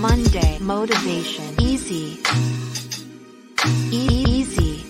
Monday 0.00 0.58
motivation 0.60 1.54
easy. 1.60 2.20
E- 3.92 4.24
easy. 4.28 4.84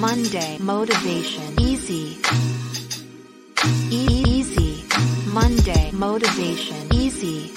Monday 0.00 0.58
motivation 0.60 1.54
easy. 1.60 2.18
E- 3.90 4.24
easy. 4.26 4.84
Monday 5.32 5.90
motivation 5.92 6.88
easy. 6.92 7.52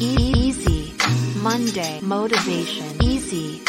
E- 0.00 0.34
easy. 0.46 0.94
Monday 1.42 2.00
motivation 2.02 3.02
easy. 3.02 3.62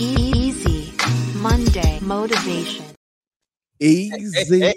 E- 0.00 0.32
easy. 0.36 0.92
Monday 1.36 2.00
motivation. 2.02 2.86
Easy. 3.80 4.74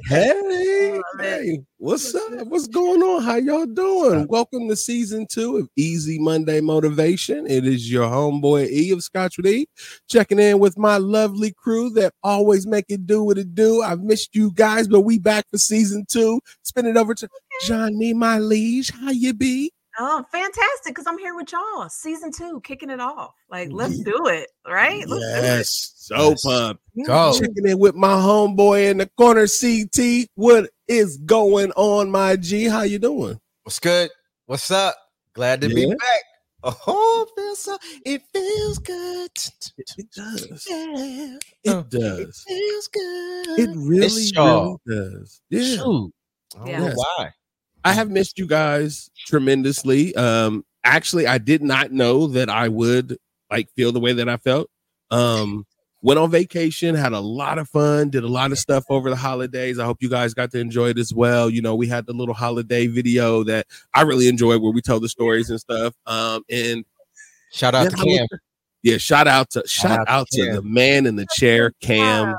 Hey, 0.08 0.67
Hey, 0.98 1.04
Love 1.14 1.26
it. 1.26 1.44
hey, 1.44 1.60
what's 1.76 2.12
up? 2.12 2.46
What's 2.48 2.66
going 2.66 3.00
on? 3.02 3.22
How 3.22 3.36
y'all 3.36 3.66
doing? 3.66 4.26
Welcome 4.26 4.68
to 4.68 4.74
season 4.74 5.28
two 5.30 5.56
of 5.58 5.68
Easy 5.76 6.18
Monday 6.18 6.60
Motivation. 6.60 7.46
It 7.46 7.64
is 7.64 7.88
your 7.88 8.08
homeboy 8.08 8.68
E 8.68 8.90
of 8.90 9.04
Scotch 9.04 9.36
with 9.36 9.46
E, 9.46 9.68
checking 10.08 10.40
in 10.40 10.58
with 10.58 10.76
my 10.76 10.96
lovely 10.96 11.52
crew 11.52 11.90
that 11.90 12.14
always 12.24 12.66
make 12.66 12.86
it 12.88 13.06
do 13.06 13.22
what 13.22 13.38
it 13.38 13.54
do. 13.54 13.80
I've 13.80 14.00
missed 14.00 14.34
you 14.34 14.50
guys, 14.50 14.88
but 14.88 15.02
we 15.02 15.20
back 15.20 15.44
for 15.52 15.58
season 15.58 16.04
two. 16.10 16.40
Spin 16.64 16.86
it 16.86 16.96
over 16.96 17.14
to 17.14 17.28
Johnny, 17.64 18.12
my 18.12 18.40
liege. 18.40 18.90
How 18.90 19.10
you 19.10 19.34
be? 19.34 19.70
Oh, 20.00 20.24
fantastic! 20.32 20.86
Because 20.86 21.06
I'm 21.06 21.18
here 21.18 21.36
with 21.36 21.52
y'all, 21.52 21.88
season 21.88 22.32
two, 22.32 22.60
kicking 22.62 22.90
it 22.90 23.00
off. 23.00 23.34
Like, 23.48 23.68
let's 23.70 23.94
mm-hmm. 24.00 24.10
do 24.10 24.26
it, 24.26 24.50
right? 24.66 25.08
Let's 25.08 25.24
Yes, 25.24 25.92
so 25.96 26.30
Yes. 26.30 26.42
pumped. 26.44 26.82
Go. 27.06 27.38
Checking 27.38 27.68
in 27.68 27.78
with 27.78 27.94
my 27.94 28.14
homeboy 28.14 28.90
in 28.90 28.98
the 28.98 29.06
corner, 29.16 29.46
CT. 29.46 30.28
What 30.34 30.70
is 30.88 31.16
going 31.18 31.70
on, 31.72 32.10
my 32.10 32.36
G? 32.36 32.64
How 32.64 32.82
you 32.82 32.98
doing? 32.98 33.38
What's 33.62 33.78
good? 33.78 34.10
What's 34.46 34.70
up? 34.70 34.96
Glad 35.34 35.60
to 35.60 35.68
be 35.68 35.86
back. 35.86 36.22
Oh, 36.64 37.24
it 37.28 37.40
feels 37.40 37.58
so. 37.60 37.78
It 38.04 38.22
feels 38.32 38.78
good. 38.78 39.30
It 39.96 40.10
does. 40.10 40.66
Yeah, 40.68 41.38
It 41.62 41.70
Uh, 41.70 41.82
does. 41.82 42.44
feels 42.48 42.88
good. 42.88 43.58
It 43.60 43.70
really, 43.76 44.30
really 44.36 44.76
does. 44.86 45.40
Yeah. 45.50 45.76
Shoot. 45.76 46.12
I 46.56 46.58
don't 46.58 46.66
Yeah. 46.68 46.78
know 46.88 46.94
why. 46.94 47.30
I 47.84 47.92
have 47.92 48.10
missed 48.10 48.38
you 48.38 48.46
guys 48.46 49.08
tremendously. 49.26 50.14
Um, 50.16 50.64
actually, 50.82 51.26
I 51.28 51.38
did 51.38 51.62
not 51.62 51.92
know 51.92 52.26
that 52.28 52.48
I 52.50 52.68
would 52.68 53.16
like 53.50 53.70
feel 53.76 53.92
the 53.92 54.00
way 54.00 54.12
that 54.14 54.28
I 54.28 54.36
felt. 54.38 54.68
Um, 55.12 55.64
went 56.02 56.18
on 56.18 56.30
vacation, 56.30 56.94
had 56.94 57.12
a 57.12 57.20
lot 57.20 57.58
of 57.58 57.68
fun, 57.68 58.10
did 58.10 58.22
a 58.24 58.28
lot 58.28 58.52
of 58.52 58.58
stuff 58.58 58.84
over 58.88 59.10
the 59.10 59.16
holidays. 59.16 59.78
I 59.78 59.84
hope 59.84 59.98
you 60.00 60.08
guys 60.08 60.32
got 60.34 60.50
to 60.52 60.60
enjoy 60.60 60.90
it 60.90 60.98
as 60.98 61.12
well. 61.12 61.50
You 61.50 61.60
know, 61.62 61.74
we 61.74 61.88
had 61.88 62.06
the 62.06 62.12
little 62.12 62.34
holiday 62.34 62.86
video 62.86 63.42
that 63.44 63.66
I 63.94 64.02
really 64.02 64.28
enjoyed 64.28 64.62
where 64.62 64.72
we 64.72 64.80
tell 64.80 65.00
the 65.00 65.08
stories 65.08 65.50
and 65.50 65.58
stuff. 65.60 65.94
Um, 66.06 66.42
and 66.50 66.84
Shout 67.52 67.74
out 67.74 67.90
to 67.90 67.96
I 67.98 68.04
was- 68.04 68.28
yeah, 68.82 68.98
shout 68.98 69.26
out 69.26 69.50
to 69.50 69.64
shout, 69.66 69.98
out 70.00 70.06
to 70.06 70.12
out 70.12 70.26
to 70.32 70.44
Cam. 70.46 70.54
the 70.54 70.62
man 70.62 71.06
in 71.06 71.16
the 71.16 71.26
chair, 71.32 71.72
Cam. 71.82 72.36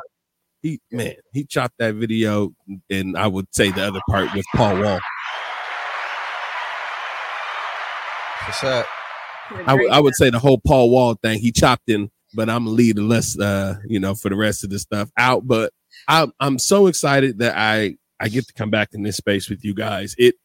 He 0.62 0.80
man, 0.92 1.16
he 1.34 1.44
chopped 1.44 1.76
that 1.80 1.96
video, 1.96 2.54
and 2.90 3.18
I 3.18 3.28
would 3.28 3.48
say 3.54 3.72
the 3.72 3.86
other 3.88 4.00
part 4.10 4.34
was 4.34 4.46
Paul 4.56 4.82
Wall. 4.82 5.00
What's 8.46 8.64
up? 8.64 8.86
You're 9.52 9.62
I, 9.62 9.66
w- 9.66 9.88
great. 9.90 9.96
I 9.96 10.00
would 10.00 10.16
say 10.16 10.30
the 10.30 10.40
whole 10.40 10.60
Paul 10.60 10.90
Wall 10.90 11.16
thing 11.16 11.40
he 11.40 11.52
chopped 11.52 11.90
in, 11.90 12.10
but 12.34 12.50
I'm 12.50 12.66
gonna 12.66 12.94
less 13.02 13.38
uh 13.40 13.76
you 13.88 14.00
know 14.00 14.16
for 14.16 14.30
the 14.30 14.36
rest 14.36 14.64
of 14.64 14.70
the 14.70 14.80
stuff 14.80 15.10
out. 15.18 15.48
But 15.48 15.72
I'm 16.08 16.32
I'm 16.40 16.60
so 16.60 16.88
excited 16.88 17.40
that 17.40 17.58
I 17.58 17.98
I 18.20 18.30
get 18.30 18.48
to 18.48 18.54
come 18.54 18.70
back 18.70 18.90
in 18.94 19.04
this 19.04 19.18
space 19.18 19.50
with 19.50 19.64
you 19.64 19.74
guys. 19.74 20.16
It 20.18 20.36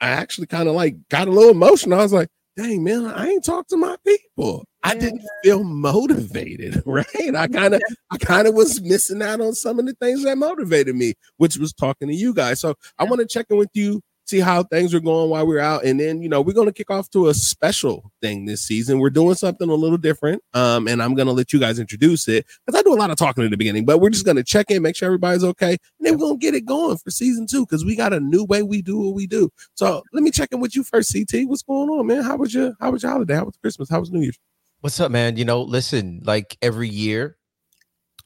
I 0.00 0.08
actually 0.08 0.46
kind 0.46 0.68
of 0.68 0.74
like 0.74 0.96
got 1.08 1.28
a 1.28 1.30
little 1.30 1.50
emotional. 1.50 1.98
I 1.98 2.02
was 2.02 2.12
like, 2.12 2.28
dang 2.56 2.82
man, 2.82 3.06
I 3.06 3.28
ain't 3.28 3.44
talked 3.44 3.70
to 3.70 3.76
my 3.76 3.96
people. 4.04 4.64
I 4.82 4.94
didn't 4.94 5.22
feel 5.44 5.62
motivated, 5.62 6.82
right? 6.86 7.06
I 7.36 7.46
kind 7.48 7.74
of 7.74 7.82
I 8.10 8.16
kind 8.18 8.48
of 8.48 8.54
was 8.54 8.80
missing 8.80 9.22
out 9.22 9.40
on 9.40 9.54
some 9.54 9.78
of 9.78 9.86
the 9.86 9.94
things 9.94 10.24
that 10.24 10.38
motivated 10.38 10.96
me, 10.96 11.14
which 11.36 11.58
was 11.58 11.72
talking 11.72 12.08
to 12.08 12.14
you 12.14 12.32
guys. 12.32 12.60
So 12.60 12.74
I 12.98 13.04
want 13.04 13.20
to 13.20 13.26
check 13.26 13.46
in 13.50 13.58
with 13.58 13.70
you, 13.74 14.00
see 14.30 14.40
how 14.40 14.62
things 14.62 14.94
are 14.94 15.00
going 15.00 15.28
while 15.28 15.46
we're 15.46 15.60
out, 15.60 15.84
and 15.84 16.00
then 16.00 16.22
you 16.22 16.28
know 16.28 16.40
we're 16.40 16.54
going 16.54 16.68
to 16.68 16.72
kick 16.72 16.90
off 16.90 17.10
to 17.10 17.28
a 17.28 17.34
special 17.34 18.10
thing 18.22 18.46
this 18.46 18.62
season. 18.62 18.98
We're 18.98 19.10
doing 19.10 19.34
something 19.34 19.68
a 19.68 19.74
little 19.74 19.98
different, 19.98 20.42
um, 20.54 20.88
and 20.88 21.02
I'm 21.02 21.14
going 21.14 21.26
to 21.26 21.32
let 21.32 21.52
you 21.52 21.58
guys 21.58 21.78
introduce 21.78 22.28
it 22.28 22.46
because 22.64 22.78
I 22.78 22.82
do 22.82 22.94
a 22.94 22.96
lot 22.96 23.10
of 23.10 23.16
talking 23.16 23.44
in 23.44 23.50
the 23.50 23.56
beginning, 23.56 23.84
but 23.84 23.98
we're 23.98 24.10
just 24.10 24.24
going 24.24 24.36
to 24.36 24.44
check 24.44 24.70
in, 24.70 24.82
make 24.82 24.96
sure 24.96 25.06
everybody's 25.06 25.44
okay, 25.44 25.72
and 25.72 26.06
then 26.06 26.14
we're 26.14 26.20
going 26.20 26.38
to 26.38 26.46
get 26.46 26.54
it 26.54 26.64
going 26.64 26.96
for 26.96 27.10
season 27.10 27.46
two 27.46 27.66
because 27.66 27.84
we 27.84 27.96
got 27.96 28.12
a 28.12 28.20
new 28.20 28.44
way 28.44 28.62
we 28.62 28.80
do 28.80 28.98
what 28.98 29.14
we 29.14 29.26
do. 29.26 29.50
So 29.74 30.02
let 30.12 30.22
me 30.22 30.30
check 30.30 30.50
in 30.52 30.60
with 30.60 30.74
you 30.74 30.84
first, 30.84 31.12
CT. 31.12 31.48
What's 31.48 31.62
going 31.62 31.90
on, 31.90 32.06
man? 32.06 32.22
How 32.22 32.36
was 32.36 32.54
your 32.54 32.72
How 32.80 32.90
was 32.92 33.02
your 33.02 33.12
holiday? 33.12 33.34
How 33.34 33.44
was 33.44 33.56
Christmas? 33.56 33.90
How 33.90 34.00
was 34.00 34.10
New 34.10 34.22
Year's? 34.22 34.38
What's 34.80 34.98
up, 35.00 35.10
man? 35.10 35.36
You 35.36 35.44
know, 35.44 35.60
listen, 35.60 36.20
like 36.24 36.56
every 36.62 36.88
year, 36.88 37.36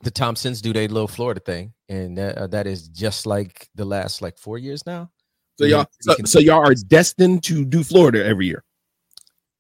the 0.02 0.10
Thompsons 0.10 0.60
do 0.60 0.72
their 0.72 0.86
little 0.86 1.08
Florida 1.08 1.40
thing, 1.40 1.72
and 1.88 2.16
that, 2.18 2.38
uh, 2.38 2.46
that 2.48 2.66
is 2.66 2.88
just 2.88 3.26
like 3.26 3.68
the 3.74 3.84
last 3.84 4.22
like 4.22 4.38
four 4.38 4.58
years 4.58 4.86
now. 4.86 5.10
So 5.56 5.64
y'all, 5.66 5.86
so, 6.00 6.14
so 6.24 6.38
y'all 6.38 6.66
are 6.66 6.74
destined 6.74 7.44
to 7.44 7.64
do 7.64 7.84
Florida 7.84 8.24
every 8.24 8.46
year. 8.46 8.64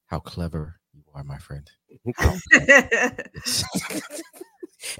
How 0.06 0.18
clever 0.18 0.80
you 0.92 1.02
are, 1.14 1.24
my 1.24 1.38
friend. 1.38 1.70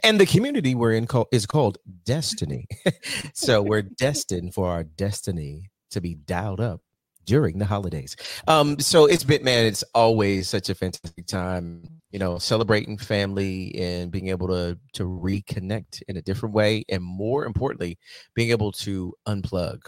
And 0.03 0.21
the 0.21 0.27
community 0.27 0.75
we're 0.75 0.93
in 0.93 1.07
call, 1.07 1.29
is 1.33 1.47
called 1.47 1.79
Destiny. 2.05 2.67
so 3.35 3.63
we're 3.63 3.83
destined 3.83 4.55
for 4.55 4.69
our 4.69 4.85
destiny 4.85 5.71
to 5.91 6.01
be 6.01 6.15
dialed 6.15 6.61
up 6.61 6.81
during 7.25 7.59
the 7.59 7.65
holidays. 7.65 8.17
Um, 8.47 8.79
so 8.81 9.07
it's 9.07 9.25
been 9.25 9.45
man, 9.45 9.67
it's 9.67 9.85
always 9.95 10.49
such 10.49 10.69
a 10.69 10.75
fantastic 10.75 11.27
time, 11.27 11.83
you 12.11 12.19
know, 12.19 12.39
celebrating 12.39 12.99
family 12.99 13.75
and 13.77 14.11
being 14.11 14.29
able 14.29 14.49
to 14.49 14.79
to 14.95 15.05
reconnect 15.05 16.03
in 16.09 16.17
a 16.17 16.23
different 16.23 16.55
way, 16.55 16.85
and 16.89 17.03
more 17.03 17.45
importantly, 17.47 17.99
being 18.35 18.51
able 18.51 18.73
to 18.73 19.15
unplug, 19.27 19.81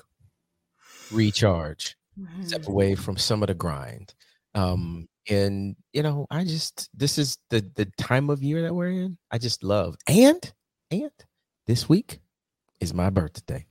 recharge, 1.11 1.97
step 2.41 2.67
away 2.69 2.95
from 2.95 3.17
some 3.17 3.43
of 3.43 3.49
the 3.49 3.55
grind. 3.55 4.15
Um, 4.55 5.09
and 5.29 5.77
you 5.93 6.03
know, 6.03 6.27
I 6.31 6.45
just 6.45 6.89
this 6.95 7.19
is 7.19 7.39
the 7.51 7.65
the 7.75 7.87
time 7.99 8.31
of 8.31 8.43
year 8.43 8.63
that 8.63 8.75
we're 8.75 8.91
in. 8.91 9.19
I 9.31 9.39
just 9.39 9.63
love 9.63 9.97
and 10.07 10.53
and 10.91 11.11
this 11.67 11.89
week 11.89 12.21
is 12.81 12.95
my 12.95 13.11
birthday. 13.11 13.67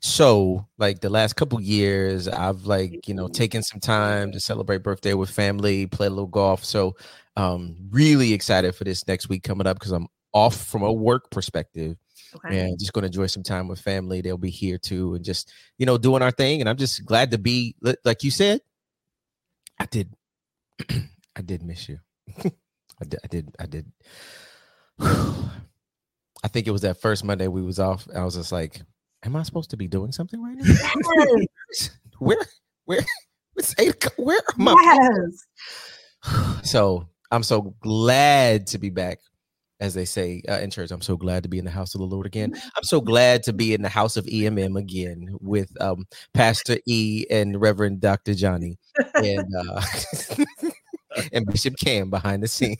So, 0.00 0.66
like 0.78 1.00
the 1.00 1.10
last 1.10 1.34
couple 1.34 1.60
years, 1.60 2.28
I've 2.28 2.66
like 2.66 3.08
you 3.08 3.14
know 3.14 3.28
taken 3.28 3.62
some 3.62 3.80
time 3.80 4.32
to 4.32 4.40
celebrate 4.40 4.82
birthday 4.82 5.14
with 5.14 5.30
family, 5.30 5.86
play 5.86 6.06
a 6.06 6.10
little 6.10 6.26
golf. 6.26 6.64
So, 6.64 6.94
um, 7.36 7.76
really 7.90 8.32
excited 8.32 8.74
for 8.74 8.84
this 8.84 9.06
next 9.08 9.28
week 9.28 9.42
coming 9.42 9.66
up 9.66 9.78
because 9.78 9.92
I'm 9.92 10.08
off 10.32 10.66
from 10.66 10.82
a 10.82 10.92
work 10.92 11.30
perspective 11.30 11.96
okay. 12.36 12.58
and 12.58 12.78
just 12.78 12.92
going 12.92 13.02
to 13.02 13.06
enjoy 13.06 13.26
some 13.26 13.42
time 13.42 13.68
with 13.68 13.80
family. 13.80 14.20
They'll 14.20 14.36
be 14.36 14.50
here 14.50 14.78
too, 14.78 15.14
and 15.14 15.24
just 15.24 15.52
you 15.78 15.86
know 15.86 15.98
doing 15.98 16.22
our 16.22 16.30
thing. 16.30 16.60
And 16.60 16.68
I'm 16.68 16.76
just 16.76 17.04
glad 17.04 17.30
to 17.32 17.38
be 17.38 17.76
like 18.04 18.24
you 18.24 18.30
said. 18.30 18.60
I 19.80 19.86
did, 19.86 20.12
I 21.36 21.42
did 21.42 21.62
miss 21.62 21.88
you. 21.88 21.98
I 23.00 23.04
did, 23.06 23.20
I 23.22 23.26
did, 23.28 23.54
I 23.58 23.66
did. 23.66 23.92
I 25.00 26.48
think 26.48 26.66
it 26.66 26.72
was 26.72 26.82
that 26.82 27.00
first 27.00 27.24
Monday 27.24 27.48
we 27.48 27.62
was 27.62 27.78
off. 27.78 28.06
I 28.14 28.24
was 28.24 28.34
just 28.34 28.52
like, 28.52 28.80
"Am 29.24 29.36
I 29.36 29.42
supposed 29.42 29.70
to 29.70 29.76
be 29.76 29.88
doing 29.88 30.12
something 30.12 30.42
right 30.42 30.56
now? 30.56 30.74
where, 32.18 32.38
where, 32.84 33.00
it's 33.56 33.74
eight. 33.78 34.04
Where 34.16 34.40
am 34.58 34.68
I?" 34.68 35.08
Yes. 36.24 36.62
so 36.70 37.08
I'm 37.30 37.42
so 37.42 37.74
glad 37.80 38.66
to 38.68 38.78
be 38.78 38.90
back, 38.90 39.18
as 39.80 39.94
they 39.94 40.04
say 40.04 40.42
uh, 40.48 40.58
in 40.58 40.70
church. 40.70 40.90
I'm 40.90 41.00
so 41.00 41.16
glad 41.16 41.42
to 41.44 41.48
be 41.48 41.58
in 41.58 41.64
the 41.64 41.70
house 41.70 41.94
of 41.94 42.00
the 42.00 42.06
Lord 42.06 42.26
again. 42.26 42.52
I'm 42.54 42.82
so 42.82 43.00
glad 43.00 43.42
to 43.44 43.52
be 43.52 43.74
in 43.74 43.82
the 43.82 43.88
house 43.88 44.16
of 44.16 44.24
EMM 44.26 44.78
again 44.78 45.36
with 45.40 45.70
um, 45.80 46.06
Pastor 46.34 46.78
E 46.86 47.24
and 47.30 47.60
Reverend 47.60 48.00
Dr. 48.00 48.34
Johnny 48.34 48.78
and 49.14 49.46
uh, 49.54 49.82
and 51.32 51.46
Bishop 51.46 51.74
Cam 51.82 52.10
behind 52.10 52.42
the 52.42 52.48
scenes, 52.48 52.78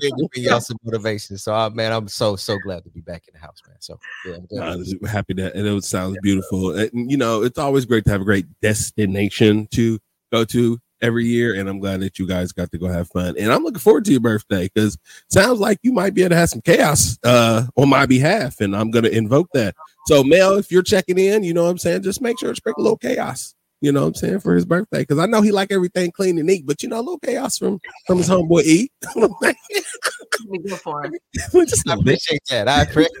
giving 0.00 0.28
y'all 0.34 0.60
some 0.60 0.78
motivation. 0.82 1.38
So, 1.38 1.54
uh, 1.54 1.70
man, 1.70 1.92
I'm 1.92 2.08
so 2.08 2.36
so 2.36 2.58
glad 2.58 2.84
to 2.84 2.90
be 2.90 3.00
back 3.00 3.24
in 3.28 3.34
the 3.34 3.40
house, 3.40 3.60
man. 3.66 3.76
So, 3.80 3.98
yeah, 4.24 4.34
I'm 4.34 4.46
glad. 4.46 4.68
I 4.68 4.76
was 4.76 4.94
happy 5.08 5.34
that 5.34 5.54
and 5.54 5.66
it 5.66 5.84
sounds 5.84 6.16
beautiful. 6.22 6.76
And 6.76 7.10
you 7.10 7.16
know, 7.16 7.42
it's 7.42 7.58
always 7.58 7.84
great 7.84 8.04
to 8.04 8.10
have 8.10 8.22
a 8.22 8.24
great 8.24 8.46
destination 8.60 9.68
to 9.72 9.98
go 10.32 10.44
to 10.46 10.80
every 11.02 11.26
year. 11.26 11.54
And 11.54 11.68
I'm 11.68 11.80
glad 11.80 12.00
that 12.00 12.18
you 12.18 12.26
guys 12.26 12.52
got 12.52 12.70
to 12.72 12.78
go 12.78 12.86
have 12.88 13.08
fun. 13.08 13.34
And 13.38 13.52
I'm 13.52 13.64
looking 13.64 13.80
forward 13.80 14.04
to 14.04 14.12
your 14.12 14.20
birthday 14.20 14.70
because 14.72 14.96
sounds 15.28 15.58
like 15.58 15.78
you 15.82 15.92
might 15.92 16.14
be 16.14 16.22
able 16.22 16.30
to 16.30 16.36
have 16.36 16.50
some 16.50 16.60
chaos 16.60 17.18
uh 17.24 17.66
on 17.76 17.88
my 17.88 18.06
behalf. 18.06 18.60
And 18.60 18.76
I'm 18.76 18.90
gonna 18.90 19.08
invoke 19.08 19.48
that. 19.54 19.74
So 20.06 20.22
Mel, 20.22 20.54
if 20.54 20.70
you're 20.70 20.82
checking 20.82 21.18
in, 21.18 21.42
you 21.42 21.52
know 21.52 21.64
what 21.64 21.70
I'm 21.70 21.78
saying, 21.78 22.02
just 22.02 22.22
make 22.22 22.38
sure 22.38 22.50
to 22.50 22.56
sprinkle 22.56 22.82
a 22.82 22.84
little 22.84 22.98
chaos. 22.98 23.55
You 23.80 23.92
know 23.92 24.02
what 24.02 24.08
I'm 24.08 24.14
saying 24.14 24.40
for 24.40 24.54
his 24.54 24.64
birthday 24.64 25.00
because 25.00 25.18
I 25.18 25.26
know 25.26 25.42
he 25.42 25.52
like 25.52 25.70
everything 25.70 26.10
clean 26.10 26.38
and 26.38 26.46
neat, 26.46 26.66
but 26.66 26.82
you 26.82 26.88
know 26.88 26.96
a 26.96 27.02
little 27.02 27.18
chaos 27.18 27.58
from 27.58 27.78
from 28.06 28.18
his 28.18 28.28
homeboy 28.28 28.62
E. 28.62 28.90
Be 30.50 30.58
good 30.58 30.80
for 30.80 31.04
him. 31.04 31.12
Just 31.66 31.86
a 31.86 31.92
I 31.92 31.94
appreciate 31.94 32.42
that. 32.48 32.68
I 32.68 32.82
appreciate. 32.82 33.12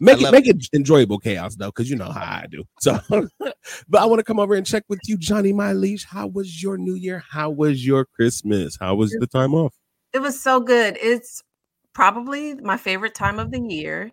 Make 0.00 0.16
I 0.16 0.20
it 0.20 0.22
love 0.22 0.32
make 0.32 0.46
it 0.46 0.68
enjoyable 0.72 1.18
chaos 1.18 1.56
though, 1.56 1.66
because 1.66 1.90
you 1.90 1.96
know 1.96 2.10
how 2.10 2.20
I 2.20 2.46
do. 2.48 2.64
So, 2.80 3.00
but 3.88 4.00
I 4.00 4.04
want 4.04 4.20
to 4.20 4.24
come 4.24 4.38
over 4.38 4.54
and 4.54 4.64
check 4.64 4.84
with 4.88 5.00
you, 5.06 5.16
Johnny, 5.16 5.52
my 5.52 5.72
leash. 5.72 6.04
How 6.04 6.28
was 6.28 6.62
your 6.62 6.78
New 6.78 6.94
Year? 6.94 7.24
How 7.28 7.50
was 7.50 7.84
your 7.84 8.04
Christmas? 8.04 8.76
How 8.78 8.94
was 8.94 9.10
the 9.18 9.26
time 9.26 9.54
off? 9.54 9.74
It 10.12 10.20
was 10.20 10.40
so 10.40 10.60
good. 10.60 10.96
It's 11.00 11.42
probably 11.92 12.54
my 12.54 12.76
favorite 12.76 13.14
time 13.14 13.38
of 13.38 13.50
the 13.50 13.60
year 13.60 14.12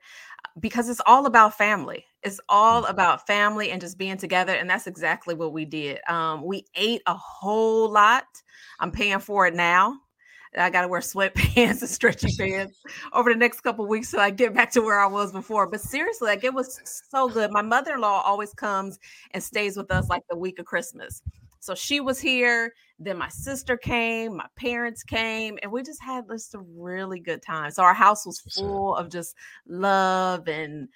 because 0.60 0.90
it's 0.90 1.02
all 1.06 1.26
about 1.26 1.58
family. 1.58 2.06
It's 2.24 2.40
all 2.50 2.86
about 2.86 3.28
family 3.28 3.72
and 3.72 3.82
just 3.82 3.98
being 3.98 4.18
together. 4.18 4.54
And 4.54 4.70
that's 4.70 4.88
exactly 4.88 5.36
what 5.36 5.54
we 5.54 5.66
did. 5.66 6.00
Um, 6.08 6.44
we 6.44 6.66
ate 6.76 7.02
a 7.06 7.16
whole 7.16 7.90
lot. 7.92 8.26
I'm 8.80 8.92
paying 8.92 9.20
for 9.20 9.48
it 9.48 9.56
now. 9.56 9.96
I 10.58 10.70
got 10.70 10.82
to 10.82 10.88
wear 10.88 11.02
sweatpants 11.02 11.58
and 11.82 11.90
stretchy 11.90 12.36
pants 12.38 12.80
over 13.12 13.34
the 13.34 13.40
next 13.40 13.62
couple 13.62 13.88
weeks 13.88 14.12
till 14.12 14.20
I 14.20 14.30
get 14.30 14.54
back 14.54 14.72
to 14.72 14.82
where 14.82 15.00
I 15.00 15.08
was 15.08 15.32
before. 15.32 15.68
But 15.68 15.82
seriously, 15.82 16.28
like 16.28 16.44
it 16.44 16.54
was 16.54 16.80
so 17.10 17.28
good. 17.28 17.52
My 17.52 17.62
mother 17.62 17.96
in 17.96 18.02
law 18.02 18.22
always 18.22 18.54
comes 18.54 19.00
and 19.32 19.44
stays 19.44 19.76
with 19.78 19.92
us 19.92 20.10
like 20.10 20.24
the 20.30 20.38
week 20.38 20.60
of 20.60 20.66
Christmas. 20.66 21.22
So 21.60 21.74
she 21.76 22.02
was 22.02 22.20
here. 22.20 22.74
Then 23.00 23.18
my 23.18 23.30
sister 23.30 23.78
came, 23.78 24.38
my 24.38 24.48
parents 24.58 25.02
came, 25.04 25.58
and 25.64 25.72
we 25.72 25.82
just 25.82 26.04
had 26.04 26.26
just 26.30 26.56
a 26.56 26.60
really 26.60 27.20
good 27.20 27.42
time. 27.42 27.72
So 27.72 27.84
our 27.84 27.94
house 27.94 28.26
was 28.26 28.40
full 28.40 28.96
of 28.96 29.10
just 29.10 29.36
love 29.66 30.48
and 30.48 30.90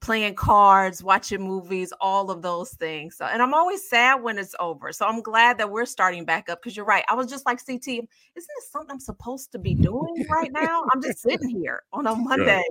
playing 0.00 0.34
cards, 0.34 1.02
watching 1.02 1.40
movies, 1.40 1.92
all 2.00 2.30
of 2.30 2.42
those 2.42 2.70
things. 2.70 3.16
So, 3.16 3.24
and 3.24 3.42
I'm 3.42 3.54
always 3.54 3.88
sad 3.88 4.22
when 4.22 4.38
it's 4.38 4.54
over. 4.60 4.92
So 4.92 5.06
I'm 5.06 5.22
glad 5.22 5.58
that 5.58 5.70
we're 5.70 5.86
starting 5.86 6.24
back 6.24 6.48
up 6.48 6.60
because 6.60 6.76
you're 6.76 6.86
right. 6.86 7.04
I 7.08 7.14
was 7.14 7.28
just 7.28 7.46
like, 7.46 7.64
CT, 7.64 7.86
isn't 7.88 8.08
this 8.34 8.70
something 8.70 8.90
I'm 8.92 9.00
supposed 9.00 9.52
to 9.52 9.58
be 9.58 9.74
doing 9.74 10.24
right 10.30 10.52
now? 10.52 10.84
I'm 10.92 11.02
just 11.02 11.20
sitting 11.20 11.48
here 11.48 11.82
on 11.92 12.06
a 12.06 12.14
Monday. 12.14 12.64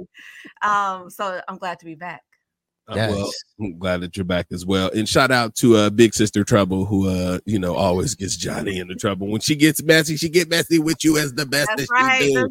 Um, 0.62 1.10
so 1.10 1.42
I'm 1.48 1.58
glad 1.58 1.80
to 1.80 1.86
be 1.86 1.96
back. 1.96 2.22
Uh, 2.88 2.94
Yes. 2.96 3.12
Well, 3.12 3.32
I'm 3.60 3.80
glad 3.80 4.02
that 4.02 4.16
you're 4.16 4.26
back 4.26 4.46
as 4.52 4.64
well. 4.64 4.92
And 4.96 5.10
shout 5.10 5.32
out 5.32 5.56
to 5.56 5.76
uh 5.76 5.90
Big 5.90 6.14
Sister 6.14 6.44
Trouble, 6.44 6.86
who 6.86 7.10
uh, 7.10 7.40
you 7.46 7.58
know, 7.58 7.74
always 7.74 8.14
gets 8.14 8.38
Johnny 8.38 8.78
into 8.78 8.94
trouble. 8.94 9.28
When 9.28 9.42
she 9.42 9.56
gets 9.56 9.82
messy, 9.82 10.18
she 10.18 10.30
get 10.30 10.50
messy 10.50 10.78
with 10.78 11.04
you 11.04 11.18
as 11.18 11.34
the 11.34 11.48
best 11.48 11.70
That's 11.76 11.88
that 11.88 11.94
right. 11.94 12.22
she 12.22 12.34
do. 12.34 12.50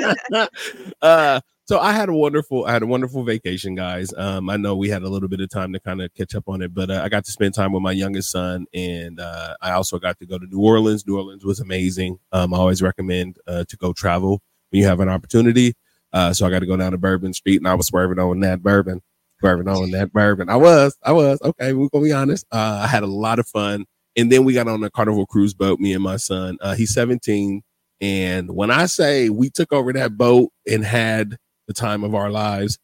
That's 0.00 0.08
right. 0.34 0.48
uh 1.02 1.40
so 1.68 1.78
I 1.78 1.92
had 1.92 2.08
a 2.08 2.14
wonderful 2.14 2.64
I 2.64 2.72
had 2.72 2.82
a 2.82 2.86
wonderful 2.86 3.22
vacation 3.24 3.74
guys. 3.74 4.14
Um 4.16 4.48
I 4.48 4.56
know 4.56 4.74
we 4.74 4.88
had 4.88 5.02
a 5.02 5.08
little 5.10 5.28
bit 5.28 5.40
of 5.40 5.50
time 5.50 5.74
to 5.74 5.80
kind 5.80 6.00
of 6.00 6.12
catch 6.14 6.34
up 6.34 6.44
on 6.48 6.62
it, 6.62 6.72
but 6.72 6.90
uh, 6.90 7.02
I 7.04 7.10
got 7.10 7.26
to 7.26 7.30
spend 7.30 7.52
time 7.52 7.72
with 7.72 7.82
my 7.82 7.92
youngest 7.92 8.30
son 8.30 8.64
and 8.72 9.20
uh 9.20 9.54
I 9.60 9.72
also 9.72 9.98
got 9.98 10.18
to 10.20 10.26
go 10.26 10.38
to 10.38 10.46
New 10.46 10.62
Orleans. 10.62 11.06
New 11.06 11.18
Orleans 11.18 11.44
was 11.44 11.60
amazing. 11.60 12.20
Um 12.32 12.54
I 12.54 12.56
always 12.56 12.80
recommend 12.80 13.36
uh 13.46 13.64
to 13.68 13.76
go 13.76 13.92
travel 13.92 14.40
when 14.70 14.80
you 14.80 14.86
have 14.86 15.00
an 15.00 15.10
opportunity. 15.10 15.74
Uh 16.10 16.32
so 16.32 16.46
I 16.46 16.50
got 16.50 16.60
to 16.60 16.66
go 16.66 16.78
down 16.78 16.92
to 16.92 16.98
Bourbon 16.98 17.34
Street 17.34 17.58
and 17.58 17.68
I 17.68 17.74
was 17.74 17.86
swerving 17.86 18.18
on 18.18 18.40
that 18.40 18.62
bourbon. 18.62 19.02
Swerving 19.40 19.68
on 19.68 19.90
that 19.90 20.10
bourbon. 20.10 20.48
I 20.48 20.56
was. 20.56 20.96
I 21.02 21.12
was. 21.12 21.38
Okay, 21.42 21.74
we're 21.74 21.90
to 21.90 22.00
be 22.02 22.12
honest. 22.12 22.46
Uh 22.50 22.80
I 22.82 22.86
had 22.86 23.02
a 23.02 23.06
lot 23.06 23.38
of 23.38 23.46
fun. 23.46 23.84
And 24.16 24.32
then 24.32 24.44
we 24.44 24.54
got 24.54 24.68
on 24.68 24.82
a 24.82 24.90
Carnival 24.90 25.26
cruise 25.26 25.52
boat 25.52 25.80
me 25.80 25.92
and 25.92 26.02
my 26.02 26.16
son. 26.16 26.56
Uh 26.62 26.74
he's 26.74 26.94
17 26.94 27.60
and 28.00 28.50
when 28.54 28.70
I 28.70 28.86
say 28.86 29.28
we 29.28 29.50
took 29.50 29.70
over 29.70 29.92
that 29.92 30.16
boat 30.16 30.50
and 30.66 30.82
had 30.82 31.36
the 31.68 31.74
time 31.74 32.02
of 32.02 32.16
our 32.16 32.30
lives, 32.30 32.78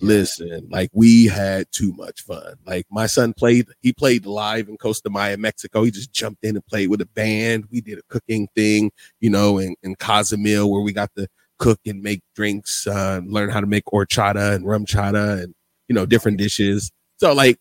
listen, 0.00 0.66
like 0.70 0.88
we 0.94 1.26
had 1.26 1.66
too 1.72 1.92
much 1.94 2.22
fun. 2.22 2.54
Like 2.64 2.86
my 2.90 3.06
son 3.06 3.34
played, 3.34 3.66
he 3.80 3.92
played 3.92 4.24
live 4.24 4.68
in 4.68 4.78
Costa 4.78 5.10
Maya, 5.10 5.36
Mexico. 5.36 5.82
He 5.82 5.90
just 5.90 6.12
jumped 6.12 6.44
in 6.44 6.56
and 6.56 6.66
played 6.66 6.88
with 6.88 7.02
a 7.02 7.06
band. 7.06 7.64
We 7.70 7.82
did 7.82 7.98
a 7.98 8.02
cooking 8.08 8.48
thing, 8.54 8.90
you 9.20 9.28
know, 9.28 9.58
in, 9.58 9.74
in 9.82 9.96
Cozumel 9.96 10.70
where 10.70 10.80
we 10.80 10.92
got 10.92 11.10
to 11.16 11.28
cook 11.58 11.80
and 11.84 12.00
make 12.00 12.22
drinks, 12.34 12.86
uh, 12.86 13.20
learn 13.26 13.50
how 13.50 13.60
to 13.60 13.66
make 13.66 13.84
horchata 13.84 14.54
and 14.54 14.64
RumChata 14.64 15.42
and, 15.42 15.54
you 15.88 15.94
know, 15.94 16.06
different 16.06 16.38
dishes. 16.38 16.90
So 17.18 17.34
like 17.34 17.58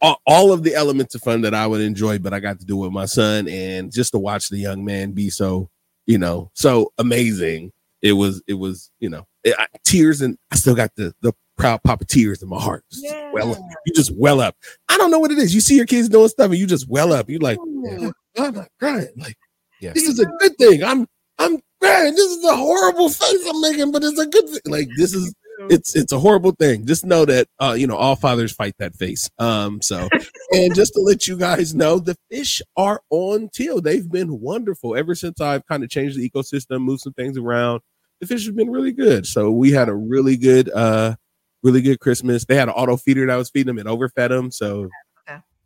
all, 0.00 0.20
all 0.26 0.52
of 0.52 0.62
the 0.62 0.74
elements 0.74 1.16
of 1.16 1.22
fun 1.22 1.40
that 1.42 1.52
I 1.52 1.66
would 1.66 1.80
enjoy, 1.80 2.20
but 2.20 2.32
I 2.32 2.38
got 2.38 2.60
to 2.60 2.64
do 2.64 2.76
with 2.76 2.92
my 2.92 3.06
son 3.06 3.48
and 3.48 3.92
just 3.92 4.12
to 4.12 4.18
watch 4.18 4.48
the 4.48 4.58
young 4.58 4.84
man 4.84 5.10
be 5.10 5.28
so 5.30 5.68
you 6.06 6.18
know, 6.18 6.50
so 6.54 6.92
amazing. 6.98 7.72
It 8.06 8.12
was, 8.12 8.42
it 8.46 8.54
was, 8.54 8.90
you 9.00 9.08
know, 9.08 9.26
it, 9.44 9.54
I, 9.58 9.66
tears 9.84 10.20
and 10.22 10.36
I 10.52 10.56
still 10.56 10.74
got 10.74 10.90
the 10.96 11.14
the 11.22 11.32
proud 11.56 11.82
papa 11.82 12.04
tears 12.04 12.42
in 12.42 12.48
my 12.48 12.60
heart. 12.60 12.84
Just 12.92 13.04
Yeah. 13.04 13.30
well 13.32 13.52
up. 13.52 13.58
You 13.86 13.94
just 13.94 14.12
well 14.16 14.40
up. 14.40 14.54
I 14.88 14.96
don't 14.98 15.10
know 15.10 15.18
what 15.18 15.30
it 15.32 15.38
is. 15.38 15.54
You 15.54 15.60
see 15.60 15.76
your 15.76 15.86
kids 15.86 16.08
doing 16.08 16.28
stuff 16.28 16.50
and 16.50 16.58
you 16.58 16.66
just 16.66 16.88
well 16.88 17.12
up. 17.12 17.28
You're 17.30 17.40
like, 17.40 17.58
Ooh. 17.58 18.12
I'm 18.38 18.54
not 18.54 18.68
crying. 18.78 19.08
Like 19.16 19.36
Yeah. 19.80 19.92
this 19.94 20.04
is 20.04 20.18
a 20.20 20.26
good 20.26 20.56
thing. 20.58 20.84
I'm 20.84 21.06
I'm 21.38 21.58
crying. 21.80 22.14
This 22.14 22.30
is 22.30 22.44
a 22.44 22.56
horrible 22.56 23.08
face 23.08 23.46
I'm 23.48 23.60
making, 23.62 23.90
but 23.92 24.04
it's 24.04 24.18
a 24.18 24.26
good 24.26 24.48
thing. 24.48 24.60
Like 24.66 24.88
this 24.96 25.14
is 25.14 25.34
it's 25.70 25.96
it's 25.96 26.12
a 26.12 26.18
horrible 26.18 26.50
thing. 26.52 26.84
Just 26.84 27.06
know 27.06 27.24
that 27.24 27.48
uh, 27.58 27.74
you 27.78 27.86
know, 27.86 27.96
all 27.96 28.14
fathers 28.16 28.52
fight 28.52 28.74
that 28.78 28.94
face. 28.94 29.30
Um, 29.38 29.80
so 29.80 30.06
and 30.52 30.74
just 30.74 30.92
to 30.92 31.00
let 31.00 31.26
you 31.26 31.38
guys 31.38 31.74
know, 31.74 31.98
the 31.98 32.14
fish 32.30 32.60
are 32.76 33.00
on 33.08 33.48
till. 33.54 33.80
They've 33.80 34.06
been 34.10 34.40
wonderful 34.40 34.94
ever 34.94 35.14
since 35.14 35.40
I've 35.40 35.64
kind 35.66 35.82
of 35.82 35.88
changed 35.88 36.18
the 36.18 36.28
ecosystem, 36.28 36.82
moved 36.82 37.00
some 37.00 37.14
things 37.14 37.38
around. 37.38 37.80
The 38.20 38.26
fish 38.26 38.46
have 38.46 38.56
been 38.56 38.70
really 38.70 38.92
good. 38.92 39.26
So 39.26 39.50
we 39.50 39.70
had 39.72 39.88
a 39.88 39.94
really 39.94 40.36
good 40.36 40.70
uh 40.70 41.16
really 41.62 41.82
good 41.82 42.00
Christmas. 42.00 42.44
They 42.44 42.54
had 42.56 42.68
an 42.68 42.74
auto 42.74 42.96
feeder 42.96 43.26
that 43.26 43.36
was 43.36 43.50
feeding 43.50 43.66
them 43.74 43.78
and 43.78 43.88
overfed 43.88 44.30
them. 44.30 44.50
So 44.50 44.88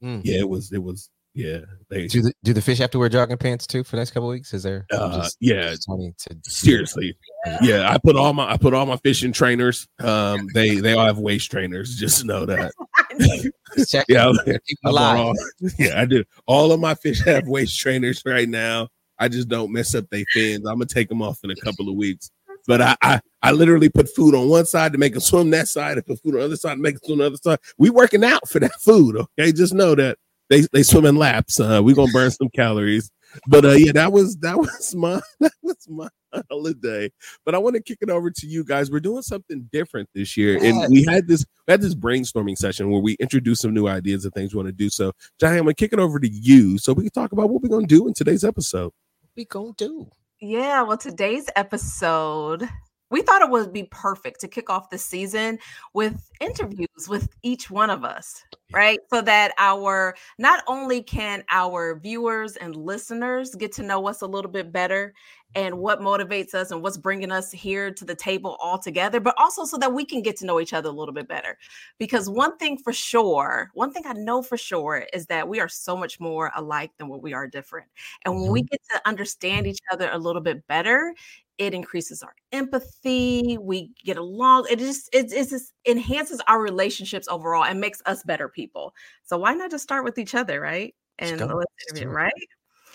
Mm. 0.03 0.23
yeah, 0.25 0.39
it 0.39 0.49
was 0.49 0.73
it 0.73 0.83
was 0.83 1.11
yeah. 1.35 1.59
They 1.91 2.07
Do 2.07 2.23
the 2.23 2.33
do 2.43 2.55
the 2.55 2.63
fish 2.63 2.79
have 2.79 2.91
to 2.93 2.99
wear 2.99 3.11
jogging 3.11 3.37
pants 3.37 3.67
too 3.67 3.85
for 3.85 3.93
the 3.93 3.97
next 3.99 4.13
couple 4.13 4.31
weeks? 4.31 4.55
Is 4.55 4.63
there? 4.63 4.87
Uh, 4.91 5.19
just- 5.19 5.37
yeah. 5.41 5.75
just 5.75 5.83
to 5.87 6.37
seriously 6.45 7.15
yeah 7.63 7.91
i 7.91 7.97
put 7.99 8.17
all 8.17 8.33
my 8.35 8.51
i 8.51 8.57
put 8.57 8.73
all 8.75 8.85
my 8.87 8.97
fishing 8.99 9.31
trainers 9.33 9.87
um 10.03 10.47
they 10.55 10.77
they 10.77 10.93
all 10.95 11.05
have 11.07 11.19
waist 11.19 11.51
trainers 11.51 11.97
just 11.97 12.25
know 12.25 12.45
that 12.47 12.71
check. 13.89 14.05
yeah 14.09 14.31
Keep 14.45 14.49
I 14.49 14.53
them 14.53 14.61
bought 14.83 14.91
alive. 14.93 15.19
all, 15.19 15.35
yeah 15.79 16.01
i 16.01 16.05
do 16.05 16.23
all 16.47 16.73
of 16.73 16.81
my 16.81 16.95
fish 16.95 17.23
have 17.25 17.47
waist 17.47 17.79
trainers 17.79 18.23
right 18.27 18.49
now 18.49 18.89
i 19.19 19.27
just 19.29 19.49
don't 19.49 19.73
mess 19.73 19.95
up 19.95 20.05
their 20.11 20.25
fins 20.35 20.67
i'm 20.67 20.75
gonna 20.77 20.87
take 20.87 21.09
them 21.09 21.23
off 21.23 21.39
in 21.45 21.51
a 21.51 21.57
couple 21.57 21.89
of 21.89 21.95
weeks 21.95 22.31
but 22.67 22.81
I, 22.81 22.97
I 23.03 23.21
I 23.43 23.53
literally 23.53 23.89
put 23.89 24.15
food 24.15 24.35
on 24.35 24.49
one 24.49 24.67
side 24.67 24.93
to 24.93 24.99
make 24.99 25.13
them 25.13 25.21
swim 25.21 25.51
that 25.51 25.69
side, 25.69 25.97
and 25.97 26.07
put 26.07 26.23
food 26.23 26.35
on 26.35 26.41
the 26.41 26.47
other 26.47 26.57
side 26.57 26.75
to 26.75 26.81
make 26.81 26.95
them 26.95 27.03
swim 27.05 27.19
the 27.19 27.27
other 27.27 27.37
side. 27.37 27.59
We 27.79 27.91
working 27.91 28.25
out 28.25 28.49
for 28.49 28.61
that 28.61 28.81
food, 28.81 29.17
okay? 29.17 29.53
Just 29.53 29.75
know 29.75 29.95
that 29.95 30.19
they 30.51 30.63
they 30.73 30.83
swim 30.83 31.07
in 31.07 31.17
laps. 31.17 31.59
Uh, 31.59 31.81
we 31.83 31.95
gonna 31.95 32.13
burn 32.13 32.31
some 32.31 32.51
calories. 32.51 33.11
But 33.47 33.65
uh, 33.65 33.73
yeah, 33.73 33.93
that 33.93 34.13
was 34.13 34.37
that 34.39 34.59
was 34.59 34.95
my 34.99 35.21
that 35.39 35.53
was 35.63 35.89
my 35.89 36.09
holiday. 36.51 37.11
But 37.45 37.55
I 37.55 37.59
want 37.59 37.77
to 37.77 37.83
kick 37.83 37.99
it 38.01 38.11
over 38.11 38.31
to 38.31 38.47
you 38.47 38.65
guys. 38.65 38.91
We're 38.91 39.01
doing 39.01 39.23
something 39.23 39.69
different 39.73 40.09
this 40.15 40.37
year, 40.37 40.63
and 40.63 40.91
we 40.91 41.05
had 41.05 41.29
this 41.29 41.47
we 41.67 41.73
had 41.73 41.81
this 41.81 41.95
brainstorming 41.95 42.59
session 42.59 42.91
where 42.91 43.01
we 43.01 43.15
introduced 43.15 43.63
some 43.63 43.73
new 43.73 43.87
ideas 43.87 44.25
and 44.25 44.35
things 44.35 44.53
we 44.53 44.59
want 44.59 44.69
to 44.69 44.73
do. 44.73 44.91
So, 44.91 45.13
Johnny, 45.41 45.59
I'm 45.59 45.65
gonna 45.65 45.75
kick 45.75 45.93
it 45.93 46.01
over 46.01 46.19
to 46.19 46.29
you 46.29 46.79
so 46.79 46.93
we 46.93 47.05
can 47.05 47.13
talk 47.13 47.33
about 47.33 47.49
what 47.49 47.63
we're 47.63 47.69
gonna 47.69 47.87
do 47.87 48.09
in 48.09 48.15
today's 48.15 48.45
episode. 48.45 48.93
we 49.37 49.45
gonna 49.45 49.73
do? 49.77 50.11
Yeah, 50.41 50.83
well, 50.83 50.97
today's 50.97 51.47
episode, 51.55 52.67
we 53.11 53.21
thought 53.21 53.43
it 53.43 53.51
would 53.51 53.73
be 53.75 53.85
perfect 53.91 54.41
to 54.41 54.49
kick 54.49 54.71
off 54.71 54.89
the 54.89 54.97
season 54.97 55.59
with 55.93 56.31
interviews 56.41 57.09
with 57.09 57.29
each 57.43 57.71
one 57.71 57.91
of 57.91 58.05
us, 58.05 58.43
right? 58.73 58.99
So 59.13 59.21
that 59.21 59.53
our 59.59 60.15
not 60.39 60.63
only 60.67 61.03
can 61.03 61.45
our 61.51 61.99
viewers 61.99 62.57
and 62.57 62.75
listeners 62.75 63.55
get 63.55 63.73
to 63.73 63.83
know 63.83 64.09
us 64.09 64.23
a 64.23 64.27
little 64.27 64.51
bit 64.51 64.73
better 64.73 65.13
and 65.55 65.79
what 65.79 66.01
motivates 66.01 66.55
us 66.55 66.71
and 66.71 66.83
what's 66.83 66.97
bringing 66.97 67.33
us 67.33 67.51
here 67.51 67.91
to 67.91 68.05
the 68.05 68.15
table 68.15 68.57
all 68.61 68.79
together, 68.79 69.19
but 69.21 69.35
also 69.37 69.65
so 69.65 69.77
that 69.79 69.93
we 69.93 70.05
can 70.05 70.23
get 70.23 70.37
to 70.37 70.47
know 70.47 70.61
each 70.61 70.73
other 70.73 70.89
a 70.89 70.93
little 70.93 71.15
bit 71.15 71.29
better. 71.29 71.59
Because 71.99 72.29
one 72.29 72.57
thing 72.57 72.79
for 72.79 72.93
sure, 72.93 73.71
one 73.75 73.93
thing 73.93 74.05
I 74.07 74.13
know 74.13 74.43
for 74.43 74.57
sure 74.57 75.07
is 75.13 75.27
that 75.27 75.49
we 75.49 75.61
are 75.61 75.69
so 75.69 75.97
much 75.97 76.21
more 76.21 76.53
alike 76.55 76.93
than 76.99 77.09
what 77.09 77.23
we 77.23 77.33
are 77.33 77.47
different. 77.47 77.89
And 78.25 78.35
when 78.35 78.51
we 78.51 78.61
mm-hmm. 78.61 78.69
get 78.71 78.81
to 78.93 79.09
understand 79.09 79.67
each 79.67 79.81
other 79.93 80.09
a 80.13 80.19
little 80.19 80.43
bit 80.43 80.67
better, 80.69 81.15
it 81.59 81.75
increases 81.75 82.23
our 82.23 82.35
empathy. 82.53 83.59
We 83.61 83.91
get 84.03 84.17
along. 84.17 84.67
It 84.71 84.79
just 84.79 85.11
it, 85.13 85.31
it 85.33 85.51
just 85.51 85.75
enhances 85.87 86.41
our 86.49 86.61
relationships 86.61 87.29
overall 87.29 87.65
and 87.65 87.79
makes 87.79 88.01
us 88.07 88.23
better 88.23 88.49
people. 88.49 88.95
So 89.25 89.37
why 89.37 89.53
not 89.55 89.71
just 89.71 89.85
start 89.85 90.05
with 90.05 90.19
each 90.19 90.35
other, 90.35 90.61
right? 90.61 90.95
And 91.19 91.39
go. 91.39 91.47
let's 91.47 91.73
Let's 91.91 92.01
do 92.01 92.09
it. 92.09 92.13
right? 92.13 92.33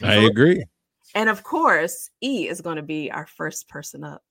I 0.02 0.16
agree. 0.16 0.64
And 1.16 1.30
of 1.30 1.44
course, 1.44 2.10
E 2.22 2.48
is 2.48 2.62
going 2.62 2.76
to 2.76 2.84
be 2.84 3.10
our 3.10 3.26
first 3.26 3.70
person 3.70 4.04
up. 4.04 4.22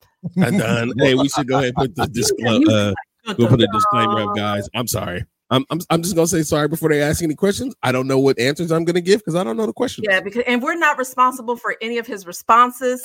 I'm 0.41 0.59
done. 0.59 0.93
hey, 0.99 1.15
we 1.15 1.29
should 1.31 1.49
go 1.49 1.59
ahead 1.59 1.73
and 1.77 1.77
put 1.77 1.97
the 1.97 2.07
disclaimer. 2.13 2.71
Uh, 2.71 2.93
we'll 3.39 3.49
put 3.49 3.63
a 3.63 3.69
disclaimer 3.73 4.23
up, 4.31 4.37
guys. 4.37 4.69
I'm 4.75 4.87
sorry. 4.87 5.25
I'm, 5.51 5.65
I'm 5.71 5.81
I'm 5.91 6.03
just 6.03 6.15
gonna 6.15 6.27
say 6.27 6.43
sorry 6.43 6.69
before 6.69 6.89
they 6.89 7.03
ask 7.03 7.23
any 7.23 7.35
questions. 7.35 7.75
I 7.83 7.93
don't 7.93 8.07
know 8.07 8.19
what 8.19 8.39
answers 8.39 8.73
I'm 8.73 8.85
gonna 8.85 9.03
give 9.03 9.21
because 9.21 9.35
I 9.35 9.45
don't 9.45 9.57
know 9.57 9.67
the 9.67 9.75
questions. 9.75 10.07
Yeah, 10.09 10.21
because 10.21 10.43
and 10.47 10.63
we're 10.63 10.77
not 10.77 10.99
responsible 10.99 11.57
for 11.57 11.77
any 11.83 11.99
of 11.99 12.07
his 12.07 12.27
responses. 12.27 13.03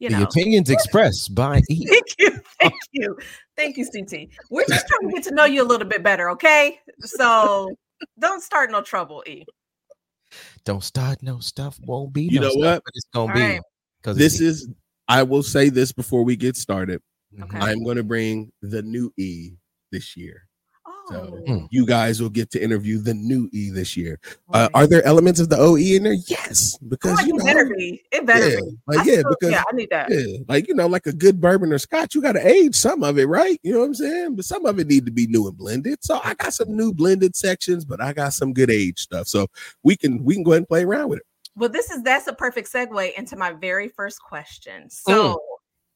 You 0.00 0.08
the 0.08 0.18
know. 0.18 0.22
opinions 0.24 0.68
expressed 0.68 1.34
by 1.34 1.62
E. 1.70 1.86
Thank 1.86 2.06
you. 2.18 2.40
Thank 2.60 2.74
you. 2.92 3.18
Thank 3.56 3.76
you, 3.76 3.84
CT. 3.84 4.28
We're 4.50 4.64
just 4.66 4.86
trying 4.88 5.10
to 5.10 5.14
get 5.14 5.22
to 5.24 5.34
know 5.34 5.44
you 5.44 5.62
a 5.62 5.68
little 5.68 5.86
bit 5.86 6.02
better, 6.02 6.30
okay? 6.30 6.80
So 7.00 7.70
don't 8.18 8.42
start 8.42 8.70
no 8.70 8.80
trouble, 8.80 9.22
E. 9.26 9.44
Don't 10.64 10.84
start 10.84 11.22
no 11.22 11.40
stuff. 11.40 11.78
Won't 11.84 12.12
be. 12.12 12.24
You 12.24 12.40
no 12.40 12.46
know 12.46 12.50
stuff, 12.50 12.62
what? 12.62 12.82
But 12.84 12.92
it's 12.94 13.06
gonna 13.12 13.32
All 13.32 13.34
be 13.34 13.40
right. 13.40 13.60
because 14.02 14.16
This 14.16 14.40
is 14.40 14.68
I 15.08 15.24
will 15.24 15.42
say 15.42 15.70
this 15.70 15.90
before 15.92 16.22
we 16.22 16.36
get 16.36 16.56
started. 16.56 17.02
Okay. 17.34 17.46
Mm-hmm. 17.46 17.62
I'm 17.62 17.84
going 17.84 17.96
to 17.96 18.04
bring 18.04 18.52
the 18.62 18.82
new 18.82 19.12
E 19.16 19.52
this 19.90 20.16
year. 20.16 20.46
Oh, 21.10 21.36
Hmm. 21.46 21.64
You 21.70 21.84
guys 21.86 22.20
will 22.22 22.28
get 22.30 22.50
to 22.52 22.62
interview 22.62 22.98
the 22.98 23.14
new 23.14 23.48
E 23.52 23.70
this 23.70 23.96
year. 23.96 24.20
Uh, 24.52 24.68
are 24.74 24.86
there 24.86 25.04
elements 25.04 25.40
of 25.40 25.48
the 25.48 25.56
OE 25.58 25.76
in 25.76 26.02
there? 26.04 26.12
Yes, 26.12 26.78
Oh, 26.80 26.86
because 26.88 27.26
you 27.26 27.34
it 27.34 27.38
know, 27.38 27.44
better 27.44 27.64
be. 27.74 28.02
It 28.12 28.26
better 28.26 28.48
yeah, 28.48 28.56
be. 28.60 28.78
like 28.86 29.06
yeah, 29.06 29.14
still- 29.20 29.30
because 29.40 29.50
yeah, 29.52 29.62
I 29.70 29.74
need 29.74 29.90
that. 29.90 30.10
yeah, 30.10 30.38
like 30.48 30.68
you 30.68 30.74
know, 30.74 30.86
like 30.86 31.06
a 31.06 31.12
good 31.12 31.40
bourbon 31.40 31.72
or 31.72 31.78
scotch, 31.78 32.14
you 32.14 32.22
got 32.22 32.32
to 32.32 32.46
age 32.46 32.74
some 32.76 33.02
of 33.02 33.18
it, 33.18 33.26
right? 33.26 33.58
You 33.62 33.72
know 33.72 33.80
what 33.80 33.86
I'm 33.86 33.94
saying? 33.94 34.36
But 34.36 34.44
some 34.44 34.66
of 34.66 34.78
it 34.78 34.86
need 34.86 35.06
to 35.06 35.12
be 35.12 35.26
new 35.26 35.48
and 35.48 35.56
blended. 35.56 35.98
So 36.04 36.20
I 36.22 36.34
got 36.34 36.54
some 36.54 36.76
new 36.76 36.92
blended 36.92 37.34
sections, 37.34 37.84
but 37.84 38.00
I 38.00 38.12
got 38.12 38.32
some 38.34 38.52
good 38.52 38.70
age 38.70 39.00
stuff. 39.00 39.26
So 39.26 39.46
we 39.82 39.96
can 39.96 40.22
we 40.24 40.34
can 40.34 40.44
go 40.44 40.52
ahead 40.52 40.58
and 40.60 40.68
play 40.68 40.84
around 40.84 41.08
with 41.08 41.20
it. 41.20 41.26
Well, 41.56 41.68
this 41.70 41.90
is 41.90 42.02
that's 42.02 42.26
a 42.28 42.32
perfect 42.32 42.72
segue 42.72 43.14
into 43.18 43.36
my 43.36 43.52
very 43.52 43.88
first 43.88 44.22
question. 44.22 44.88
So, 44.88 45.40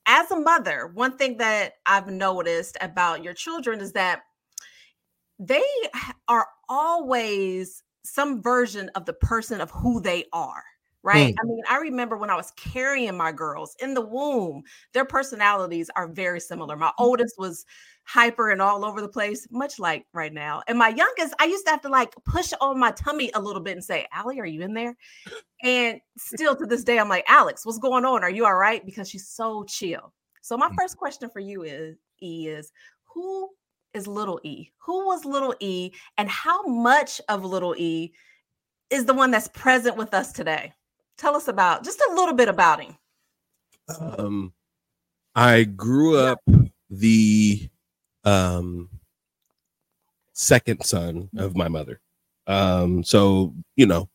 as 0.07 0.31
a 0.33 0.37
mother, 0.41 0.91
one 0.95 1.17
thing 1.17 1.37
that 1.39 1.75
I've 1.87 2.09
noticed 2.09 2.77
about 2.81 3.23
your 3.23 3.33
children 3.35 3.81
is 3.81 3.93
that 3.93 4.23
they 5.47 5.65
are 6.29 6.47
always 6.69 7.83
some 8.05 8.43
version 8.43 8.91
of 8.95 9.07
the 9.07 9.13
person 9.13 9.61
of 9.61 9.71
who 9.71 10.01
they 10.01 10.25
are. 10.33 10.63
Right. 11.03 11.35
I 11.39 11.45
mean, 11.47 11.61
I 11.69 11.77
remember 11.77 12.17
when 12.17 12.31
I 12.31 12.35
was 12.35 12.51
carrying 12.53 13.15
my 13.15 13.31
girls 13.31 13.77
in 13.79 13.93
the 13.93 14.01
womb, 14.01 14.63
their 14.95 15.05
personalities 15.05 15.91
are 15.97 16.09
very 16.09 16.41
similar. 16.41 16.77
My 16.77 16.93
oldest 16.99 17.35
was 17.37 17.67
hyper 18.05 18.51
and 18.51 18.63
all 18.63 18.87
over 18.87 19.03
the 19.03 19.09
place, 19.09 19.47
much 19.51 19.79
like 19.79 20.07
right 20.15 20.33
now. 20.33 20.63
And 20.67 20.79
my 20.79 20.89
youngest, 20.89 21.35
I 21.39 21.45
used 21.45 21.67
to 21.67 21.73
have 21.73 21.83
to 21.83 21.91
like 21.91 22.15
push 22.25 22.55
on 22.59 22.79
my 22.79 22.91
tummy 22.93 23.31
a 23.35 23.41
little 23.41 23.61
bit 23.61 23.73
and 23.73 23.85
say, 23.85 24.07
Allie, 24.15 24.41
are 24.41 24.47
you 24.47 24.63
in 24.63 24.73
there? 24.73 24.97
And 25.63 26.01
still 26.17 26.57
to 26.57 26.67
this 26.67 26.85
day, 26.85 26.99
I'm 26.99 27.11
like, 27.11 27.25
Alex, 27.29 27.67
what's 27.67 27.79
going 27.79 28.07
on? 28.07 28.23
Are 28.23 28.31
you 28.31 28.47
all 28.47 28.57
right? 28.57 28.85
Because 28.85 29.11
she's 29.11 29.29
so 29.29 29.65
chill. 29.65 30.13
So 30.41 30.57
my 30.57 30.69
Mm. 30.71 30.75
first 30.77 30.97
question 30.97 31.29
for 31.29 31.41
you 31.41 31.65
is 31.65 31.99
E 32.23 32.49
is 32.49 32.73
who 33.05 33.51
is 33.95 34.07
little 34.07 34.41
E? 34.43 34.71
Who 34.79 35.07
was 35.07 35.25
little 35.25 35.55
E? 35.61 35.93
And 36.19 36.29
how 36.29 36.63
much 36.67 37.21
of 37.29 37.45
little 37.45 37.75
E 37.77 38.13
is 38.91 39.05
the 39.05 39.15
one 39.15 39.31
that's 39.31 39.49
present 39.49 39.97
with 39.97 40.13
us 40.13 40.33
today? 40.33 40.73
Tell 41.17 41.37
us 41.37 41.49
about 41.49 41.85
just 41.85 42.01
a 42.01 42.15
little 42.15 42.35
bit 42.35 42.49
about 42.49 42.83
him. 42.83 42.97
Um, 43.99 44.53
I 45.35 45.65
grew 45.65 46.19
up 46.19 46.41
the 46.91 47.69
um 48.25 48.89
second 50.33 50.85
son 50.85 51.29
of 51.37 51.57
my 51.57 51.69
mother. 51.69 52.01
Um, 52.47 53.05
so 53.05 53.55
you 53.77 53.87
know, 53.87 54.09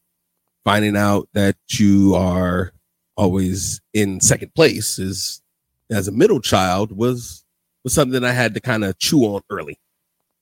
finding 0.63 0.97
out 0.97 1.29
that 1.33 1.55
you 1.69 2.15
are 2.15 2.73
always 3.15 3.81
in 3.93 4.19
second 4.21 4.53
place 4.55 4.99
is 4.99 5.41
as 5.89 6.07
a 6.07 6.11
middle 6.11 6.39
child 6.39 6.91
was 6.91 7.43
was 7.83 7.93
something 7.93 8.23
I 8.23 8.31
had 8.31 8.53
to 8.53 8.59
kind 8.59 8.83
of 8.83 8.97
chew 8.99 9.23
on 9.23 9.41
early. 9.49 9.79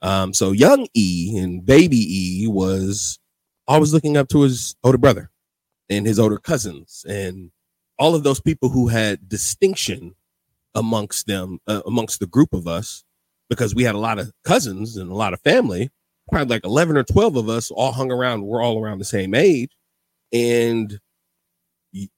Um, 0.02 0.34
so 0.34 0.52
young 0.52 0.88
E 0.94 1.38
and 1.38 1.66
baby 1.66 1.98
E 1.98 2.48
was 2.48 3.20
always 3.68 3.94
looking 3.94 4.16
up 4.18 4.30
to 4.30 4.42
his 4.42 4.76
older 4.84 4.98
brother 4.98 5.32
and 5.90 6.06
his 6.06 6.20
older 6.20 6.38
cousins 6.38 7.06
and 7.08 7.52
all 8.00 8.16
of 8.16 8.24
those 8.24 8.40
people 8.40 8.70
who 8.70 8.88
had 8.88 9.28
distinction 9.28 10.16
amongst 10.76 11.26
them 11.26 11.60
uh, 11.68 11.82
amongst 11.88 12.20
the 12.20 12.28
group 12.28 12.54
of 12.54 12.68
us 12.68 13.04
because 13.50 13.74
we 13.74 13.84
had 13.84 13.96
a 13.96 14.00
lot 14.00 14.20
of 14.20 14.32
cousins 14.44 14.98
and 14.98 15.10
a 15.10 15.16
lot 15.16 15.34
of 15.34 15.42
family. 15.42 15.90
Probably 16.30 16.56
like 16.56 16.66
11 16.66 16.98
or 16.98 17.04
12 17.04 17.38
of 17.38 17.50
us 17.50 17.72
all 17.72 17.94
hung 17.94 18.12
around 18.12 18.44
we're 18.44 18.62
all 18.62 18.80
around 18.80 19.00
the 19.00 19.06
same 19.06 19.34
age. 19.34 19.72
And 20.34 21.00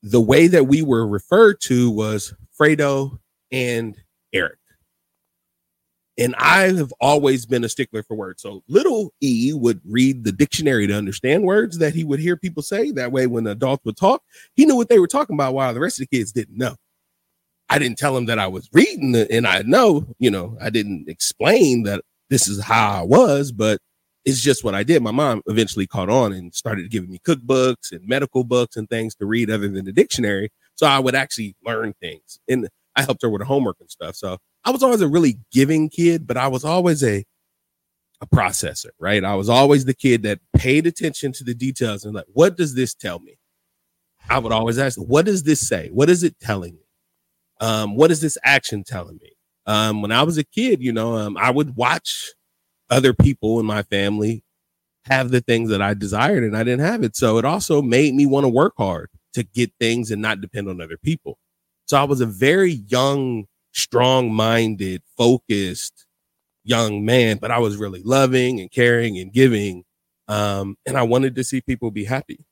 the 0.01 0.21
way 0.21 0.47
that 0.47 0.65
we 0.65 0.81
were 0.81 1.07
referred 1.07 1.61
to 1.61 1.89
was 1.91 2.33
fredo 2.59 3.19
and 3.51 3.95
eric 4.33 4.58
and 6.19 6.35
I 6.37 6.73
have 6.73 6.93
always 6.99 7.45
been 7.45 7.63
a 7.63 7.69
stickler 7.69 8.03
for 8.03 8.15
words. 8.15 8.41
So 8.41 8.61
little 8.67 9.13
E 9.21 9.53
would 9.53 9.79
read 9.85 10.25
the 10.25 10.33
dictionary 10.33 10.85
to 10.85 10.93
understand 10.93 11.43
words 11.43 11.77
that 11.77 11.95
he 11.95 12.03
would 12.03 12.19
hear 12.19 12.35
people 12.35 12.61
say. 12.61 12.91
That 12.91 13.11
way, 13.11 13.25
when 13.25 13.45
the 13.45 13.51
adults 13.51 13.85
would 13.85 13.97
talk, 13.97 14.21
he 14.55 14.65
knew 14.65 14.75
what 14.75 14.89
they 14.89 14.99
were 14.99 15.07
talking 15.07 15.35
about 15.35 15.53
while 15.53 15.73
the 15.73 15.79
rest 15.79 15.99
of 15.99 16.07
the 16.07 16.17
kids 16.17 16.33
didn't 16.33 16.57
know. 16.57 16.75
I 17.69 17.79
didn't 17.79 17.97
tell 17.97 18.17
him 18.17 18.25
that 18.25 18.39
I 18.39 18.47
was 18.47 18.67
reading 18.73 19.15
it, 19.15 19.29
and 19.31 19.47
I 19.47 19.61
know, 19.61 20.05
you 20.19 20.29
know, 20.29 20.57
I 20.59 20.69
didn't 20.69 21.07
explain 21.07 21.83
that 21.83 22.03
this 22.29 22.47
is 22.47 22.61
how 22.61 22.91
I 22.91 23.03
was, 23.03 23.51
but 23.51 23.79
it's 24.25 24.41
just 24.41 24.63
what 24.63 24.75
I 24.75 24.83
did. 24.83 25.01
My 25.01 25.11
mom 25.11 25.41
eventually 25.47 25.87
caught 25.87 26.09
on 26.09 26.33
and 26.33 26.53
started 26.53 26.91
giving 26.91 27.09
me 27.09 27.19
cookbooks 27.19 27.91
and 27.91 28.05
medical 28.07 28.43
books 28.43 28.75
and 28.75 28.89
things 28.89 29.15
to 29.15 29.25
read 29.25 29.49
other 29.49 29.69
than 29.69 29.85
the 29.85 29.93
dictionary. 29.93 30.51
So 30.75 30.85
I 30.85 30.99
would 30.99 31.15
actually 31.15 31.55
learn 31.65 31.93
things. 32.01 32.39
And 32.47 32.67
I 32.95 33.03
helped 33.03 33.21
her 33.21 33.29
with 33.29 33.41
her 33.41 33.45
homework 33.45 33.77
and 33.79 33.89
stuff. 33.89 34.15
So 34.15 34.37
I 34.69 34.71
was 34.71 34.83
always 34.83 35.01
a 35.01 35.07
really 35.07 35.39
giving 35.51 35.89
kid, 35.89 36.27
but 36.27 36.37
I 36.37 36.47
was 36.47 36.63
always 36.63 37.03
a 37.03 37.25
a 38.21 38.27
processor, 38.27 38.91
right? 38.99 39.23
I 39.23 39.33
was 39.33 39.49
always 39.49 39.85
the 39.85 39.95
kid 39.95 40.21
that 40.23 40.39
paid 40.55 40.85
attention 40.85 41.31
to 41.33 41.43
the 41.43 41.55
details 41.55 42.05
and 42.05 42.13
like, 42.13 42.27
what 42.33 42.55
does 42.55 42.75
this 42.75 42.93
tell 42.93 43.17
me? 43.19 43.39
I 44.29 44.37
would 44.37 44.51
always 44.51 44.77
ask, 44.77 44.99
what 44.99 45.25
does 45.25 45.41
this 45.41 45.67
say? 45.67 45.89
What 45.91 46.07
is 46.07 46.23
it 46.23 46.39
telling 46.39 46.73
me? 46.73 46.81
Um, 47.61 47.95
what 47.95 48.11
is 48.11 48.21
this 48.21 48.37
action 48.43 48.83
telling 48.83 49.17
me? 49.23 49.31
Um, 49.65 50.03
when 50.03 50.11
I 50.11 50.21
was 50.21 50.37
a 50.37 50.43
kid, 50.43 50.83
you 50.83 50.93
know, 50.93 51.15
um, 51.15 51.35
I 51.37 51.49
would 51.49 51.75
watch 51.75 52.33
other 52.91 53.13
people 53.13 53.59
in 53.59 53.65
my 53.65 53.81
family 53.83 54.43
have 55.05 55.31
the 55.31 55.41
things 55.41 55.69
that 55.71 55.81
I 55.81 55.95
desired 55.95 56.43
and 56.43 56.55
I 56.55 56.63
didn't 56.63 56.85
have 56.85 57.03
it. 57.03 57.15
So 57.15 57.39
it 57.39 57.45
also 57.45 57.81
made 57.81 58.13
me 58.13 58.27
want 58.27 58.43
to 58.43 58.49
work 58.49 58.73
hard 58.77 59.09
to 59.33 59.43
get 59.43 59.71
things 59.79 60.11
and 60.11 60.21
not 60.21 60.41
depend 60.41 60.69
on 60.69 60.79
other 60.81 60.97
people. 60.97 61.39
So 61.87 61.97
I 61.99 62.03
was 62.03 62.21
a 62.21 62.27
very 62.27 62.73
young, 62.73 63.47
strong 63.73 64.33
minded, 64.33 65.01
focused 65.17 66.05
young 66.63 67.03
man, 67.03 67.37
but 67.37 67.51
I 67.51 67.59
was 67.59 67.77
really 67.77 68.01
loving 68.03 68.59
and 68.59 68.71
caring 68.71 69.17
and 69.17 69.33
giving. 69.33 69.83
Um, 70.27 70.77
and 70.85 70.97
I 70.97 71.03
wanted 71.03 71.35
to 71.35 71.43
see 71.43 71.61
people 71.61 71.89
be 71.91 72.05
happy. 72.05 72.45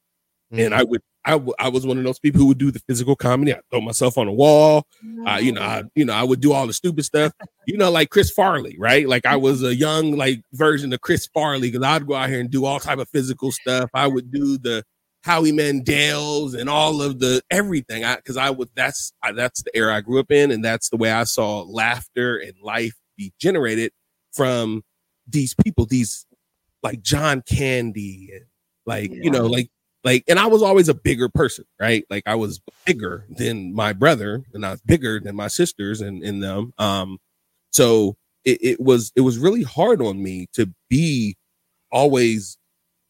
And 0.52 0.74
I 0.74 0.84
would, 0.84 1.02
I, 1.26 1.32
w- 1.32 1.54
I 1.60 1.68
was 1.68 1.86
one 1.86 1.98
of 1.98 2.06
those 2.06 2.20
people 2.20 2.40
who 2.40 2.48
would 2.48 2.58
do 2.58 2.72
the 2.72 2.80
physical 2.88 3.18
comedy. 3.18 3.54
I 3.54 3.60
throw 3.70 3.82
myself 3.82 4.18
on 4.18 4.30
a 4.30 4.32
wall. 4.32 4.88
Uh, 5.28 5.36
you 5.36 5.52
know, 5.52 5.62
I, 5.62 5.84
you 5.94 6.06
know, 6.06 6.14
I 6.14 6.24
would 6.24 6.40
do 6.40 6.54
all 6.54 6.66
the 6.66 6.74
stupid 6.74 7.04
stuff. 7.04 7.34
You 7.66 7.78
know, 7.78 7.92
like 7.92 8.10
Chris 8.10 8.32
Farley, 8.32 8.78
right? 8.80 9.08
Like 9.08 9.26
I 9.26 9.36
was 9.36 9.62
a 9.62 9.76
young, 9.76 10.16
like 10.16 10.42
version 10.54 10.94
of 10.94 11.02
Chris 11.02 11.28
Farley 11.28 11.70
because 11.70 11.86
I'd 11.86 12.08
go 12.08 12.16
out 12.16 12.30
here 12.30 12.40
and 12.40 12.50
do 12.50 12.64
all 12.64 12.80
type 12.80 13.00
of 13.00 13.10
physical 13.10 13.52
stuff. 13.52 13.90
I 13.94 14.08
would 14.08 14.32
do 14.32 14.58
the 14.58 14.86
Howie 15.24 15.52
Mandel's 15.52 16.54
and 16.54 16.70
all 16.70 17.02
of 17.02 17.20
the 17.20 17.42
everything. 17.52 18.04
I 18.04 18.16
because 18.16 18.38
I 18.38 18.50
would 18.50 18.70
that's 18.76 19.14
I, 19.24 19.32
that's 19.32 19.64
the 19.64 19.76
era 19.76 19.96
I 19.96 20.02
grew 20.02 20.20
up 20.20 20.32
in, 20.32 20.52
and 20.52 20.64
that's 20.64 20.90
the 20.90 20.98
way 20.98 21.12
I 21.12 21.24
saw 21.24 21.62
laughter 21.62 22.38
and 22.38 22.54
life 22.62 22.94
be 23.18 23.34
generated 23.40 23.92
from 24.34 24.84
these 25.28 25.54
people, 25.56 25.86
these 25.86 26.26
like 26.84 27.02
John 27.02 27.42
Candy, 27.42 28.30
and 28.34 28.46
like 28.86 29.12
you 29.12 29.30
know, 29.32 29.48
like 29.48 29.70
like, 30.04 30.24
and 30.30 30.40
I 30.40 30.48
was 30.48 30.62
always 30.62 30.88
a 30.88 30.94
bigger 30.94 31.28
person, 31.28 31.66
right? 31.82 32.06
Like 32.10 32.24
I 32.26 32.36
was 32.36 32.62
bigger 32.86 33.26
than 33.30 33.74
my 33.74 33.92
brother, 33.92 34.44
and 34.54 34.66
I 34.66 34.72
was 34.72 34.82
bigger 34.82 35.20
than 35.20 35.36
my 35.36 35.50
sisters 35.50 36.00
and 36.00 36.24
in 36.24 36.40
them. 36.40 36.74
Um, 36.78 37.18
so 37.72 38.16
it, 38.46 38.60
it 38.62 38.80
was 38.80 39.12
it 39.16 39.22
was 39.22 39.38
really 39.38 39.64
hard 39.64 40.02
on 40.02 40.24
me 40.24 40.48
to 40.54 40.74
be 40.90 41.36
always 41.92 42.58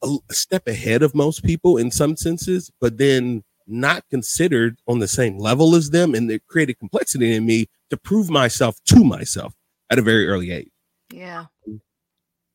a, 0.03 0.17
step 0.31 0.67
ahead 0.67 1.03
of 1.03 1.15
most 1.15 1.43
people 1.43 1.77
in 1.77 1.91
some 1.91 2.15
senses, 2.15 2.71
but 2.79 2.97
then 2.97 3.43
not 3.65 4.03
considered 4.09 4.79
on 4.87 4.99
the 4.99 5.07
same 5.07 5.37
level 5.37 5.75
as 5.75 5.89
them, 5.89 6.15
and 6.15 6.29
it 6.31 6.45
created 6.47 6.79
complexity 6.79 7.33
in 7.33 7.45
me 7.45 7.67
to 7.89 7.97
prove 7.97 8.29
myself 8.29 8.77
to 8.85 9.03
myself 9.03 9.53
at 9.89 9.99
a 9.99 10.01
very 10.01 10.27
early 10.27 10.51
age. 10.51 10.69
Yeah. 11.11 11.45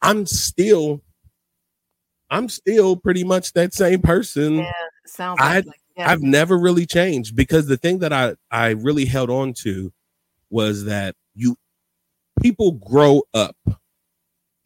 I'm 0.00 0.26
still, 0.26 1.02
I'm 2.30 2.48
still 2.48 2.96
pretty 2.96 3.24
much 3.24 3.52
that 3.52 3.74
same 3.74 4.00
person. 4.02 4.58
Yeah. 4.58 4.72
Sounds 5.06 5.38
I- 5.40 5.56
like, 5.56 5.66
like 5.66 5.76
yeah. 5.96 6.10
I've 6.10 6.22
never 6.22 6.56
really 6.58 6.86
changed 6.86 7.36
because 7.36 7.66
the 7.66 7.76
thing 7.76 7.98
that 7.98 8.14
I 8.14 8.34
I 8.50 8.70
really 8.70 9.04
held 9.04 9.28
on 9.28 9.52
to 9.58 9.92
was 10.48 10.84
that 10.84 11.14
you 11.34 11.56
people 12.40 12.72
grow 12.72 13.22
up 13.34 13.56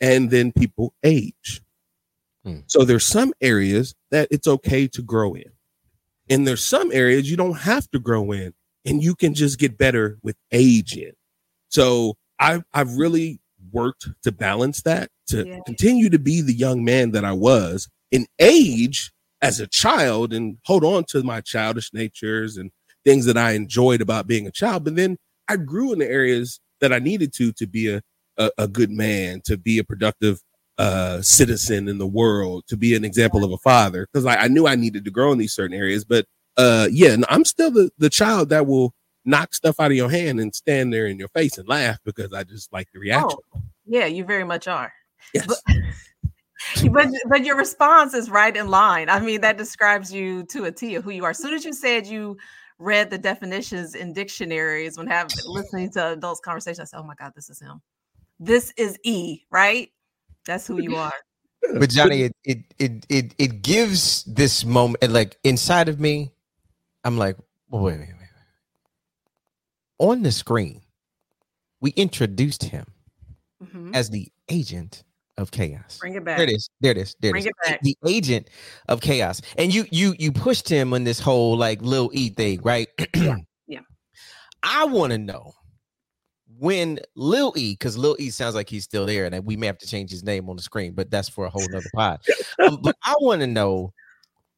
and 0.01 0.31
then 0.31 0.53
people 0.53 0.95
age. 1.03 1.63
Hmm. 2.47 2.61
So 2.69 2.85
there's 2.85 3.05
some 3.05 3.33
areas 3.41 3.95
that 4.13 4.29
it's 4.31 4.47
okay 4.47 4.87
to 4.89 5.03
grow 5.03 5.35
in. 5.35 5.51
And 6.31 6.47
there's 6.47 6.65
some 6.65 6.93
areas 6.93 7.29
you 7.31 7.37
don't 7.37 7.59
have 7.59 7.91
to 7.91 7.99
grow 7.99 8.31
in 8.31 8.55
and 8.85 9.03
you 9.03 9.17
can 9.17 9.35
just 9.35 9.59
get 9.59 9.77
better 9.77 10.19
with 10.23 10.37
age 10.53 10.97
in. 10.97 11.13
So 11.69 12.15
I've, 12.39 12.63
I've 12.73 12.93
really 12.97 13.41
worked 13.73 14.09
to 14.23 14.31
balance 14.33 14.83
that 14.83 15.11
to 15.29 15.45
Yeah. 15.45 15.59
continue 15.67 16.09
to 16.09 16.19
be 16.21 16.41
the 16.41 16.53
young 16.55 16.85
man 16.85 17.11
that 17.13 17.25
I 17.25 17.33
was 17.33 17.89
in 18.13 18.27
age 18.39 19.11
as 19.43 19.59
a 19.59 19.67
child 19.67 20.33
and 20.33 20.59
hold 20.65 20.85
on 20.85 21.05
to 21.09 21.25
my 21.25 21.41
childish 21.41 21.93
natures 21.93 22.57
and 22.57 22.71
things 23.05 23.27
that 23.27 23.37
I 23.37 23.53
enjoyed 23.53 24.01
about 24.01 24.29
being 24.29 24.47
a 24.47 24.53
child. 24.53 24.85
But 24.85 24.95
then 24.97 25.17
I 25.49 25.57
grew 25.57 25.93
in 25.93 25.99
the 25.99 26.09
areas 26.09 26.61
that 26.81 26.93
I 26.93 27.01
needed 27.01 27.33
to 27.35 27.53
to 27.55 27.67
be 27.67 27.93
a 27.93 28.03
a, 28.39 28.51
a 28.59 28.69
good 28.69 28.91
man, 28.91 29.41
to 29.47 29.57
be 29.57 29.79
a 29.79 29.85
productive 29.85 30.43
uh, 30.79 31.23
citizen 31.23 31.89
in 31.89 31.99
the 31.99 32.07
world, 32.07 32.65
to 32.69 32.77
be 32.77 32.95
an 32.95 33.05
example 33.05 33.45
of 33.45 33.53
a 33.53 33.59
father, 33.59 34.07
because 34.13 34.27
I, 34.27 34.37
I 34.37 34.49
knew 34.49 34.67
I 34.67 34.75
needed 34.75 35.05
to 35.05 35.11
grow 35.11 35.33
in 35.33 35.39
these 35.39 35.55
certain 35.55 35.77
areas. 35.77 36.05
But 36.05 36.27
uh, 36.57 36.89
yeah, 36.91 37.11
and 37.11 37.25
I'm 37.29 37.45
still 37.45 37.71
the, 37.71 37.91
the 37.99 38.11
child 38.11 38.49
that 38.51 38.67
will 38.67 38.95
knock 39.25 39.55
stuff 39.55 39.81
out 39.81 39.91
of 39.91 39.97
your 39.97 40.11
hand 40.11 40.41
and 40.41 40.55
stand 40.55 40.93
there 40.93 41.07
in 41.07 41.19
your 41.19 41.29
face 41.29 41.59
and 41.59 41.69
laugh 41.69 41.99
because 42.05 42.33
I 42.33 42.45
just 42.45 42.73
like 42.73 42.89
the 42.93 43.01
reaction. 43.01 43.39
Oh, 43.55 43.63
yeah, 43.85 44.07
you 44.07 44.25
very 44.25 44.45
much 44.45 44.69
are. 44.69 44.93
Yes. 45.35 45.47
But, 45.47 46.93
but 46.93 47.09
but 47.29 47.45
your 47.45 47.57
response 47.57 48.15
is 48.15 48.31
right 48.31 48.57
in 48.57 48.69
line. 48.69 49.09
I 49.09 49.21
mean, 49.21 49.41
that 49.43 49.59
describes 49.59 50.13
you 50.13 50.45
to 50.45 50.65
a 50.65 50.73
T 50.73 50.95
of 50.95 51.05
who 51.05 51.11
you 51.11 51.25
are. 51.25 51.31
As 51.31 51.39
soon 51.39 51.55
as 51.55 51.65
you 51.65 51.73
said 51.73 52.07
you 52.07 52.37
read 52.79 53.11
the 53.11 53.19
definitions 53.19 53.95
in 53.95 54.13
dictionaries 54.13 54.99
when 54.99 55.07
have 55.07 55.29
listening 55.47 55.91
to 55.93 56.13
adults 56.13 56.41
conversations, 56.41 56.81
I 56.81 56.85
said, 56.85 57.01
"Oh 57.01 57.07
my 57.07 57.15
God, 57.15 57.33
this 57.35 57.51
is 57.51 57.61
him. 57.61 57.81
This 58.39 58.73
is 58.77 58.99
E, 59.03 59.43
right? 59.51 59.91
That's 60.47 60.67
who 60.67 60.81
you 60.81 60.97
are." 60.97 61.13
But 61.79 61.91
Johnny, 61.91 62.23
it 62.23 62.33
it 62.45 62.59
it 62.79 63.07
it, 63.09 63.35
it 63.39 63.63
gives 63.63 64.23
this 64.25 64.65
moment 64.65 65.03
and 65.03 65.13
like 65.13 65.37
inside 65.43 65.89
of 65.89 65.99
me, 65.99 66.31
I'm 67.05 67.19
like, 67.19 67.37
wait, 67.71 67.83
wait, 67.83 67.99
wait, 67.99 68.09
wait. 68.09 68.29
On 69.99 70.23
the 70.23 70.31
screen, 70.31 70.83
we 71.81 71.91
introduced 71.97 72.63
him 72.65 72.87
Mhm. 73.65 73.97
as 73.97 74.11
the 74.11 74.31
agent 74.49 75.03
of 75.39 75.51
chaos. 75.51 75.99
Bring 75.99 76.15
it 76.15 76.25
back. 76.25 76.37
There 76.39 76.47
it 76.49 76.53
is. 76.55 76.71
There 76.81 76.93
it 76.93 76.99
is. 76.99 77.17
There 77.21 77.33
Bring 77.33 77.45
it 77.45 77.49
it 77.49 77.55
is. 77.67 77.71
back. 77.73 77.81
The 77.83 77.97
agent 78.07 78.49
of 78.89 79.01
chaos. 79.01 79.41
And 79.59 79.75
you 79.75 79.87
you 79.91 80.15
you 80.19 80.31
pushed 80.31 80.69
him 80.69 80.93
on 80.95 81.03
this 81.05 81.19
whole 81.19 81.57
like 81.57 81.83
Lil 81.83 82.11
E 82.13 82.29
thing, 82.29 82.61
right? 82.63 82.89
Yeah. 83.67 83.81
I 84.63 84.85
want 84.85 85.13
to 85.13 85.19
know 85.19 85.55
when 86.59 87.01
Lil 87.15 87.53
E, 87.57 87.73
because 87.73 87.97
Lil 87.97 88.17
E 88.19 88.31
sounds 88.31 88.55
like 88.55 88.69
he's 88.69 88.85
still 88.85 89.07
there, 89.07 89.25
and 89.27 89.45
we 89.45 89.57
may 89.57 89.67
have 89.67 89.79
to 89.79 89.87
change 89.87 90.11
his 90.11 90.25
name 90.25 90.49
on 90.49 90.57
the 90.57 90.63
screen, 90.63 90.93
but 90.93 91.11
that's 91.11 91.29
for 91.29 91.45
a 91.47 91.51
whole 91.51 91.67
nother 91.71 91.91
pod. 91.95 92.21
Um, 92.65 92.79
but 92.83 92.97
I 93.05 93.15
want 93.21 93.41
to 93.41 93.47
know 93.47 93.93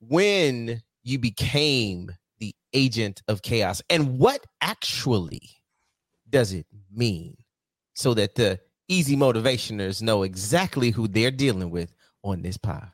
when 0.00 0.82
you 1.02 1.18
became 1.18 2.10
the 2.38 2.54
agent 2.72 3.22
of 3.28 3.42
chaos 3.42 3.82
and 3.90 4.18
what 4.18 4.44
actually 4.60 5.40
does 6.30 6.52
it 6.52 6.66
mean 6.94 7.36
so 7.94 8.14
that 8.14 8.34
the 8.34 8.60
easy 8.88 9.16
motivationers 9.16 10.02
know 10.02 10.22
exactly 10.22 10.90
who 10.90 11.08
they're 11.08 11.30
dealing 11.30 11.70
with 11.70 11.92
on 12.22 12.42
this 12.42 12.56
pod. 12.56 12.90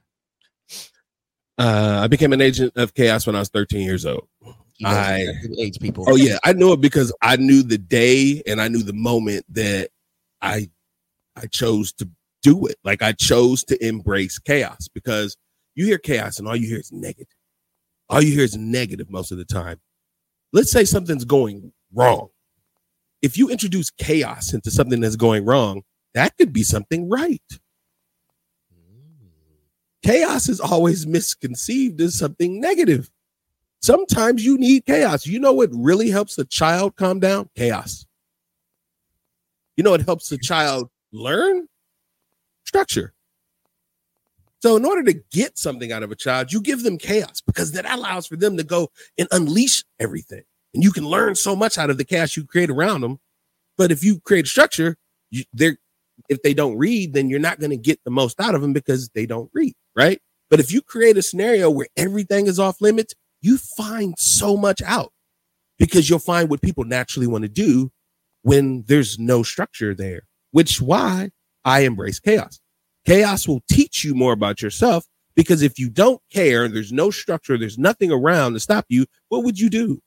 Uh, 1.56 2.00
I 2.02 2.06
became 2.08 2.32
an 2.32 2.40
agent 2.40 2.72
of 2.76 2.94
chaos 2.94 3.26
when 3.26 3.36
I 3.36 3.40
was 3.40 3.48
13 3.48 3.82
years 3.82 4.06
old. 4.06 4.26
I- 4.84 5.26
age 5.58 5.78
people. 5.78 6.04
Oh 6.08 6.16
yeah, 6.16 6.38
I 6.44 6.52
know 6.52 6.72
it 6.72 6.80
because 6.80 7.12
I 7.22 7.36
knew 7.36 7.62
the 7.62 7.78
day 7.78 8.42
and 8.46 8.60
I 8.60 8.68
knew 8.68 8.82
the 8.82 8.92
moment 8.92 9.44
that 9.50 9.90
I 10.42 10.70
I 11.36 11.46
chose 11.46 11.92
to 11.94 12.08
do 12.42 12.66
it. 12.66 12.76
Like 12.84 13.02
I 13.02 13.12
chose 13.12 13.64
to 13.64 13.86
embrace 13.86 14.38
chaos 14.38 14.88
because 14.88 15.36
you 15.74 15.86
hear 15.86 15.98
chaos 15.98 16.38
and 16.38 16.48
all 16.48 16.56
you 16.56 16.68
hear 16.68 16.78
is 16.78 16.92
negative. 16.92 17.26
All 18.08 18.22
you 18.22 18.32
hear 18.32 18.44
is 18.44 18.56
negative 18.56 19.10
most 19.10 19.32
of 19.32 19.38
the 19.38 19.44
time. 19.44 19.80
Let's 20.52 20.70
say 20.70 20.84
something's 20.84 21.24
going 21.24 21.72
wrong. 21.92 22.28
If 23.22 23.38
you 23.38 23.48
introduce 23.48 23.90
chaos 23.90 24.52
into 24.52 24.70
something 24.70 25.00
that's 25.00 25.16
going 25.16 25.44
wrong, 25.44 25.82
that 26.12 26.36
could 26.36 26.52
be 26.52 26.62
something 26.62 27.08
right. 27.08 27.42
Mm. 28.72 29.28
Chaos 30.04 30.48
is 30.48 30.60
always 30.60 31.06
misconceived 31.06 32.00
as 32.00 32.18
something 32.18 32.60
negative. 32.60 33.10
Sometimes 33.84 34.42
you 34.42 34.56
need 34.56 34.86
chaos. 34.86 35.26
You 35.26 35.38
know 35.38 35.52
what 35.52 35.68
really 35.70 36.08
helps 36.08 36.38
a 36.38 36.44
child 36.46 36.96
calm 36.96 37.20
down? 37.20 37.50
Chaos. 37.54 38.06
You 39.76 39.84
know 39.84 39.90
what 39.90 40.00
helps 40.00 40.32
a 40.32 40.38
child 40.38 40.88
learn? 41.12 41.68
Structure. 42.64 43.12
So, 44.62 44.76
in 44.76 44.86
order 44.86 45.02
to 45.02 45.20
get 45.30 45.58
something 45.58 45.92
out 45.92 46.02
of 46.02 46.10
a 46.10 46.16
child, 46.16 46.50
you 46.50 46.62
give 46.62 46.82
them 46.82 46.96
chaos 46.96 47.42
because 47.46 47.72
that 47.72 47.84
allows 47.84 48.26
for 48.26 48.36
them 48.36 48.56
to 48.56 48.64
go 48.64 48.88
and 49.18 49.28
unleash 49.32 49.84
everything. 50.00 50.44
And 50.72 50.82
you 50.82 50.90
can 50.90 51.06
learn 51.06 51.34
so 51.34 51.54
much 51.54 51.76
out 51.76 51.90
of 51.90 51.98
the 51.98 52.06
chaos 52.06 52.38
you 52.38 52.46
create 52.46 52.70
around 52.70 53.02
them. 53.02 53.18
But 53.76 53.92
if 53.92 54.02
you 54.02 54.18
create 54.20 54.46
structure, 54.46 54.96
you, 55.30 55.44
they're 55.52 55.76
if 56.30 56.40
they 56.40 56.54
don't 56.54 56.78
read, 56.78 57.12
then 57.12 57.28
you're 57.28 57.38
not 57.38 57.60
going 57.60 57.68
to 57.68 57.76
get 57.76 58.00
the 58.04 58.10
most 58.10 58.40
out 58.40 58.54
of 58.54 58.62
them 58.62 58.72
because 58.72 59.10
they 59.10 59.26
don't 59.26 59.50
read, 59.52 59.74
right? 59.94 60.22
But 60.48 60.60
if 60.60 60.72
you 60.72 60.80
create 60.80 61.18
a 61.18 61.22
scenario 61.22 61.68
where 61.68 61.88
everything 61.98 62.46
is 62.46 62.58
off 62.58 62.80
limits, 62.80 63.14
you 63.44 63.58
find 63.58 64.14
so 64.18 64.56
much 64.56 64.80
out 64.82 65.12
because 65.78 66.08
you'll 66.08 66.18
find 66.18 66.48
what 66.48 66.62
people 66.62 66.84
naturally 66.84 67.26
want 67.26 67.42
to 67.42 67.48
do 67.48 67.90
when 68.42 68.84
there's 68.86 69.18
no 69.18 69.42
structure 69.42 69.94
there, 69.94 70.22
which 70.52 70.80
why 70.80 71.30
I 71.64 71.80
embrace 71.80 72.20
chaos. 72.20 72.60
Chaos 73.06 73.46
will 73.46 73.62
teach 73.70 74.04
you 74.04 74.14
more 74.14 74.32
about 74.32 74.62
yourself 74.62 75.04
because 75.34 75.62
if 75.62 75.78
you 75.78 75.90
don't 75.90 76.20
care, 76.32 76.68
there's 76.68 76.92
no 76.92 77.10
structure, 77.10 77.58
there's 77.58 77.78
nothing 77.78 78.10
around 78.10 78.54
to 78.54 78.60
stop 78.60 78.86
you, 78.88 79.06
what 79.28 79.44
would 79.44 79.58
you 79.58 79.68
do? 79.68 80.00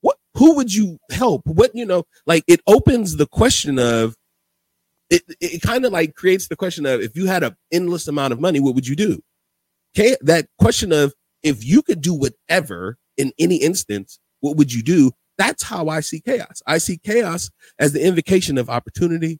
What 0.00 0.16
who 0.34 0.56
would 0.56 0.74
you 0.74 0.98
help? 1.10 1.42
What 1.46 1.74
you 1.74 1.86
know, 1.86 2.04
like 2.26 2.44
it 2.46 2.60
opens 2.66 3.16
the 3.16 3.26
question 3.26 3.78
of 3.78 4.14
it, 5.08 5.22
it 5.40 5.62
kind 5.62 5.84
of 5.84 5.92
like 5.92 6.14
creates 6.14 6.48
the 6.48 6.56
question 6.56 6.84
of 6.84 7.00
if 7.00 7.16
you 7.16 7.26
had 7.26 7.42
an 7.42 7.56
endless 7.72 8.08
amount 8.08 8.32
of 8.32 8.40
money, 8.40 8.60
what 8.60 8.74
would 8.74 8.86
you 8.86 8.96
do? 8.96 9.20
Okay, 9.96 10.16
that 10.20 10.46
question 10.58 10.92
of 10.92 11.14
if 11.46 11.64
you 11.64 11.80
could 11.80 12.00
do 12.00 12.12
whatever 12.12 12.98
in 13.16 13.32
any 13.38 13.56
instance, 13.56 14.18
what 14.40 14.56
would 14.56 14.72
you 14.72 14.82
do? 14.82 15.12
That's 15.38 15.62
how 15.62 15.88
I 15.88 16.00
see 16.00 16.20
chaos. 16.20 16.60
I 16.66 16.78
see 16.78 16.98
chaos 16.98 17.50
as 17.78 17.92
the 17.92 18.04
invocation 18.04 18.58
of 18.58 18.68
opportunity 18.68 19.38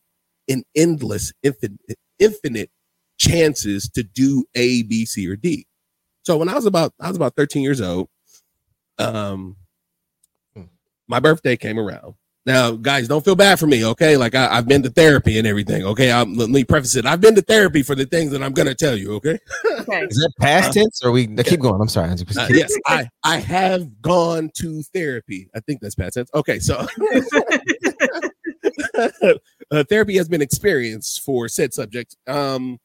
and 0.48 0.64
endless, 0.76 1.32
infinite, 1.42 1.80
infinite 2.20 2.70
chances 3.18 3.88
to 3.90 4.04
do 4.04 4.44
A, 4.54 4.84
B, 4.84 5.04
C, 5.04 5.26
or 5.28 5.34
D. 5.34 5.66
So 6.22 6.36
when 6.36 6.48
I 6.48 6.54
was 6.54 6.66
about, 6.66 6.94
I 7.00 7.08
was 7.08 7.16
about 7.16 7.34
13 7.36 7.62
years 7.62 7.80
old. 7.80 8.08
Um, 8.98 9.56
my 11.08 11.18
birthday 11.18 11.56
came 11.56 11.78
around. 11.78 12.14
Now, 12.46 12.70
guys, 12.70 13.08
don't 13.08 13.24
feel 13.24 13.34
bad 13.34 13.58
for 13.58 13.66
me, 13.66 13.84
okay? 13.84 14.16
Like 14.16 14.36
I, 14.36 14.46
I've 14.56 14.68
been 14.68 14.80
to 14.84 14.90
therapy 14.90 15.36
and 15.36 15.46
everything, 15.48 15.84
okay? 15.84 16.12
I'm, 16.12 16.34
let 16.34 16.48
me 16.48 16.62
preface 16.62 16.94
it. 16.94 17.04
I've 17.04 17.20
been 17.20 17.34
to 17.34 17.42
therapy 17.42 17.82
for 17.82 17.96
the 17.96 18.06
things 18.06 18.30
that 18.30 18.40
I'm 18.42 18.52
gonna 18.52 18.74
tell 18.74 18.96
you, 18.96 19.14
okay? 19.14 19.36
Okay. 19.80 20.02
Is 20.04 20.16
that 20.18 20.32
past 20.40 20.72
tense 20.72 21.04
or 21.04 21.10
we 21.10 21.26
keep 21.26 21.60
going? 21.60 21.80
I'm 21.80 21.88
sorry. 21.88 22.10
Uh, 22.10 22.46
yes, 22.50 22.72
I 22.86 23.08
I 23.24 23.38
have 23.38 24.00
gone 24.00 24.50
to 24.58 24.82
therapy. 24.94 25.50
I 25.56 25.60
think 25.60 25.80
that's 25.80 25.96
past 25.96 26.14
tense. 26.14 26.30
Okay, 26.34 26.60
so 26.60 26.86
uh, 29.70 29.84
therapy 29.88 30.16
has 30.16 30.28
been 30.28 30.42
experienced 30.42 31.22
for 31.22 31.48
said 31.48 31.74
subject. 31.74 32.16
Um, 32.26 32.78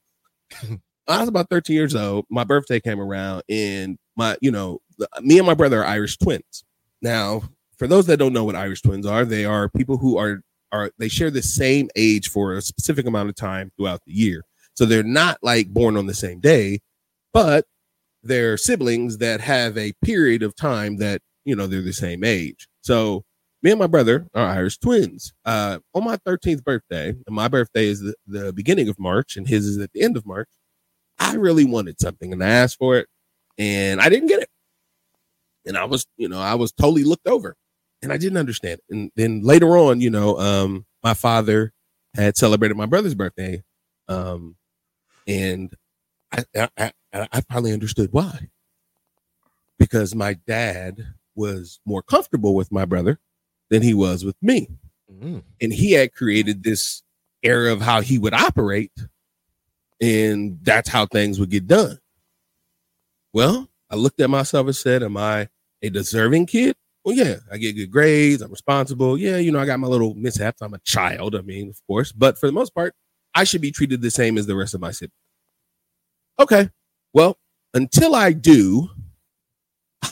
I 1.07 1.19
was 1.19 1.29
about 1.29 1.49
13 1.49 1.75
years 1.75 1.95
old. 1.95 2.25
My 2.29 2.43
birthday 2.43 2.79
came 2.79 2.99
around, 2.99 3.43
and 3.49 3.97
my, 4.15 4.37
you 4.41 4.51
know, 4.51 4.81
the- 4.97 5.09
me 5.21 5.37
and 5.37 5.45
my 5.47 5.53
brother 5.53 5.81
are 5.81 5.85
Irish 5.85 6.17
twins. 6.17 6.63
Now, 7.01 7.43
for 7.81 7.87
those 7.87 8.05
that 8.05 8.17
don't 8.17 8.31
know 8.31 8.43
what 8.43 8.55
Irish 8.55 8.83
twins 8.83 9.07
are, 9.07 9.25
they 9.25 9.43
are 9.43 9.67
people 9.67 9.97
who 9.97 10.15
are 10.15 10.43
are 10.71 10.91
they 10.99 11.07
share 11.07 11.31
the 11.31 11.41
same 11.41 11.89
age 11.95 12.29
for 12.29 12.53
a 12.53 12.61
specific 12.61 13.07
amount 13.07 13.29
of 13.29 13.35
time 13.35 13.71
throughout 13.75 14.01
the 14.05 14.13
year. 14.13 14.43
So 14.75 14.85
they're 14.85 15.01
not 15.01 15.39
like 15.41 15.69
born 15.69 15.97
on 15.97 16.05
the 16.05 16.13
same 16.13 16.39
day, 16.39 16.81
but 17.33 17.65
they're 18.21 18.55
siblings 18.55 19.17
that 19.17 19.41
have 19.41 19.79
a 19.79 19.93
period 20.05 20.43
of 20.43 20.55
time 20.55 20.97
that 20.97 21.23
you 21.43 21.55
know 21.55 21.65
they're 21.65 21.81
the 21.81 21.91
same 21.91 22.23
age. 22.23 22.67
So 22.81 23.23
me 23.63 23.71
and 23.71 23.79
my 23.79 23.87
brother 23.87 24.27
are 24.35 24.45
Irish 24.45 24.77
twins. 24.77 25.33
Uh, 25.43 25.79
on 25.95 26.03
my 26.03 26.17
13th 26.17 26.63
birthday, 26.63 27.07
and 27.09 27.35
my 27.35 27.47
birthday 27.47 27.87
is 27.87 27.99
the, 28.01 28.13
the 28.27 28.53
beginning 28.53 28.89
of 28.89 28.99
March, 28.99 29.37
and 29.37 29.47
his 29.47 29.65
is 29.65 29.79
at 29.79 29.91
the 29.93 30.03
end 30.03 30.17
of 30.17 30.27
March. 30.27 30.49
I 31.17 31.33
really 31.33 31.65
wanted 31.65 31.99
something, 31.99 32.31
and 32.31 32.43
I 32.43 32.49
asked 32.49 32.77
for 32.77 32.97
it, 32.97 33.07
and 33.57 33.99
I 33.99 34.09
didn't 34.09 34.27
get 34.27 34.43
it. 34.43 34.49
And 35.65 35.75
I 35.75 35.85
was, 35.85 36.05
you 36.17 36.29
know, 36.29 36.39
I 36.39 36.53
was 36.53 36.71
totally 36.71 37.03
looked 37.03 37.27
over, 37.27 37.55
and 38.01 38.11
I 38.11 38.17
didn't 38.17 38.37
understand. 38.37 38.79
It. 38.89 38.95
And 38.95 39.11
then 39.15 39.41
later 39.41 39.77
on, 39.77 40.01
you 40.01 40.09
know, 40.09 40.37
um, 40.39 40.85
my 41.03 41.13
father 41.13 41.73
had 42.15 42.37
celebrated 42.37 42.75
my 42.75 42.85
brother's 42.85 43.15
birthday, 43.15 43.63
um, 44.07 44.55
and 45.27 45.73
I, 46.31 46.43
I, 46.55 46.69
I, 47.13 47.27
I 47.31 47.41
finally 47.41 47.73
understood 47.73 48.09
why. 48.11 48.49
Because 49.77 50.13
my 50.13 50.33
dad 50.33 51.13
was 51.35 51.79
more 51.85 52.03
comfortable 52.03 52.53
with 52.53 52.71
my 52.71 52.85
brother 52.85 53.19
than 53.69 53.81
he 53.81 53.93
was 53.93 54.23
with 54.23 54.35
me. 54.41 54.67
Mm. 55.11 55.43
And 55.59 55.73
he 55.73 55.93
had 55.93 56.13
created 56.13 56.63
this 56.63 57.01
era 57.41 57.73
of 57.73 57.81
how 57.81 58.01
he 58.01 58.19
would 58.19 58.33
operate. 58.33 58.91
And 59.99 60.59
that's 60.61 60.89
how 60.89 61.05
things 61.05 61.39
would 61.39 61.49
get 61.49 61.67
done. 61.67 61.99
Well, 63.33 63.69
I 63.89 63.95
looked 63.95 64.19
at 64.19 64.29
myself 64.29 64.67
and 64.67 64.75
said, 64.75 65.03
Am 65.03 65.17
I 65.17 65.49
a 65.81 65.89
deserving 65.89 66.47
kid? 66.47 66.75
Well, 67.03 67.15
yeah, 67.15 67.37
I 67.51 67.57
get 67.57 67.75
good 67.75 67.91
grades. 67.91 68.41
I'm 68.41 68.51
responsible. 68.51 69.17
Yeah, 69.17 69.37
you 69.37 69.51
know, 69.51 69.59
I 69.59 69.65
got 69.65 69.79
my 69.79 69.87
little 69.87 70.13
mishaps. 70.13 70.61
I'm 70.61 70.73
a 70.73 70.79
child. 70.79 71.35
I 71.35 71.41
mean, 71.41 71.69
of 71.69 71.81
course. 71.87 72.11
But 72.11 72.37
for 72.37 72.45
the 72.45 72.51
most 72.51 72.75
part, 72.75 72.93
I 73.33 73.43
should 73.43 73.61
be 73.61 73.71
treated 73.71 74.01
the 74.01 74.11
same 74.11 74.37
as 74.37 74.45
the 74.45 74.55
rest 74.55 74.73
of 74.73 74.81
my 74.81 74.91
siblings. 74.91 75.13
Okay. 76.39 76.69
Well, 77.13 77.37
until 77.73 78.15
I 78.15 78.33
do, 78.33 78.89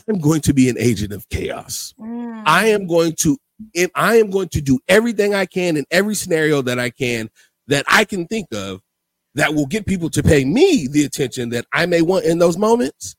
I'm 0.07 0.19
going 0.19 0.41
to 0.41 0.53
be 0.53 0.69
an 0.69 0.77
agent 0.77 1.13
of 1.13 1.27
chaos. 1.29 1.93
Mm. 1.99 2.43
I 2.45 2.67
am 2.67 2.87
going 2.87 3.13
to 3.19 3.37
if 3.73 3.91
I 3.93 4.15
am 4.15 4.29
going 4.29 4.49
to 4.49 4.61
do 4.61 4.79
everything 4.87 5.33
I 5.33 5.45
can 5.45 5.77
in 5.77 5.85
every 5.91 6.15
scenario 6.15 6.61
that 6.61 6.79
I 6.79 6.89
can 6.89 7.29
that 7.67 7.85
I 7.87 8.05
can 8.05 8.25
think 8.25 8.47
of 8.53 8.81
that 9.35 9.53
will 9.53 9.67
get 9.67 9.85
people 9.85 10.09
to 10.11 10.23
pay 10.23 10.45
me 10.45 10.87
the 10.87 11.03
attention 11.03 11.49
that 11.49 11.65
I 11.73 11.85
may 11.85 12.01
want 12.01 12.25
in 12.25 12.39
those 12.39 12.57
moments 12.57 13.15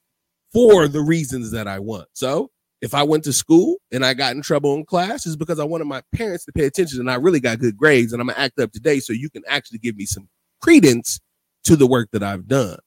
for 0.52 0.88
the 0.88 1.00
reasons 1.00 1.50
that 1.52 1.68
I 1.68 1.78
want. 1.78 2.08
So 2.14 2.50
if 2.80 2.94
I 2.94 3.02
went 3.02 3.24
to 3.24 3.32
school 3.32 3.76
and 3.92 4.04
I 4.04 4.14
got 4.14 4.34
in 4.34 4.42
trouble 4.42 4.74
in 4.74 4.84
class, 4.84 5.26
it's 5.26 5.36
because 5.36 5.58
I 5.58 5.64
wanted 5.64 5.84
my 5.84 6.02
parents 6.14 6.44
to 6.46 6.52
pay 6.52 6.64
attention 6.64 7.00
and 7.00 7.10
I 7.10 7.16
really 7.16 7.40
got 7.40 7.58
good 7.58 7.76
grades 7.76 8.12
and 8.12 8.20
I'm 8.20 8.28
gonna 8.28 8.38
act 8.38 8.58
up 8.58 8.72
today 8.72 9.00
so 9.00 9.12
you 9.12 9.30
can 9.30 9.42
actually 9.48 9.78
give 9.78 9.96
me 9.96 10.06
some 10.06 10.28
credence 10.62 11.20
to 11.64 11.76
the 11.76 11.86
work 11.86 12.08
that 12.12 12.22
I've 12.22 12.48
done. 12.48 12.78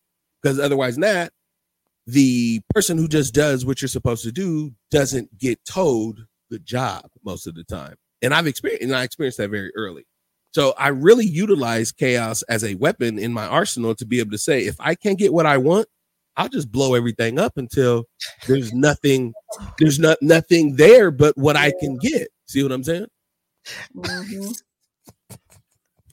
Because 0.42 0.60
otherwise, 0.60 0.98
not 0.98 1.30
the 2.08 2.62
person 2.74 2.98
who 2.98 3.08
just 3.08 3.34
does 3.34 3.66
what 3.66 3.82
you're 3.82 3.90
supposed 3.90 4.24
to 4.24 4.32
do 4.32 4.74
doesn't 4.92 5.38
get 5.38 5.64
told 5.66 6.26
the 6.50 6.60
job 6.60 7.10
most 7.24 7.48
of 7.48 7.56
the 7.56 7.64
time. 7.64 7.96
And 8.22 8.34
I've 8.34 8.48
experienced 8.48 8.84
and 8.84 8.96
I 8.96 9.04
experienced 9.04 9.38
that 9.38 9.50
very 9.50 9.72
early. 9.76 10.06
So 10.54 10.74
I 10.78 10.90
really 10.90 11.26
utilize 11.26 11.92
chaos 11.92 12.44
as 12.44 12.64
a 12.64 12.76
weapon 12.76 13.18
in 13.18 13.34
my 13.34 13.46
arsenal 13.46 13.96
to 13.96 14.06
be 14.06 14.20
able 14.20 14.32
to 14.32 14.38
say, 14.38 14.66
if 14.66 14.76
I 14.80 14.96
can't 14.96 15.18
get 15.18 15.34
what 15.34 15.46
I 15.46 15.58
want, 15.58 15.88
I'll 16.36 16.50
just 16.50 16.72
blow 16.72 16.96
everything 16.96 17.38
up 17.40 17.58
until 17.58 18.06
there's 18.48 18.74
nothing, 18.74 19.34
there's 19.80 20.00
not 20.00 20.18
nothing 20.22 20.76
there 20.76 21.12
but 21.12 21.38
what 21.38 21.56
I 21.56 21.72
can 21.80 21.98
get. 21.98 22.28
See 22.48 22.64
what 22.64 22.72
I'm 22.72 22.84
saying? 22.84 23.06
Mhm. 23.96 24.54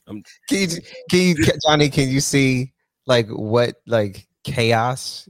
Can 0.07 0.23
you, 0.49 0.67
can 1.09 1.19
you, 1.19 1.35
Johnny? 1.65 1.89
Can 1.89 2.09
you 2.09 2.19
see 2.19 2.73
like 3.07 3.27
what 3.29 3.75
like 3.87 4.27
chaos 4.43 5.29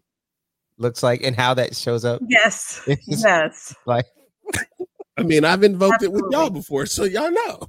looks 0.77 1.03
like 1.03 1.21
and 1.23 1.35
how 1.35 1.53
that 1.55 1.75
shows 1.75 2.03
up? 2.05 2.21
Yes. 2.27 2.81
Yes. 3.07 3.75
like 3.85 4.05
I 5.17 5.23
mean, 5.23 5.45
I've 5.45 5.63
invoked 5.63 6.01
it 6.03 6.11
with 6.11 6.25
y'all 6.31 6.49
before, 6.49 6.85
so 6.87 7.03
y'all 7.03 7.29
know. 7.31 7.67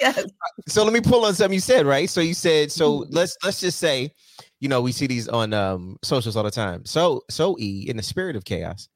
Yes. 0.00 0.24
so 0.66 0.82
let 0.82 0.92
me 0.92 1.00
pull 1.00 1.24
on 1.24 1.34
something 1.34 1.54
you 1.54 1.60
said, 1.60 1.84
right? 1.86 2.08
So 2.08 2.20
you 2.20 2.34
said 2.34 2.72
so 2.72 3.00
Mm-hmm. 3.00 3.14
let's 3.14 3.36
let's 3.44 3.60
just 3.60 3.78
say, 3.78 4.12
you 4.60 4.68
know, 4.68 4.82
we 4.82 4.92
see 4.92 5.06
these 5.06 5.26
on 5.28 5.52
um 5.52 5.98
socials 6.02 6.36
all 6.36 6.44
the 6.44 6.50
time. 6.50 6.84
So 6.84 7.24
so 7.30 7.56
E, 7.58 7.86
in 7.88 7.96
the 7.96 8.02
spirit 8.02 8.36
of 8.36 8.44
chaos, 8.44 8.88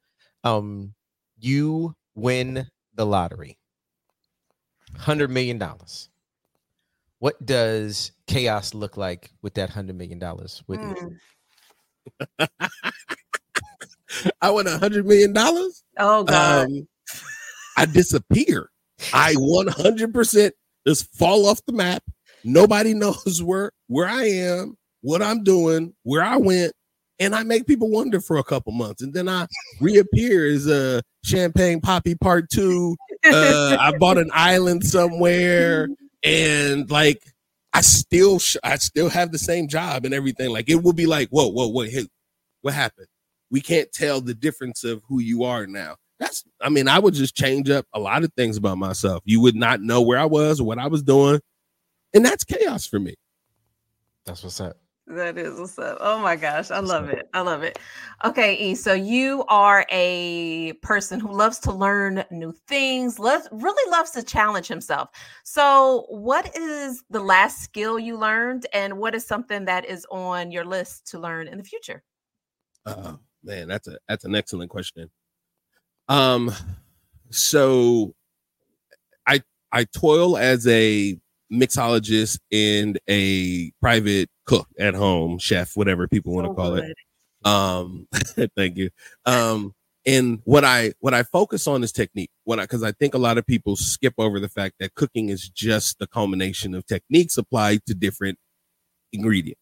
um, 0.43 0.93
you 1.37 1.95
win 2.13 2.67
the 2.93 3.05
lottery. 3.05 3.57
Hundred 4.97 5.29
million 5.29 5.57
dollars. 5.57 6.09
What 7.19 7.43
does 7.45 8.11
chaos 8.27 8.73
look 8.73 8.97
like 8.97 9.31
with 9.41 9.55
that 9.55 9.69
hundred 9.69 9.97
million 9.97 10.19
dollars 10.19 10.63
with 10.67 10.79
you? 10.81 11.17
Mm. 12.39 12.47
I 14.41 14.49
want 14.51 14.67
a 14.67 14.77
hundred 14.77 15.05
million 15.05 15.33
dollars. 15.33 15.83
Oh 15.97 16.23
God. 16.23 16.67
Um, 16.67 16.87
I 17.77 17.85
disappear. 17.85 18.69
I 19.13 19.33
100% 19.35 20.51
just 20.87 21.13
fall 21.15 21.45
off 21.47 21.59
the 21.65 21.73
map. 21.73 22.03
Nobody 22.43 22.93
knows 22.93 23.41
where 23.43 23.71
where 23.87 24.07
I 24.07 24.25
am, 24.25 24.77
what 25.05 25.21
I'm 25.21 25.43
doing, 25.43 25.93
where 26.01 26.23
I 26.23 26.37
went, 26.37 26.73
and 27.19 27.35
I 27.35 27.43
make 27.43 27.67
people 27.67 27.91
wonder 27.91 28.19
for 28.19 28.37
a 28.37 28.43
couple 28.43 28.73
months, 28.73 29.03
and 29.03 29.13
then 29.13 29.29
I 29.29 29.45
reappear 29.79 30.47
as 30.47 30.67
a 30.67 31.03
Champagne 31.23 31.79
Papi 31.79 32.19
Part 32.19 32.49
Two. 32.49 32.97
Uh, 33.23 33.77
I 33.79 33.95
bought 33.97 34.17
an 34.17 34.31
island 34.33 34.85
somewhere, 34.85 35.87
and 36.23 36.89
like 36.89 37.21
I 37.71 37.81
still 37.81 38.39
sh- 38.39 38.57
I 38.63 38.77
still 38.77 39.09
have 39.09 39.31
the 39.31 39.37
same 39.37 39.67
job 39.67 40.05
and 40.05 40.13
everything. 40.13 40.49
Like 40.49 40.69
it 40.69 40.81
will 40.81 40.93
be 40.93 41.05
like, 41.05 41.29
whoa, 41.29 41.47
whoa, 41.49 41.67
whoa, 41.67 41.83
hey, 41.83 42.07
what 42.61 42.73
happened? 42.73 43.07
We 43.51 43.61
can't 43.61 43.91
tell 43.91 44.21
the 44.21 44.33
difference 44.33 44.83
of 44.83 45.03
who 45.07 45.19
you 45.19 45.43
are 45.43 45.67
now. 45.67 45.97
That's 46.19 46.43
I 46.61 46.69
mean, 46.69 46.87
I 46.87 46.97
would 46.97 47.13
just 47.13 47.35
change 47.35 47.69
up 47.69 47.85
a 47.93 47.99
lot 47.99 48.23
of 48.23 48.33
things 48.33 48.57
about 48.57 48.79
myself. 48.79 49.21
You 49.25 49.39
would 49.41 49.55
not 49.55 49.81
know 49.81 50.01
where 50.01 50.17
I 50.17 50.25
was 50.25 50.59
or 50.59 50.63
what 50.65 50.79
I 50.79 50.87
was 50.87 51.03
doing. 51.03 51.39
And 52.13 52.25
that's 52.25 52.43
chaos 52.43 52.87
for 52.87 52.99
me. 52.99 53.15
That's 54.25 54.43
what's 54.43 54.59
up. 54.59 54.77
That 55.07 55.37
is 55.37 55.59
what's 55.59 55.77
up. 55.77 55.99
Oh 56.01 56.19
my 56.19 56.35
gosh, 56.35 56.71
I 56.71 56.79
love 56.79 57.09
it. 57.09 57.29
I 57.31 57.41
love 57.41 57.61
it. 57.61 57.77
Okay, 58.23 58.55
E. 58.55 58.73
So 58.73 58.93
you 58.93 59.45
are 59.49 59.85
a 59.91 60.73
person 60.81 61.19
who 61.19 61.31
loves 61.31 61.59
to 61.59 61.71
learn 61.71 62.23
new 62.31 62.51
things, 62.67 63.19
loves 63.19 63.47
really 63.51 63.91
loves 63.91 64.11
to 64.11 64.23
challenge 64.23 64.67
himself. 64.67 65.09
So, 65.43 66.07
what 66.09 66.57
is 66.57 67.03
the 67.11 67.19
last 67.19 67.61
skill 67.61 67.99
you 67.99 68.17
learned, 68.17 68.65
and 68.73 68.97
what 68.97 69.13
is 69.13 69.27
something 69.27 69.65
that 69.65 69.85
is 69.85 70.07
on 70.09 70.51
your 70.51 70.65
list 70.65 71.05
to 71.11 71.19
learn 71.19 71.47
in 71.47 71.59
the 71.59 71.63
future? 71.63 72.01
Uh, 72.83 73.13
man, 73.43 73.67
that's 73.67 73.87
a 73.87 73.99
that's 74.07 74.25
an 74.25 74.33
excellent 74.33 74.71
question. 74.71 75.11
Um, 76.09 76.51
so 77.29 78.15
I 79.27 79.43
I 79.71 79.83
toil 79.83 80.35
as 80.35 80.65
a 80.65 81.19
mixologist 81.53 82.39
and 82.51 82.99
a 83.07 83.71
private 83.81 84.29
cook 84.45 84.67
at 84.79 84.93
home, 84.93 85.37
chef, 85.39 85.75
whatever 85.75 86.07
people 86.07 86.33
want 86.33 86.45
to 86.45 86.51
So 86.51 86.55
call 86.55 86.75
it. 86.75 86.95
Um, 87.43 88.07
thank 88.55 88.77
you. 88.77 88.89
Um, 89.25 89.73
and 90.05 90.39
what 90.43 90.63
I 90.63 90.93
what 90.99 91.13
I 91.13 91.23
focus 91.23 91.67
on 91.67 91.83
is 91.83 91.91
technique. 91.91 92.29
When 92.43 92.59
I 92.59 92.63
because 92.63 92.83
I 92.83 92.91
think 92.91 93.13
a 93.13 93.19
lot 93.19 93.37
of 93.37 93.45
people 93.45 93.75
skip 93.75 94.13
over 94.17 94.39
the 94.39 94.49
fact 94.49 94.75
that 94.79 94.93
cooking 94.93 95.29
is 95.29 95.49
just 95.49 95.99
the 95.99 96.07
culmination 96.07 96.75
of 96.75 96.85
techniques 96.85 97.37
applied 97.37 97.85
to 97.87 97.95
different 97.95 98.37
ingredients, 99.11 99.61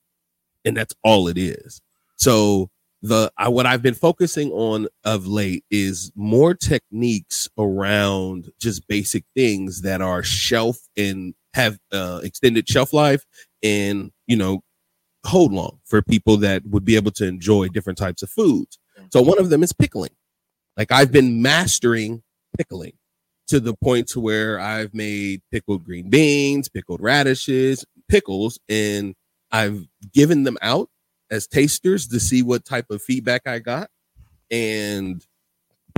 and 0.65 0.75
that's 0.75 0.93
all 1.03 1.27
it 1.27 1.37
is. 1.37 1.81
So 2.17 2.69
the 3.01 3.31
I, 3.37 3.47
what 3.49 3.65
I've 3.65 3.81
been 3.81 3.93
focusing 3.93 4.51
on 4.51 4.87
of 5.05 5.27
late 5.27 5.63
is 5.71 6.11
more 6.15 6.53
techniques 6.53 7.49
around 7.57 8.51
just 8.59 8.87
basic 8.87 9.23
things 9.35 9.81
that 9.81 10.01
are 10.01 10.23
shelf 10.23 10.77
and 10.97 11.33
have 11.53 11.77
uh, 11.91 12.19
extended 12.23 12.67
shelf 12.67 12.93
life 12.93 13.25
and 13.61 14.11
you 14.27 14.35
know 14.35 14.61
hold 15.25 15.53
long 15.53 15.79
for 15.85 16.01
people 16.01 16.37
that 16.37 16.65
would 16.65 16.85
be 16.85 16.95
able 16.95 17.11
to 17.11 17.25
enjoy 17.25 17.67
different 17.69 17.97
types 17.97 18.21
of 18.23 18.29
foods. 18.29 18.77
So 19.11 19.21
one 19.21 19.39
of 19.39 19.49
them 19.49 19.63
is 19.63 19.73
pickling. 19.73 20.11
Like 20.77 20.91
I've 20.91 21.11
been 21.11 21.41
mastering 21.41 22.23
pickling 22.57 22.93
to 23.47 23.59
the 23.59 23.73
point 23.73 24.07
to 24.09 24.19
where 24.19 24.59
I've 24.59 24.93
made 24.93 25.41
pickled 25.51 25.83
green 25.83 26.09
beans, 26.09 26.69
pickled 26.69 27.01
radishes, 27.01 27.85
pickles, 28.09 28.59
and 28.69 29.15
I've 29.51 29.85
given 30.13 30.43
them 30.43 30.57
out 30.61 30.89
as 31.29 31.47
tasters 31.47 32.07
to 32.07 32.19
see 32.19 32.41
what 32.41 32.65
type 32.65 32.89
of 32.89 33.01
feedback 33.01 33.47
I 33.47 33.59
got. 33.59 33.89
And 34.51 35.25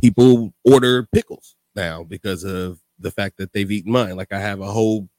people 0.02 0.54
order 0.64 1.08
pickles 1.14 1.56
now 1.76 2.04
because 2.04 2.44
of 2.44 2.80
the 3.00 3.12
fact 3.12 3.38
that 3.38 3.54
they've 3.54 3.72
eaten 3.72 3.92
mine. 3.92 4.16
Like 4.16 4.32
I 4.32 4.40
have 4.40 4.62
a 4.62 4.72
whole 4.72 5.10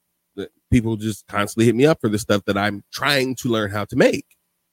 people 0.71 0.95
just 0.95 1.27
constantly 1.27 1.65
hit 1.65 1.75
me 1.75 1.85
up 1.85 1.99
for 2.01 2.09
the 2.09 2.19
stuff 2.19 2.43
that 2.45 2.57
I'm 2.57 2.83
trying 2.91 3.35
to 3.35 3.49
learn 3.49 3.71
how 3.71 3.85
to 3.85 3.95
make. 3.95 4.25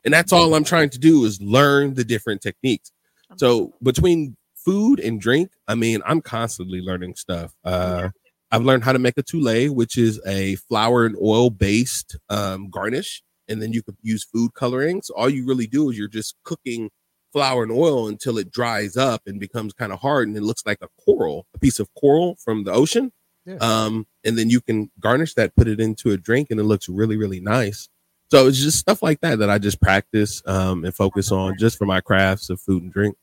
And 0.04 0.12
that's 0.12 0.32
all 0.32 0.54
I'm 0.54 0.64
trying 0.64 0.90
to 0.90 0.98
do 0.98 1.24
is 1.24 1.40
learn 1.40 1.94
the 1.94 2.04
different 2.04 2.42
techniques. 2.42 2.92
So 3.36 3.74
between 3.82 4.36
food 4.54 5.00
and 5.00 5.20
drink, 5.20 5.50
I 5.66 5.74
mean, 5.74 6.00
I'm 6.04 6.20
constantly 6.20 6.80
learning 6.80 7.14
stuff. 7.16 7.52
Uh, 7.64 8.10
I've 8.50 8.62
learned 8.62 8.84
how 8.84 8.92
to 8.92 8.98
make 8.98 9.18
a 9.18 9.22
tuile, 9.22 9.70
which 9.70 9.96
is 9.98 10.20
a 10.26 10.56
flour 10.56 11.06
and 11.06 11.16
oil 11.20 11.50
based 11.50 12.16
um, 12.28 12.70
garnish, 12.70 13.22
and 13.48 13.60
then 13.60 13.72
you 13.72 13.82
could 13.82 13.96
use 14.02 14.24
food 14.24 14.54
coloring. 14.54 15.02
So 15.02 15.14
all 15.14 15.28
you 15.28 15.46
really 15.46 15.66
do 15.66 15.90
is 15.90 15.98
you're 15.98 16.08
just 16.08 16.36
cooking 16.44 16.90
flour 17.32 17.64
and 17.64 17.72
oil 17.72 18.06
until 18.06 18.38
it 18.38 18.52
dries 18.52 18.96
up 18.96 19.22
and 19.26 19.40
becomes 19.40 19.72
kind 19.72 19.92
of 19.92 20.00
hard, 20.00 20.28
and 20.28 20.36
it 20.36 20.42
looks 20.42 20.64
like 20.64 20.78
a 20.82 20.88
coral, 21.04 21.46
a 21.54 21.58
piece 21.58 21.80
of 21.80 21.92
coral 21.94 22.36
from 22.36 22.64
the 22.64 22.72
ocean. 22.72 23.10
Yeah. 23.46 23.56
Um, 23.56 24.06
and 24.24 24.38
then 24.38 24.48
you 24.50 24.60
can 24.60 24.90
garnish 25.00 25.34
that, 25.34 25.54
put 25.54 25.68
it 25.68 25.80
into 25.80 26.12
a 26.12 26.16
drink, 26.16 26.50
and 26.50 26.58
it 26.58 26.64
looks 26.64 26.88
really, 26.88 27.16
really 27.16 27.40
nice. 27.40 27.88
So 28.30 28.46
it's 28.48 28.58
just 28.58 28.78
stuff 28.78 29.02
like 29.02 29.20
that 29.20 29.38
that 29.38 29.50
I 29.50 29.58
just 29.58 29.80
practice 29.80 30.42
um, 30.46 30.84
and 30.84 30.94
focus 30.94 31.30
on 31.30 31.56
just 31.58 31.78
for 31.78 31.84
my 31.84 32.00
crafts 32.00 32.50
of 32.50 32.60
food 32.60 32.82
and 32.82 32.92
drink. 32.92 33.16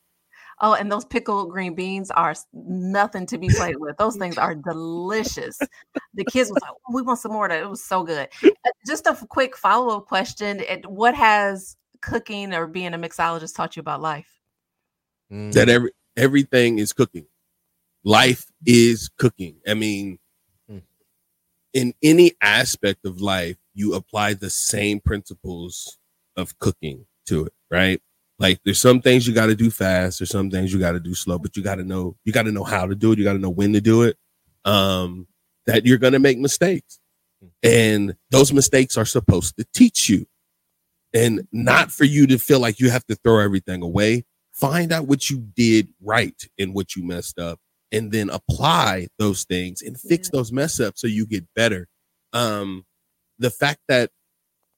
Oh, 0.63 0.75
and 0.75 0.91
those 0.91 1.05
pickled 1.05 1.49
green 1.49 1.73
beans 1.73 2.12
are 2.12 2.36
nothing 2.53 3.25
to 3.25 3.39
be 3.39 3.49
played 3.49 3.77
with. 3.77 3.97
Those 3.97 4.15
things 4.15 4.38
are 4.38 4.53
delicious. 4.53 5.57
The 6.13 6.23
kids 6.25 6.51
was 6.51 6.60
like, 6.62 6.71
"Oh, 6.71 6.93
"We 6.93 7.01
want 7.01 7.19
some 7.19 7.31
more." 7.31 7.45
of 7.45 7.51
that." 7.51 7.63
It 7.63 7.69
was 7.69 7.84
so 7.84 8.03
good. 8.03 8.29
Uh, 8.43 8.49
Just 8.86 9.07
a 9.07 9.15
quick 9.27 9.57
follow 9.57 9.97
up 9.97 10.05
question: 10.05 10.62
What 10.86 11.15
has 11.15 11.77
cooking 12.01 12.53
or 12.53 12.67
being 12.67 12.93
a 12.93 12.99
mixologist 12.99 13.55
taught 13.55 13.75
you 13.75 13.79
about 13.79 14.01
life? 14.01 14.27
Mm. 15.31 15.51
that 15.53 15.69
every 15.69 15.91
everything 16.17 16.77
is 16.77 16.93
cooking. 16.93 17.25
Life 18.04 18.46
is 18.66 19.10
cooking. 19.18 19.58
I 19.68 19.74
mean, 19.76 20.18
Hmm. 20.68 20.80
in 21.74 21.94
any 22.02 22.34
aspect 22.42 23.06
of 23.06 23.22
life, 23.22 23.58
you 23.74 23.94
apply 23.94 24.34
the 24.34 24.50
same 24.50 25.00
principles 25.00 25.98
of 26.36 26.58
cooking 26.60 27.06
to 27.28 27.46
it, 27.46 27.54
right? 27.70 28.02
Like 28.40 28.60
there's 28.66 28.82
some 28.82 29.02
things 29.02 29.28
you 29.28 29.34
got 29.34 29.48
to 29.48 29.56
do 29.56 29.70
fast, 29.70 30.20
there's 30.20 30.32
some 30.32 30.50
things 30.50 30.74
you 30.74 30.80
got 30.80 30.94
to 30.94 31.00
do 31.00 31.14
slow, 31.14 31.38
but 31.38 31.56
you 31.56 31.62
got 31.64 31.76
to 31.76 31.84
know 31.84 32.18
you 32.26 32.34
got 32.34 32.44
to 32.44 32.52
know 32.52 32.64
how 32.64 32.88
to 32.88 32.96
do 32.96 33.12
it, 33.12 33.20
you 33.20 33.24
got 33.24 33.34
to 33.34 33.40
know 33.40 33.50
when 33.50 33.74
to 33.74 33.82
do 33.82 34.02
it. 34.04 34.18
Um 34.66 35.28
that 35.68 35.86
you're 35.86 36.00
going 36.00 36.14
to 36.14 36.20
make 36.20 36.40
mistakes. 36.40 37.00
And 37.62 38.16
those 38.32 38.52
mistakes 38.52 38.98
are 38.98 39.06
supposed 39.06 39.58
to 39.58 39.66
teach 39.76 40.10
you. 40.10 40.26
And 41.14 41.48
not 41.52 41.92
for 41.92 42.04
you 42.04 42.26
to 42.28 42.40
feel 42.40 42.60
like 42.60 42.80
you 42.80 42.90
have 42.90 43.06
to 43.08 43.16
throw 43.16 43.40
everything 43.40 43.84
away, 43.84 44.26
find 44.54 44.92
out 44.92 45.08
what 45.08 45.30
you 45.30 45.38
did 45.56 45.90
right 46.02 46.42
and 46.58 46.74
what 46.74 46.96
you 46.96 47.04
messed 47.06 47.38
up 47.38 47.60
and 47.91 48.12
then 48.12 48.30
apply 48.30 49.08
those 49.19 49.43
things 49.45 49.82
and 49.82 49.99
fix 49.99 50.30
those 50.30 50.51
mess 50.51 50.80
ups 50.80 51.01
so 51.01 51.08
you 51.08 51.25
get 51.25 51.45
better 51.56 51.88
um 52.34 52.86
the 53.39 53.49
fact 53.49 53.80
that 53.88 54.10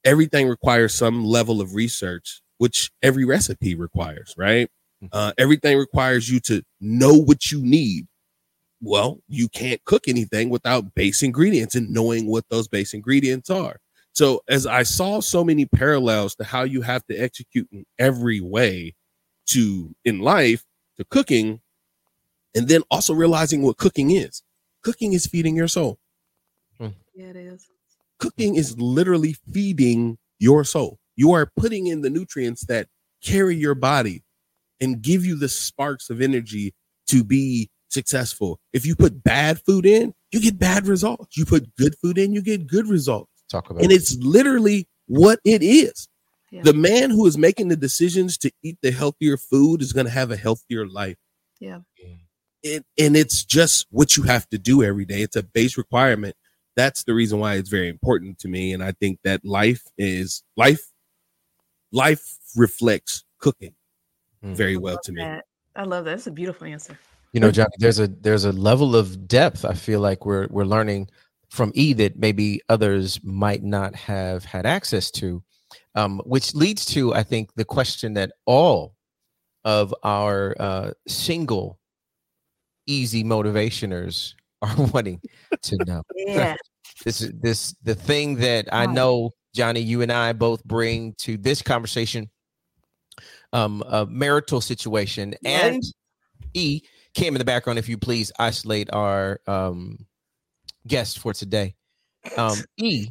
everything 0.05 0.47
requires 0.47 0.93
some 0.93 1.25
level 1.25 1.61
of 1.61 1.75
research, 1.75 2.41
which 2.57 2.91
every 3.01 3.25
recipe 3.25 3.75
requires, 3.75 4.33
right? 4.37 4.69
Uh, 5.11 5.33
everything 5.37 5.77
requires 5.77 6.29
you 6.29 6.39
to 6.39 6.63
know 6.79 7.13
what 7.13 7.51
you 7.51 7.61
need. 7.61 8.07
Well, 8.81 9.19
you 9.27 9.49
can't 9.49 9.83
cook 9.85 10.07
anything 10.07 10.49
without 10.49 10.93
base 10.95 11.23
ingredients 11.23 11.75
and 11.75 11.89
knowing 11.89 12.27
what 12.27 12.45
those 12.49 12.67
base 12.67 12.93
ingredients 12.93 13.49
are. 13.49 13.77
So, 14.13 14.41
as 14.47 14.65
I 14.65 14.83
saw 14.83 15.19
so 15.19 15.43
many 15.43 15.65
parallels 15.65 16.35
to 16.35 16.43
how 16.45 16.63
you 16.63 16.81
have 16.83 17.05
to 17.07 17.17
execute 17.17 17.67
in 17.71 17.85
every 17.99 18.39
way 18.39 18.93
to 19.47 19.93
in 20.05 20.19
life 20.19 20.63
to 20.97 21.05
cooking, 21.05 21.59
and 22.55 22.67
then 22.67 22.83
also 22.91 23.13
realizing 23.13 23.61
what 23.61 23.77
cooking 23.77 24.11
is. 24.11 24.43
Cooking 24.83 25.13
is 25.13 25.25
feeding 25.25 25.55
your 25.55 25.67
soul. 25.67 25.97
Hmm. 26.77 26.89
Yeah, 27.15 27.27
it 27.27 27.35
is. 27.35 27.67
Cooking 28.19 28.55
is 28.55 28.79
literally 28.79 29.35
feeding 29.51 30.17
your 30.39 30.63
soul. 30.63 30.99
You 31.15 31.33
are 31.33 31.49
putting 31.57 31.87
in 31.87 32.01
the 32.01 32.09
nutrients 32.09 32.65
that 32.65 32.87
carry 33.23 33.55
your 33.55 33.75
body 33.75 34.23
and 34.81 35.01
give 35.01 35.25
you 35.25 35.35
the 35.37 35.49
sparks 35.49 36.09
of 36.09 36.21
energy 36.21 36.73
to 37.07 37.23
be 37.23 37.69
successful. 37.89 38.59
If 38.73 38.85
you 38.85 38.95
put 38.95 39.23
bad 39.23 39.61
food 39.61 39.85
in, 39.85 40.13
you 40.31 40.41
get 40.41 40.59
bad 40.59 40.87
results. 40.87 41.37
You 41.37 41.45
put 41.45 41.75
good 41.75 41.95
food 42.01 42.17
in, 42.17 42.33
you 42.33 42.41
get 42.41 42.67
good 42.67 42.87
results. 42.87 43.31
Talk 43.49 43.69
about 43.69 43.83
And 43.83 43.91
it's 43.91 44.17
literally 44.17 44.87
what 45.07 45.39
it 45.45 45.61
is. 45.61 46.07
Yeah. 46.51 46.61
The 46.63 46.73
man 46.73 47.09
who 47.09 47.25
is 47.25 47.37
making 47.37 47.69
the 47.69 47.75
decisions 47.75 48.37
to 48.39 48.51
eat 48.61 48.77
the 48.81 48.91
healthier 48.91 49.37
food 49.37 49.81
is 49.81 49.93
going 49.93 50.05
to 50.05 50.11
have 50.11 50.31
a 50.31 50.37
healthier 50.37 50.87
life. 50.87 51.17
Yeah. 51.59 51.79
It, 52.63 52.85
and 52.97 53.15
it's 53.15 53.43
just 53.43 53.87
what 53.91 54.17
you 54.17 54.23
have 54.23 54.47
to 54.49 54.57
do 54.57 54.83
every 54.83 55.05
day. 55.05 55.21
It's 55.21 55.35
a 55.35 55.43
base 55.43 55.77
requirement. 55.77 56.35
That's 56.75 57.03
the 57.03 57.13
reason 57.13 57.39
why 57.39 57.55
it's 57.55 57.69
very 57.69 57.89
important 57.89 58.39
to 58.39 58.47
me. 58.47 58.73
And 58.73 58.83
I 58.83 58.93
think 58.93 59.19
that 59.23 59.45
life 59.45 59.83
is 59.97 60.43
life. 60.57 60.81
Life 61.91 62.37
reflects 62.55 63.23
cooking 63.39 63.73
Mm. 64.43 64.55
very 64.55 64.75
well 64.75 64.95
love 64.95 65.03
to 65.03 65.11
me. 65.13 65.21
that. 65.21 65.45
I 65.75 65.83
love 65.83 66.03
that. 66.05 66.11
That's 66.11 66.27
a 66.27 66.31
beautiful 66.31 66.67
answer. 66.67 66.97
you 67.31 67.39
know 67.39 67.49
johnny 67.49 67.69
there's 67.79 67.97
a 67.99 68.07
there's 68.07 68.43
a 68.45 68.51
level 68.51 68.93
of 68.95 69.25
depth 69.27 69.63
i 69.65 69.73
feel 69.73 70.01
like 70.01 70.23
we're 70.25 70.47
we're 70.51 70.65
learning 70.65 71.09
from 71.49 71.71
e 71.75 71.93
that 71.93 72.17
maybe 72.19 72.61
others 72.69 73.19
might 73.23 73.63
not 73.63 73.95
have 73.95 74.43
had 74.45 74.65
access 74.65 75.09
to 75.11 75.41
um, 75.95 76.21
which 76.25 76.53
leads 76.53 76.85
to 76.85 77.13
i 77.15 77.23
think 77.23 77.53
the 77.55 77.63
question 77.65 78.13
that 78.15 78.31
all 78.45 78.95
of 79.63 79.95
our 80.03 80.55
uh, 80.59 80.91
single 81.07 81.79
easy 82.87 83.23
motivationers 83.23 84.33
are 84.61 84.75
wanting 84.93 85.19
to 85.61 85.77
know 85.85 86.01
Yeah. 86.15 86.55
this 87.05 87.21
is 87.21 87.31
this 87.41 87.75
the 87.83 87.95
thing 87.95 88.35
that 88.35 88.67
i 88.73 88.85
know 88.85 89.31
johnny 89.55 89.79
you 89.81 90.01
and 90.01 90.11
i 90.11 90.31
both 90.33 90.63
bring 90.63 91.13
to 91.17 91.37
this 91.37 91.61
conversation 91.61 92.29
um 93.51 93.83
a 93.87 94.05
marital 94.05 94.61
situation 94.61 95.33
Yes. 95.41 95.73
and 95.73 95.83
e 96.53 96.81
came 97.13 97.35
in 97.35 97.39
the 97.39 97.45
background 97.45 97.77
if 97.79 97.89
you 97.89 97.97
please 97.97 98.31
isolate 98.39 98.89
our 98.93 99.39
um 99.47 99.97
guest 100.87 101.19
for 101.19 101.33
today 101.33 101.75
um 102.37 102.57
e 102.77 103.07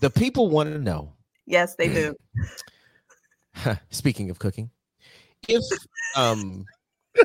the 0.00 0.10
people 0.10 0.48
want 0.50 0.70
to 0.70 0.78
know 0.78 1.12
yes, 1.46 1.74
they 1.76 1.88
do. 1.88 2.14
speaking 3.90 4.30
of 4.30 4.38
cooking 4.38 4.70
if 5.48 5.62
um 6.16 6.64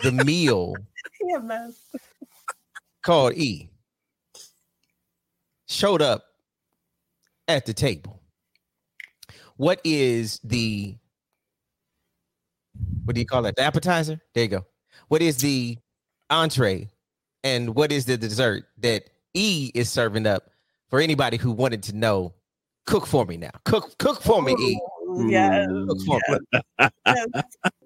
the 0.02 0.12
meal 0.12 0.76
called 3.04 3.34
E 3.34 3.70
showed 5.68 6.02
up 6.02 6.24
at 7.48 7.66
the 7.66 7.74
table. 7.74 8.20
What 9.58 9.82
is 9.84 10.40
the 10.44 10.96
what 13.06 13.16
do 13.16 13.22
you 13.22 13.26
call 13.26 13.42
that? 13.44 13.56
The 13.56 13.64
appetizer? 13.64 14.20
There 14.34 14.44
you 14.44 14.50
go. 14.50 14.66
What 15.10 15.22
is 15.22 15.38
the 15.38 15.78
entree 16.30 16.90
and 17.44 17.76
what 17.76 17.92
is 17.92 18.06
the 18.06 18.18
dessert 18.18 18.66
that 18.80 19.10
E 19.34 19.72
is 19.74 19.90
serving 19.90 20.26
up 20.26 20.50
for 20.90 21.00
anybody 21.00 21.38
who 21.38 21.52
wanted 21.52 21.84
to 21.84 21.96
know? 21.96 22.34
Cook 22.86 23.06
for 23.06 23.26
me 23.26 23.38
now. 23.38 23.52
Cook 23.66 23.98
cook 23.98 24.22
for 24.22 24.42
me, 24.42 24.54
E. 24.54 24.80
Yes. 25.28 25.68
Cook 25.88 26.02
for 26.06 26.20
me. 26.30 26.90
yes. 27.06 27.44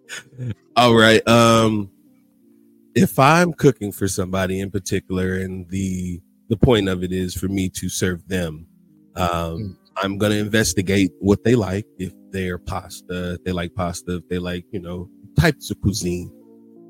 All 0.76 0.96
right. 0.96 1.26
Um, 1.28 1.90
if 2.96 3.20
I'm 3.20 3.54
cooking 3.54 3.92
for 3.92 4.08
somebody 4.08 4.60
in 4.60 4.72
particular, 4.72 5.36
and 5.36 5.70
the 5.70 6.22
the 6.50 6.58
point 6.58 6.90
of 6.90 7.04
it 7.04 7.12
is 7.12 7.36
for 7.36 7.48
me 7.48 7.70
to 7.70 7.90
serve 7.90 8.28
them, 8.28 8.68
um, 9.16 9.78
I'm 9.98 10.18
gonna 10.18 10.36
investigate 10.36 11.12
what 11.20 11.44
they 11.44 11.56
like. 11.56 11.86
If 11.98 12.14
they're 12.32 12.58
pasta, 12.58 13.34
if 13.34 13.44
they 13.44 13.52
like 13.52 13.76
pasta, 13.76 14.18
if 14.18 14.28
they 14.30 14.40
like, 14.40 14.66
you 14.72 14.80
know, 14.80 15.10
types 15.40 15.72
of 15.72 15.80
cuisine. 15.82 16.32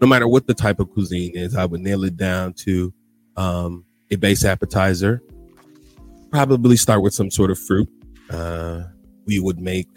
No 0.02 0.08
matter 0.08 0.28
what 0.28 0.48
the 0.48 0.54
type 0.54 0.80
of 0.80 0.92
cuisine 0.92 1.36
is, 1.36 1.56
I 1.56 1.66
would 1.66 1.82
nail 1.82 2.04
it 2.04 2.18
down 2.18 2.54
to 2.66 2.94
um, 3.36 3.84
a 4.12 4.16
base 4.16 4.46
appetizer. 4.46 5.22
Probably 6.32 6.78
start 6.78 7.02
with 7.02 7.14
some 7.14 7.32
sort 7.32 7.52
of 7.52 7.60
fruit. 7.60 7.90
Uh, 8.30 8.84
we 9.26 9.40
would 9.40 9.60
make. 9.60 9.88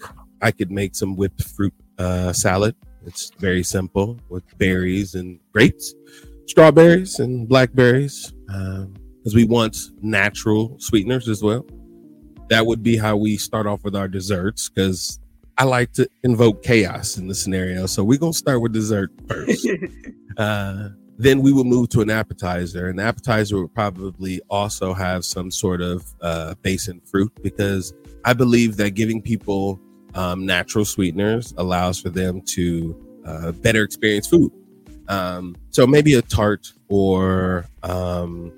I 0.43 0.53
could 0.53 0.71
make 0.71 0.95
some 0.95 1.17
whipped 1.17 1.43
fruit 1.43 1.75
uh, 1.99 2.33
salad. 2.33 2.75
It's 3.07 3.31
very 3.39 3.63
simple 3.63 4.19
with 4.29 4.45
berries 4.59 5.15
and 5.15 5.41
grapes, 5.53 5.95
strawberries 6.47 7.19
and 7.19 7.49
blackberries, 7.49 8.33
because 8.47 9.35
we 9.35 9.45
want 9.45 9.77
natural 10.03 10.77
sweeteners 10.79 11.29
as 11.29 11.43
well. 11.43 11.67
That 12.49 12.67
would 12.67 12.83
be 12.83 12.97
how 12.97 13.17
we 13.17 13.37
start 13.37 13.67
off 13.67 13.85
with 13.85 13.95
our 13.95 14.09
desserts, 14.09 14.69
because 14.69 15.21
I 15.57 15.65
like 15.65 15.93
to 15.93 16.09
invoke 16.25 16.63
chaos 16.63 17.17
in 17.17 17.29
the 17.29 17.35
scenario. 17.35 17.87
So 17.87 18.03
we're 18.03 18.19
gonna 18.19 18.33
start 18.33 18.61
with 18.61 18.73
dessert 18.73 19.11
first. 19.29 19.67
Uh, 20.37 20.91
then 21.19 21.43
we 21.43 21.53
will 21.53 21.65
move 21.65 21.91
to 21.91 22.01
an 22.01 22.09
appetizer. 22.09 22.89
An 22.89 22.99
appetizer 22.99 23.61
would 23.61 23.75
probably 23.75 24.41
also 24.49 24.95
have 24.95 25.23
some 25.23 25.51
sort 25.51 25.83
of 25.83 26.07
uh, 26.23 26.55
base 26.63 26.89
in 26.89 26.99
fruit 27.01 27.31
because 27.43 27.93
I 28.25 28.33
believe 28.33 28.79
that 28.79 28.93
giving 28.93 29.21
people 29.21 29.79
um, 30.15 30.47
natural 30.47 30.85
sweeteners 30.85 31.55
allows 31.57 32.01
for 32.01 32.11
them 32.11 32.43
to 32.43 32.97
uh, 33.25 33.53
better 33.53 33.83
experience 33.83 34.27
food. 34.27 34.53
Um, 35.09 35.57
so 35.71 35.87
maybe 35.87 36.15
a 36.15 36.23
tart, 36.23 36.73
or 36.89 37.67
um, 37.83 38.53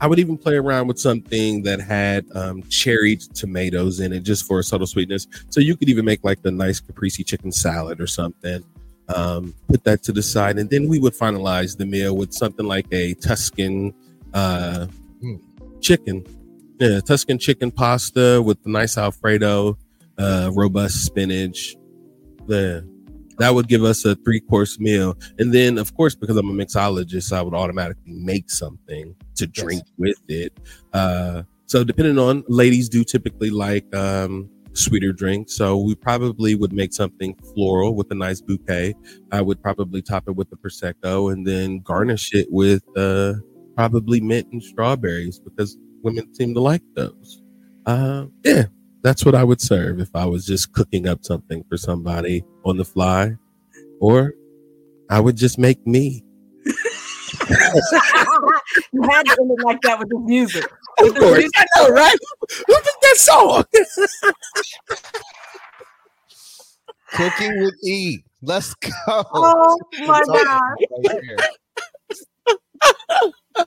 I 0.00 0.06
would 0.06 0.18
even 0.18 0.36
play 0.36 0.56
around 0.56 0.88
with 0.88 0.98
something 0.98 1.62
that 1.62 1.80
had 1.80 2.26
um, 2.34 2.62
tomatoes 2.62 4.00
in 4.00 4.12
it 4.12 4.20
just 4.20 4.46
for 4.46 4.58
a 4.58 4.62
subtle 4.62 4.86
sweetness. 4.86 5.26
So 5.50 5.60
you 5.60 5.76
could 5.76 5.88
even 5.88 6.04
make 6.04 6.22
like 6.24 6.42
the 6.42 6.50
nice 6.50 6.80
caprese 6.80 7.24
chicken 7.24 7.52
salad 7.52 8.00
or 8.00 8.06
something 8.06 8.62
um, 9.08 9.54
put 9.68 9.84
that 9.84 10.02
to 10.04 10.12
the 10.12 10.22
side, 10.22 10.58
and 10.58 10.68
then 10.70 10.88
we 10.88 10.98
would 10.98 11.14
finalize 11.14 11.76
the 11.76 11.86
meal 11.86 12.16
with 12.16 12.32
something 12.32 12.66
like 12.66 12.86
a 12.92 13.14
Tuscan 13.14 13.94
uh, 14.32 14.86
Mm. 15.22 15.40
chicken, 15.80 16.24
yeah, 16.78 17.00
Tuscan 17.00 17.38
chicken 17.38 17.70
pasta 17.70 18.42
with 18.44 18.62
the 18.62 18.68
nice 18.68 18.98
Alfredo, 18.98 19.78
uh, 20.18 20.50
robust 20.54 21.04
spinach. 21.04 21.76
The 22.46 22.88
that 23.38 23.52
would 23.52 23.66
give 23.66 23.82
us 23.82 24.04
a 24.04 24.14
three 24.16 24.40
course 24.40 24.78
meal, 24.78 25.16
and 25.38 25.52
then 25.52 25.78
of 25.78 25.94
course 25.94 26.14
because 26.14 26.36
I'm 26.36 26.48
a 26.48 26.52
mixologist, 26.52 27.32
I 27.32 27.42
would 27.42 27.54
automatically 27.54 28.12
make 28.12 28.50
something 28.50 29.14
to 29.36 29.46
drink 29.46 29.82
with 29.98 30.20
it. 30.28 30.52
Uh, 30.92 31.42
so 31.66 31.82
depending 31.82 32.18
on 32.18 32.44
ladies 32.48 32.88
do 32.88 33.02
typically 33.02 33.50
like 33.50 33.92
um, 33.94 34.48
sweeter 34.74 35.12
drink. 35.12 35.48
So 35.48 35.78
we 35.78 35.94
probably 35.94 36.54
would 36.54 36.72
make 36.72 36.92
something 36.92 37.34
floral 37.54 37.94
with 37.94 38.10
a 38.10 38.14
nice 38.14 38.40
bouquet. 38.40 38.94
I 39.32 39.40
would 39.40 39.62
probably 39.62 40.02
top 40.02 40.28
it 40.28 40.36
with 40.36 40.50
the 40.50 40.56
prosecco 40.56 41.32
and 41.32 41.46
then 41.46 41.80
garnish 41.80 42.34
it 42.34 42.48
with 42.50 42.82
uh, 42.96 43.34
probably 43.76 44.20
mint 44.20 44.48
and 44.52 44.62
strawberries 44.62 45.38
because 45.38 45.78
women 46.02 46.32
seem 46.34 46.54
to 46.54 46.60
like 46.60 46.82
those. 46.94 47.42
Uh, 47.86 48.26
yeah, 48.44 48.64
that's 49.04 49.24
what 49.24 49.34
I 49.36 49.44
would 49.44 49.60
serve 49.60 50.00
if 50.00 50.08
I 50.16 50.24
was 50.24 50.44
just 50.46 50.72
cooking 50.72 51.06
up 51.06 51.24
something 51.24 51.62
for 51.68 51.76
somebody 51.76 52.42
on 52.64 52.78
the 52.78 52.84
fly, 52.84 53.36
or 54.00 54.32
I 55.10 55.20
would 55.20 55.36
just 55.36 55.58
make 55.58 55.86
me. 55.86 56.24
you 56.64 56.72
had 59.02 59.22
to 59.26 59.36
end 59.40 59.50
it 59.58 59.62
like 59.64 59.80
that 59.82 59.98
with 59.98 60.08
the 60.08 60.18
music. 60.20 60.64
Of 61.00 61.14
course, 61.14 61.50
I 61.56 61.66
know, 61.76 61.88
right? 61.90 62.16
Who 62.66 62.74
did 62.74 62.94
that 63.02 63.16
song? 63.16 63.64
Cooking 67.12 67.60
with 67.62 67.74
E. 67.84 68.24
Let's 68.42 68.74
go. 68.74 68.90
Oh 69.06 69.78
my 70.06 70.22
god! 70.26 70.60
right. 71.08 71.40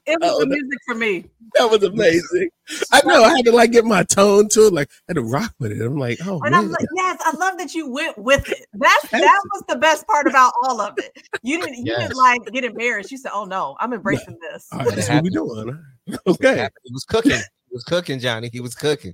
It 0.06 0.20
was 0.20 0.32
Oh, 0.32 0.40
the 0.42 0.46
no. 0.48 0.56
music 0.56 0.80
for 0.86 0.96
me. 0.96 1.26
That 1.58 1.70
was 1.72 1.84
amazing. 1.84 2.50
I 2.92 3.02
know. 3.06 3.24
I 3.24 3.30
had 3.30 3.46
to 3.46 3.52
like 3.52 3.72
get 3.72 3.86
my 3.86 4.04
tone 4.04 4.48
to 4.50 4.68
it. 4.68 4.74
Like 4.74 4.90
I 4.92 5.04
had 5.10 5.16
to 5.16 5.22
rock 5.24 5.54
with 5.60 5.72
it. 5.72 5.82
I'm 5.86 5.98
like, 5.98 6.20
oh 6.26 6.42
And 6.44 6.52
man. 6.52 6.66
I'm 6.66 6.70
like, 6.72 6.86
yes, 6.96 7.20
I 7.24 7.36
love 7.38 7.58
that 7.58 7.74
you 7.74 7.90
went 7.90 8.18
with 8.18 8.48
it. 8.50 8.66
That's 8.74 9.10
that 9.10 9.42
was 9.54 9.64
the 9.70 9.78
best 9.78 10.06
part 10.08 10.28
about 10.28 10.54
all 10.64 10.80
of 10.82 10.94
it. 10.98 11.12
You 11.44 11.60
didn't 11.60 11.76
you 11.78 11.84
Yes. 11.86 12.00
didn't 12.10 12.18
like 12.18 12.46
get 12.52 12.64
embarrassed. 12.64 13.12
You 13.12 13.18
said, 13.18 13.32
"Oh 13.34 13.46
no, 13.46 13.76
I'm 13.80 13.94
embracing 13.94 14.38
this." 14.52 14.68
All 14.72 14.80
right, 14.80 14.96
that's 14.96 15.10
what 15.10 15.24
we 15.24 15.30
doing. 15.30 15.84
Okay. 16.28 16.70
He 16.84 16.94
was 16.94 17.04
cooking. 17.06 17.32
He 17.32 17.74
was 17.74 17.84
cooking, 17.84 18.20
Johnny. 18.20 18.50
He 18.52 18.60
was 18.60 18.76
cooking. 18.76 19.14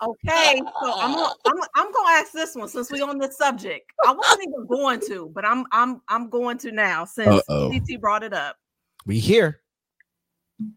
Okay, 0.00 0.62
so 0.80 0.92
I'm 1.00 1.12
gonna, 1.14 1.32
I'm, 1.46 1.56
I'm 1.74 1.92
gonna 1.92 2.10
ask 2.10 2.32
this 2.32 2.54
one 2.54 2.68
since 2.68 2.90
we 2.90 3.00
on 3.02 3.18
this 3.18 3.36
subject. 3.36 3.90
I 4.06 4.12
wasn't 4.12 4.42
even 4.48 4.66
going 4.66 5.00
to, 5.08 5.30
but 5.34 5.44
I'm 5.44 5.64
I'm 5.72 6.00
I'm 6.08 6.28
going 6.30 6.58
to 6.58 6.70
now 6.72 7.04
since 7.04 7.28
Uh-oh. 7.28 7.70
CT 7.70 8.00
brought 8.00 8.22
it 8.22 8.32
up. 8.32 8.56
We 9.06 9.18
here. 9.18 9.61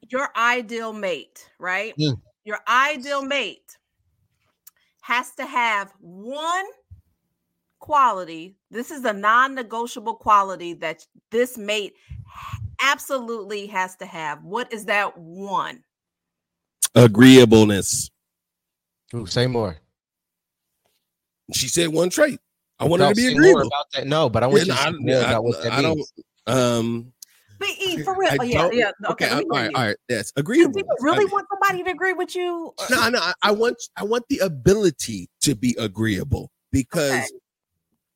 Your 0.10 0.30
ideal 0.36 0.94
mate, 0.94 1.50
right? 1.60 1.94
Mm. 1.98 2.20
Your 2.44 2.60
ideal 2.68 3.24
mate 3.24 3.78
has 5.02 5.34
to 5.36 5.46
have 5.46 5.92
one 6.00 6.66
quality. 7.80 8.56
This 8.72 8.92
is 8.92 9.06
a 9.06 9.14
non-negotiable 9.14 10.16
quality 10.16 10.74
that 10.76 11.06
this 11.32 11.58
mate 11.58 11.94
absolutely 12.82 13.68
has 13.68 13.96
to 13.98 14.06
have. 14.06 14.44
What 14.44 14.72
is 14.74 14.86
that 14.86 15.18
one? 15.18 15.84
Agreeableness. 16.96 18.10
Ooh, 19.14 19.26
say 19.26 19.48
more. 19.48 19.78
She 21.54 21.68
said 21.68 21.90
one 21.90 22.10
trait. 22.10 22.40
I 22.80 22.86
want 22.86 23.02
her 23.02 23.10
to 23.10 23.16
be 23.16 23.22
say 23.22 23.34
more 23.34 23.42
agreeable. 23.42 23.68
about 23.68 23.86
that. 23.94 24.08
No, 24.08 24.30
but 24.30 24.44
I 24.44 24.48
want 24.48 24.66
Yeah, 24.66 24.74
you 24.74 24.92
to 24.92 24.92
no, 24.92 24.98
say 24.98 25.20
more 25.20 25.30
about 25.30 25.44
what 25.44 25.64
that 25.64 25.72
I 25.74 25.82
don't. 25.82 25.96
means. 25.96 26.14
Um. 26.48 27.14
But 27.60 27.70
E, 27.70 28.04
for 28.04 28.16
real. 28.18 28.30
I 28.32 28.38
Oh, 28.40 28.44
yeah, 28.44 28.70
yeah. 28.72 28.92
Okay, 29.12 29.26
Okay. 29.28 29.36
let 29.36 29.46
me 29.46 29.50
all 29.52 29.58
hear 29.58 29.64
right. 29.66 29.72
you. 29.72 29.78
All 29.78 29.86
right. 29.88 29.98
Yes. 30.10 30.32
Do 30.32 30.40
Agreeable. 30.42 30.80
you 30.80 30.86
really 31.02 31.26
want 31.26 31.48
somebody 31.50 31.84
to 31.84 31.92
agree 31.92 32.14
with 32.14 32.36
you? 32.36 32.74
No, 32.90 33.10
no. 33.10 33.20
I- 33.20 33.34
I 33.44 33.52
want. 33.52 33.78
I 33.96 34.04
want 34.04 34.26
the 34.30 34.40
ability 34.40 35.30
to 35.42 35.56
be 35.56 35.76
agreeable 35.80 36.52
because 36.72 37.12
Okay. 37.14 37.28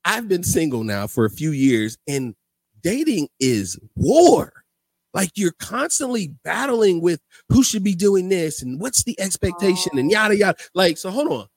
I've 0.06 0.28
been 0.28 0.44
single 0.44 0.84
now 0.84 1.08
for 1.08 1.26
a 1.26 1.30
few 1.30 1.52
years, 1.52 1.98
and 2.08 2.36
dating 2.82 3.30
is 3.40 3.78
war. 3.96 4.54
Like 5.14 5.32
you're 5.36 5.56
constantly 5.60 6.34
battling 6.44 7.02
with 7.02 7.20
who 7.50 7.64
should 7.64 7.84
be 7.84 7.96
doing 7.96 8.30
this 8.30 8.62
and 8.62 8.80
what's 8.80 9.04
the 9.04 9.20
expectation 9.20 9.98
and 9.98 10.10
Oh. 10.10 10.14
yada 10.14 10.38
yada. 10.38 10.58
Oh. 10.60 10.66
Like, 10.76 10.98
so 10.98 11.10
hold 11.10 11.32
on. 11.32 11.48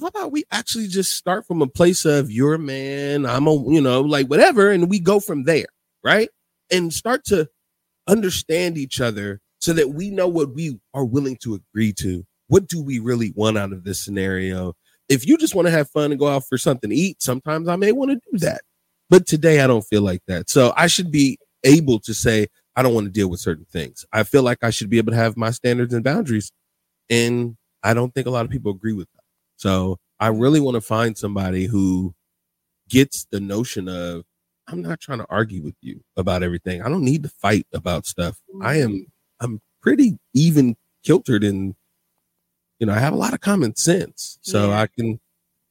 How 0.00 0.06
about 0.08 0.32
we 0.32 0.44
actually 0.50 0.88
just 0.88 1.16
start 1.16 1.46
from 1.46 1.62
a 1.62 1.66
place 1.66 2.04
of 2.04 2.30
you're 2.30 2.54
a 2.54 2.58
man, 2.58 3.24
I'm 3.24 3.46
a, 3.46 3.54
you 3.72 3.80
know, 3.80 4.02
like 4.02 4.26
whatever, 4.26 4.70
and 4.70 4.90
we 4.90 4.98
go 5.00 5.20
from 5.20 5.44
there, 5.44 5.66
right? 6.06 6.28
And 6.70 6.94
start 6.94 7.24
to 7.26 7.48
understand 8.06 8.78
each 8.78 9.00
other 9.00 9.40
so 9.58 9.72
that 9.72 9.90
we 9.90 10.10
know 10.10 10.28
what 10.28 10.54
we 10.54 10.78
are 10.94 11.04
willing 11.04 11.36
to 11.38 11.54
agree 11.54 11.92
to. 11.94 12.24
What 12.46 12.68
do 12.68 12.80
we 12.80 13.00
really 13.00 13.32
want 13.34 13.58
out 13.58 13.72
of 13.72 13.82
this 13.82 14.04
scenario? 14.04 14.74
If 15.08 15.26
you 15.26 15.36
just 15.36 15.56
want 15.56 15.66
to 15.66 15.72
have 15.72 15.90
fun 15.90 16.12
and 16.12 16.20
go 16.20 16.28
out 16.28 16.44
for 16.48 16.58
something 16.58 16.90
to 16.90 16.96
eat, 16.96 17.20
sometimes 17.20 17.68
I 17.68 17.74
may 17.74 17.90
want 17.90 18.12
to 18.12 18.20
do 18.30 18.38
that. 18.38 18.60
But 19.10 19.26
today 19.26 19.60
I 19.60 19.66
don't 19.66 19.82
feel 19.82 20.02
like 20.02 20.22
that. 20.28 20.48
So 20.48 20.72
I 20.76 20.86
should 20.86 21.10
be 21.10 21.38
able 21.64 21.98
to 22.00 22.14
say, 22.14 22.46
I 22.76 22.82
don't 22.82 22.94
want 22.94 23.06
to 23.06 23.12
deal 23.12 23.28
with 23.28 23.40
certain 23.40 23.66
things. 23.72 24.06
I 24.12 24.22
feel 24.22 24.44
like 24.44 24.58
I 24.62 24.70
should 24.70 24.90
be 24.90 24.98
able 24.98 25.10
to 25.10 25.18
have 25.18 25.36
my 25.36 25.50
standards 25.50 25.92
and 25.92 26.04
boundaries. 26.04 26.52
And 27.10 27.56
I 27.82 27.94
don't 27.94 28.14
think 28.14 28.28
a 28.28 28.30
lot 28.30 28.44
of 28.44 28.50
people 28.52 28.70
agree 28.70 28.92
with 28.92 29.08
that. 29.14 29.22
So 29.56 29.98
I 30.20 30.28
really 30.28 30.60
want 30.60 30.76
to 30.76 30.80
find 30.80 31.18
somebody 31.18 31.66
who 31.66 32.14
gets 32.88 33.26
the 33.32 33.40
notion 33.40 33.88
of, 33.88 34.24
I'm 34.68 34.82
not 34.82 35.00
trying 35.00 35.18
to 35.18 35.26
argue 35.28 35.62
with 35.62 35.76
you 35.80 36.00
about 36.16 36.42
everything. 36.42 36.82
I 36.82 36.88
don't 36.88 37.04
need 37.04 37.22
to 37.22 37.28
fight 37.28 37.66
about 37.72 38.06
stuff. 38.06 38.40
I 38.62 38.76
mm. 38.76 38.84
am, 38.84 39.06
I'm 39.40 39.60
pretty 39.80 40.18
even 40.34 40.76
kiltered 41.04 41.44
and, 41.44 41.74
you 42.78 42.86
know, 42.86 42.92
I 42.92 42.98
have 42.98 43.12
a 43.12 43.16
lot 43.16 43.34
of 43.34 43.40
common 43.40 43.76
sense. 43.76 44.38
So 44.42 44.68
Yeah. 44.70 44.80
I 44.80 44.86
can, 44.88 45.20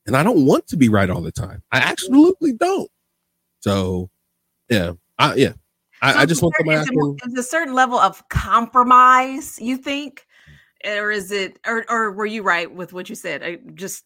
and 0.07 0.15
I 0.15 0.23
don't 0.23 0.45
want 0.45 0.67
to 0.67 0.77
be 0.77 0.89
right 0.89 1.09
all 1.09 1.21
the 1.21 1.31
time. 1.31 1.63
I 1.71 1.79
absolutely 1.79 2.53
don't. 2.53 2.89
So, 3.59 4.09
yeah, 4.69 4.93
I, 5.17 5.35
yeah, 5.35 5.53
I, 6.01 6.13
So 6.13 6.19
I 6.19 6.25
just 6.25 6.41
want 6.41 6.55
somebody 6.57 6.79
is, 6.79 6.89
can. 6.89 7.37
a 7.37 7.43
certain 7.43 7.73
level 7.73 7.97
of 7.97 8.27
compromise 8.29 9.59
you 9.59 9.77
think 9.77 10.25
or 10.85 11.11
is 11.11 11.31
it 11.31 11.59
or 11.65 11.85
or 11.89 12.11
were 12.11 12.25
you 12.25 12.43
right 12.43 12.71
with 12.71 12.93
what 12.93 13.09
you 13.09 13.15
said 13.15 13.41
I 13.43 13.57
just 13.73 14.05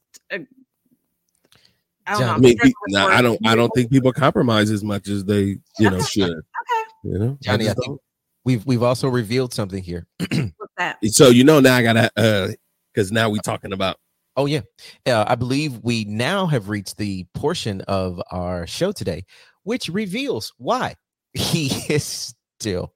I 2.09 2.13
don't 2.13 2.21
know. 2.21 2.25
John, 2.25 2.29
I 2.29 2.33
I'm 2.35 2.41
mean, 2.41 2.57
struggling 2.57 2.73
nah, 2.87 3.07
I 3.07 3.21
don't. 3.21 3.47
I 3.47 3.55
don't 3.55 3.69
think 3.75 3.91
people 3.91 4.11
compromise 4.11 4.71
as 4.71 4.83
much 4.83 5.07
as 5.07 5.25
they, 5.25 5.59
you 5.77 5.89
know, 5.89 6.01
should. 6.01 6.31
okay 6.31 6.83
You 7.03 7.19
know, 7.19 7.37
Johnny, 7.41 7.65
I 7.65 7.73
just 7.73 7.79
think 7.85 7.99
we've 8.45 8.65
we've 8.65 8.83
also 8.83 9.07
revealed 9.07 9.53
something 9.53 9.83
here. 9.83 10.07
what's 10.19 10.73
that. 10.77 10.97
So 11.05 11.29
you 11.29 11.43
know 11.43 11.59
now 11.59 11.75
I 11.75 11.83
gotta, 11.83 12.11
uh, 12.17 12.49
because 12.93 13.11
now 13.11 13.29
we're 13.29 13.41
talking 13.41 13.73
about. 13.73 13.97
Oh 14.35 14.45
yeah, 14.45 14.61
uh, 15.05 15.25
I 15.27 15.35
believe 15.35 15.79
we 15.83 16.05
now 16.05 16.47
have 16.47 16.69
reached 16.69 16.97
the 16.97 17.25
portion 17.33 17.81
of 17.81 18.21
our 18.31 18.65
show 18.65 18.91
today, 18.91 19.25
which 19.63 19.89
reveals 19.89 20.53
why 20.57 20.95
he 21.33 21.67
is 21.93 22.33
still 22.59 22.93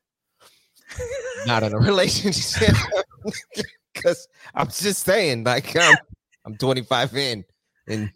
not 1.45 1.63
in 1.63 1.73
a 1.73 1.79
relationship. 1.79 2.75
Because 3.93 4.27
I'm 4.55 4.67
just 4.67 5.05
saying, 5.05 5.43
like 5.43 5.77
I'm, 5.77 5.95
I'm 6.45 6.57
25 6.57 7.15
in, 7.15 7.45
and 7.87 8.11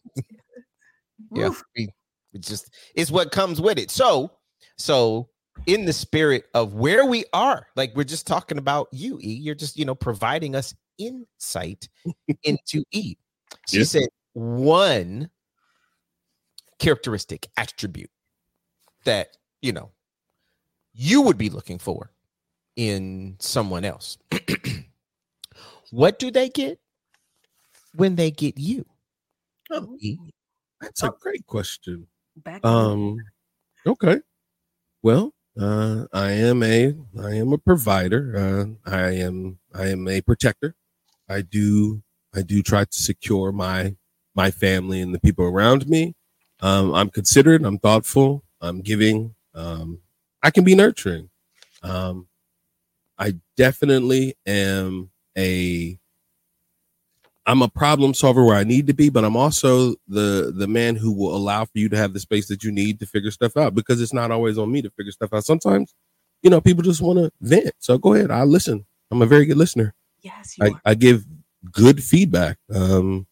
yeah, 1.31 1.49
we 1.75 1.89
just 2.39 2.73
it's 2.95 3.11
what 3.11 3.31
comes 3.31 3.59
with 3.61 3.77
it. 3.77 3.91
So, 3.91 4.31
so 4.77 5.29
in 5.65 5.85
the 5.85 5.93
spirit 5.93 6.45
of 6.53 6.73
where 6.75 7.05
we 7.05 7.25
are, 7.33 7.67
like 7.75 7.95
we're 7.95 8.03
just 8.03 8.27
talking 8.27 8.57
about 8.57 8.87
you, 8.91 9.19
E. 9.21 9.33
You're 9.33 9.55
just 9.55 9.77
you 9.77 9.85
know 9.85 9.95
providing 9.95 10.55
us 10.55 10.73
insight 10.97 11.87
into 12.43 12.83
E. 12.91 13.15
She 13.67 13.79
Yeah. 13.79 13.83
said 13.85 14.07
one 14.33 15.29
characteristic 16.79 17.47
attribute 17.57 18.11
that 19.03 19.37
you 19.61 19.73
know 19.73 19.91
you 20.93 21.21
would 21.21 21.37
be 21.37 21.49
looking 21.49 21.79
for 21.79 22.11
in 22.75 23.35
someone 23.39 23.83
else. 23.85 24.17
what 25.91 26.19
do 26.19 26.31
they 26.31 26.49
get 26.49 26.79
when 27.95 28.15
they 28.15 28.31
get 28.31 28.57
you? 28.57 28.85
Oh? 29.71 29.97
That's 30.81 31.03
a 31.03 31.11
great 31.19 31.45
question. 31.45 32.07
back. 32.37 32.65
Um, 32.65 33.17
okay. 33.85 34.19
Well, 35.03 35.33
uh, 35.59 36.05
I 36.13 36.31
am 36.31 36.63
a 36.63 36.93
I 37.19 37.33
am 37.35 37.53
a 37.53 37.57
provider. 37.57 38.33
Uh, 38.85 38.89
I 38.89 39.11
am 39.17 39.59
I 39.73 39.87
am 39.87 40.07
a 40.07 40.21
protector. 40.21 40.75
I 41.29 41.41
do 41.41 42.01
I 42.35 42.41
do 42.41 42.61
try 42.61 42.83
to 42.85 42.97
secure 42.97 43.51
my 43.51 43.95
my 44.35 44.51
family 44.51 45.01
and 45.01 45.13
the 45.13 45.19
people 45.19 45.45
around 45.45 45.87
me. 45.87 46.15
Um, 46.61 46.93
I'm 46.93 47.09
considerate. 47.09 47.63
I'm 47.63 47.79
thoughtful. 47.79 48.43
I'm 48.61 48.81
giving. 48.81 49.35
Um, 49.53 49.99
I 50.43 50.51
can 50.51 50.63
be 50.63 50.75
nurturing. 50.75 51.29
Um, 51.83 52.27
I 53.17 53.35
definitely 53.55 54.35
am 54.45 55.09
a 55.37 55.97
I'm 57.47 57.61
a 57.61 57.69
problem 57.69 58.13
solver 58.13 58.43
where 58.43 58.57
I 58.57 58.65
need 58.65 58.87
to 58.87 58.93
be, 58.93 59.09
but 59.09 59.23
I'm 59.23 59.37
also 59.37 59.95
the 60.07 60.53
the 60.53 60.67
man 60.67 60.97
who 60.97 61.13
will 61.13 61.33
allow 61.33 61.63
for 61.63 61.79
you 61.79 61.87
to 61.89 61.97
have 61.97 62.11
the 62.13 62.19
space 62.19 62.49
that 62.49 62.61
you 62.61 62.73
need 62.73 62.99
to 62.99 63.05
figure 63.05 63.31
stuff 63.31 63.55
out 63.55 63.73
because 63.73 64.01
it's 64.01 64.13
not 64.13 64.31
always 64.31 64.57
on 64.57 64.69
me 64.69 64.81
to 64.81 64.89
figure 64.91 65.13
stuff 65.13 65.31
out. 65.33 65.45
Sometimes, 65.45 65.95
you 66.41 66.49
know, 66.49 66.59
people 66.59 66.83
just 66.83 67.01
want 67.01 67.19
to 67.19 67.31
vent. 67.39 67.71
So 67.79 67.97
go 67.97 68.13
ahead, 68.13 68.31
I 68.31 68.43
listen. 68.43 68.85
I'm 69.11 69.21
a 69.21 69.25
very 69.25 69.45
good 69.45 69.55
listener. 69.55 69.95
yes 70.21 70.55
you 70.57 70.65
I, 70.65 70.69
are. 70.71 70.81
I 70.83 70.93
give 70.95 71.25
good 71.71 72.03
feedback. 72.03 72.57
Um 72.73 73.27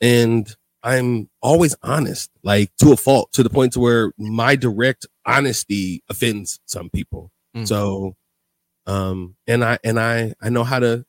and 0.00 0.54
I'm 0.84 1.28
always 1.42 1.74
honest, 1.82 2.30
like 2.44 2.70
to 2.76 2.92
a 2.92 2.96
fault, 2.96 3.32
to 3.32 3.42
the 3.42 3.50
point 3.50 3.72
to 3.72 3.80
where 3.80 4.12
my 4.16 4.54
direct 4.54 5.06
honesty 5.26 6.04
offends 6.08 6.60
some 6.66 6.88
people. 6.88 7.32
Mm. 7.56 7.66
So 7.66 8.14
um 8.86 9.34
and 9.48 9.64
I 9.64 9.78
and 9.82 9.98
I 9.98 10.34
I 10.40 10.50
know 10.50 10.62
how 10.62 10.78
to 10.78 11.04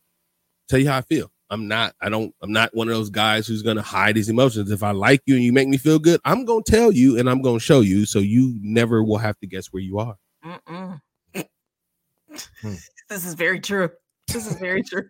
tell 0.70 0.80
you 0.80 0.90
how 0.90 0.98
I 0.98 1.02
feel. 1.02 1.30
I'm 1.56 1.70
not 1.70 1.96
I 2.02 2.10
don't 2.10 2.36
I'm 2.42 2.52
not 2.52 2.76
one 2.76 2.90
of 2.90 2.94
those 2.94 3.10
guys 3.10 3.48
who's 3.48 3.62
gonna 3.62 3.82
hide 3.82 4.18
his 4.18 4.28
emotions. 4.28 4.70
If 4.72 4.84
I 4.84 4.92
like 4.92 5.22
you 5.26 5.36
and 5.36 5.44
you 5.44 5.54
make 5.54 5.70
me 5.70 5.78
feel 5.78 6.00
good, 6.00 6.20
I'm 6.26 6.44
gonna 6.44 6.64
tell 6.68 6.92
you 6.92 7.18
and 7.18 7.30
I'm 7.30 7.42
gonna 7.42 7.62
show 7.62 7.80
you 7.80 8.06
so 8.06 8.20
you 8.20 8.58
never 8.62 9.02
will 9.02 9.20
have 9.20 9.40
to 9.40 9.48
guess 9.48 9.68
where 9.68 9.82
you 9.82 9.98
are. 10.00 10.18
Mm-mm. 10.46 11.00
Hmm. 11.34 12.74
this 13.10 13.26
is 13.26 13.36
very 13.36 13.62
true 13.62 13.90
this 14.28 14.46
is 14.46 14.58
very 14.60 14.84
true 14.84 15.08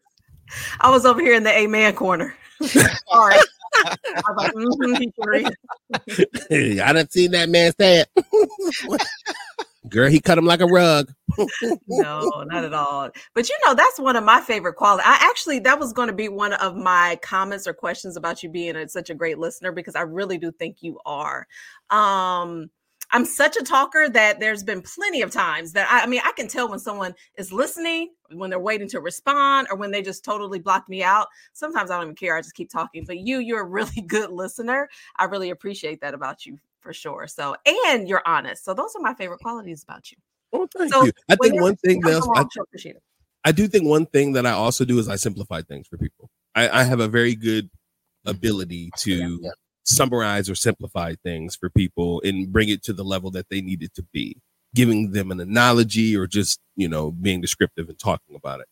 I 0.81 0.91
was 0.91 1.05
over 1.05 1.19
here 1.19 1.33
in 1.33 1.43
the 1.43 1.51
amen 1.51 1.95
corner 1.95 2.35
sorry 2.61 3.39
I 3.75 3.97
was 4.29 4.37
like, 4.37 4.53
mhm, 4.53 4.97
he 4.99 5.11
can 5.11 5.27
read. 5.27 5.55
Hey, 6.49 6.79
I 6.79 6.93
done 6.93 7.09
seen 7.09 7.31
that 7.31 7.49
man 7.49 7.73
say 7.79 8.05
it. 8.05 8.09
Girl, 9.89 10.09
he 10.09 10.19
cut 10.19 10.37
him 10.37 10.45
like 10.45 10.61
a 10.61 10.65
rug. 10.65 11.13
no, 11.87 12.43
not 12.47 12.63
at 12.63 12.73
all. 12.73 13.09
But 13.33 13.49
you 13.49 13.55
know, 13.65 13.73
that's 13.73 13.99
one 13.99 14.15
of 14.15 14.23
my 14.23 14.41
favorite 14.41 14.75
qualities. 14.75 15.05
I 15.07 15.17
actually 15.21 15.59
that 15.59 15.79
was 15.79 15.93
going 15.93 16.07
to 16.07 16.13
be 16.13 16.29
one 16.29 16.53
of 16.53 16.75
my 16.75 17.19
comments 17.21 17.67
or 17.67 17.73
questions 17.73 18.17
about 18.17 18.41
you 18.41 18.49
being 18.49 18.75
a, 18.75 18.87
such 18.87 19.09
a 19.09 19.15
great 19.15 19.37
listener 19.37 19.71
because 19.71 19.95
I 19.95 20.01
really 20.01 20.37
do 20.37 20.51
think 20.51 20.77
you 20.81 20.99
are. 21.05 21.47
Um 21.89 22.69
I'm 23.11 23.25
such 23.25 23.55
a 23.55 23.63
talker 23.63 24.09
that 24.09 24.39
there's 24.39 24.63
been 24.63 24.81
plenty 24.81 25.21
of 25.21 25.31
times 25.31 25.73
that 25.73 25.87
I, 25.91 26.03
I 26.03 26.07
mean 26.07 26.21
I 26.23 26.31
can 26.31 26.47
tell 26.47 26.69
when 26.69 26.79
someone 26.79 27.13
is 27.37 27.51
listening, 27.51 28.11
when 28.31 28.49
they're 28.49 28.59
waiting 28.59 28.87
to 28.89 28.99
respond, 28.99 29.67
or 29.69 29.77
when 29.77 29.91
they 29.91 30.01
just 30.01 30.23
totally 30.23 30.59
block 30.59 30.89
me 30.89 31.03
out. 31.03 31.27
Sometimes 31.53 31.91
I 31.91 31.97
don't 31.97 32.05
even 32.05 32.15
care. 32.15 32.35
I 32.35 32.41
just 32.41 32.55
keep 32.55 32.69
talking. 32.69 33.05
But 33.05 33.19
you, 33.19 33.39
you're 33.39 33.61
a 33.61 33.65
really 33.65 34.01
good 34.07 34.31
listener. 34.31 34.89
I 35.17 35.25
really 35.25 35.51
appreciate 35.51 36.01
that 36.01 36.13
about 36.13 36.45
you 36.45 36.59
for 36.85 36.93
sure. 36.93 37.25
So 37.27 37.55
and 37.87 38.07
you're 38.07 38.21
honest. 38.25 38.63
So 38.63 38.73
those 38.73 38.95
are 38.95 39.01
my 39.01 39.15
favorite 39.15 39.39
qualities 39.39 39.83
about 39.83 40.11
you. 40.11 40.17
Oh, 40.53 40.67
thank 40.77 40.93
So, 40.93 41.03
you. 41.03 41.11
I 41.27 41.35
think 41.35 41.59
one 41.59 41.75
thing 41.75 41.97
you 41.97 42.03
come 42.03 42.13
else, 42.13 42.27
I, 42.27 42.31
along, 42.31 42.49
she'll 42.53 42.63
appreciate 42.63 42.95
it. 42.95 43.01
I 43.43 43.51
do 43.51 43.67
think 43.67 43.85
one 43.85 44.05
thing 44.05 44.33
that 44.33 44.45
I 44.45 44.51
also 44.51 44.85
do 44.85 44.99
is 44.99 45.09
I 45.09 45.15
simplify 45.15 45.63
things 45.63 45.87
for 45.87 45.97
people. 45.97 46.29
I, 46.53 46.69
I 46.81 46.83
have 46.83 46.99
a 46.99 47.07
very 47.07 47.33
good 47.33 47.65
mm-hmm. 47.65 48.29
ability 48.29 48.91
to 48.99 49.39
Yeah. 49.41 49.49
summarize 49.83 50.47
or 50.47 50.55
simplify 50.55 51.15
things 51.23 51.55
for 51.55 51.69
people 51.71 52.21
and 52.23 52.53
bring 52.53 52.69
it 52.69 52.83
to 52.83 52.93
the 52.93 53.03
level 53.03 53.31
that 53.31 53.49
they 53.49 53.61
need 53.61 53.81
it 53.81 53.95
to 53.95 54.03
be, 54.13 54.37
giving 54.75 55.11
them 55.11 55.31
an 55.31 55.39
analogy 55.39 56.15
or 56.15 56.27
just 56.27 56.59
you 56.75 56.87
know 56.87 57.11
being 57.11 57.41
descriptive 57.41 57.89
and 57.89 57.97
talking 57.97 58.35
about 58.35 58.59
it. 58.59 58.67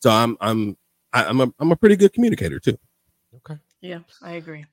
So 0.00 0.10
I'm 0.10 0.36
I'm 0.40 0.76
I, 1.12 1.24
I'm 1.24 1.40
a 1.40 1.52
I'm 1.58 1.72
a 1.72 1.76
pretty 1.76 1.96
good 1.96 2.12
communicator 2.12 2.60
too. 2.60 2.78
Okay. 3.34 3.60
Yeah, 3.80 4.00
I 4.22 4.32
agree. 4.34 4.64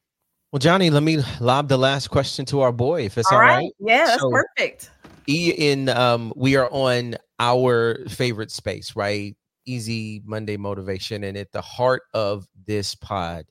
Well, 0.54 0.60
Johnny, 0.60 0.91
let 0.91 1.01
me 1.01 1.18
lob 1.39 1.68
the 1.68 1.80
last 1.80 2.10
question 2.10 2.45
to 2.45 2.62
our 2.62 2.72
boy, 2.72 3.06
if 3.06 3.18
it's 3.18 3.32
All 3.32 3.39
right. 3.39 3.72
Yeah, 3.80 4.06
that's 4.06 4.22
So- 4.22 4.30
perfect. 4.30 4.91
In 5.26 5.89
um 5.89 6.32
we 6.36 6.58
are 6.58 6.70
on 6.72 7.16
our 7.39 8.06
favorite 8.08 8.51
space, 8.51 8.95
right? 8.95 9.36
Easy 9.66 10.22
Monday 10.26 10.56
motivation. 10.56 11.24
And 11.24 11.36
at 11.38 11.51
the 11.54 11.62
heart 11.62 12.04
of 12.14 12.45
this 12.68 12.93
pod, 12.93 13.45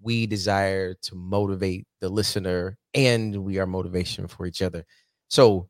we 0.00 0.28
desire 0.28 0.94
to 0.94 1.16
motivate 1.16 1.88
the 2.00 2.08
listener 2.08 2.78
and 2.94 3.36
we 3.42 3.58
are 3.58 3.66
motivation 3.66 4.28
for 4.28 4.46
each 4.46 4.62
other. 4.62 4.86
So, 5.26 5.68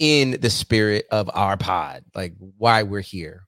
in 0.00 0.40
the 0.40 0.50
spirit 0.50 1.06
of 1.12 1.30
our 1.34 1.56
pod, 1.56 2.02
like 2.16 2.34
why 2.58 2.82
we're 2.82 2.98
here, 3.00 3.46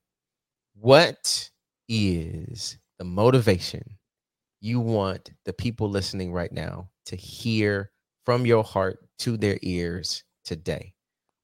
what 0.77 1.51
is 1.89 2.79
the 2.99 3.05
motivation 3.05 3.98
you 4.61 4.81
want 4.81 5.31
the 5.45 5.53
people 5.53 5.89
listening 5.89 6.33
right 6.33 6.53
now 6.53 6.89
to 7.07 7.17
hear 7.17 7.91
from 8.25 8.47
your 8.47 8.65
heart 8.65 8.99
to 9.21 9.37
their 9.37 9.59
ears 9.63 10.25
today? 10.45 10.95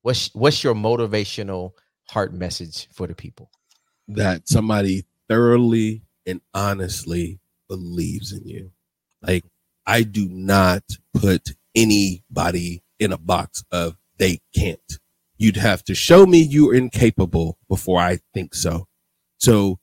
What's 0.02 0.30
what's 0.34 0.62
your 0.62 0.74
motivational 0.74 1.72
heart 2.08 2.34
message 2.34 2.88
for 2.92 3.06
the 3.06 3.14
people? 3.14 3.50
that 4.08 4.48
somebody 4.48 5.04
thoroughly 5.28 6.02
and 6.26 6.40
honestly 6.52 7.40
believes 7.68 8.32
in 8.32 8.46
you. 8.46 8.70
Like 9.22 9.44
I 9.86 10.02
do 10.02 10.28
not 10.28 10.82
put 11.14 11.54
anybody 11.74 12.82
in 12.98 13.12
a 13.12 13.18
box 13.18 13.64
of 13.70 13.96
they 14.18 14.40
can't. 14.54 14.98
You'd 15.36 15.56
have 15.56 15.82
to 15.84 15.94
show 15.94 16.26
me 16.26 16.38
you're 16.38 16.74
incapable 16.74 17.58
before 17.68 18.00
I 18.00 18.20
think 18.32 18.54
so. 18.54 18.86
So 19.38 19.80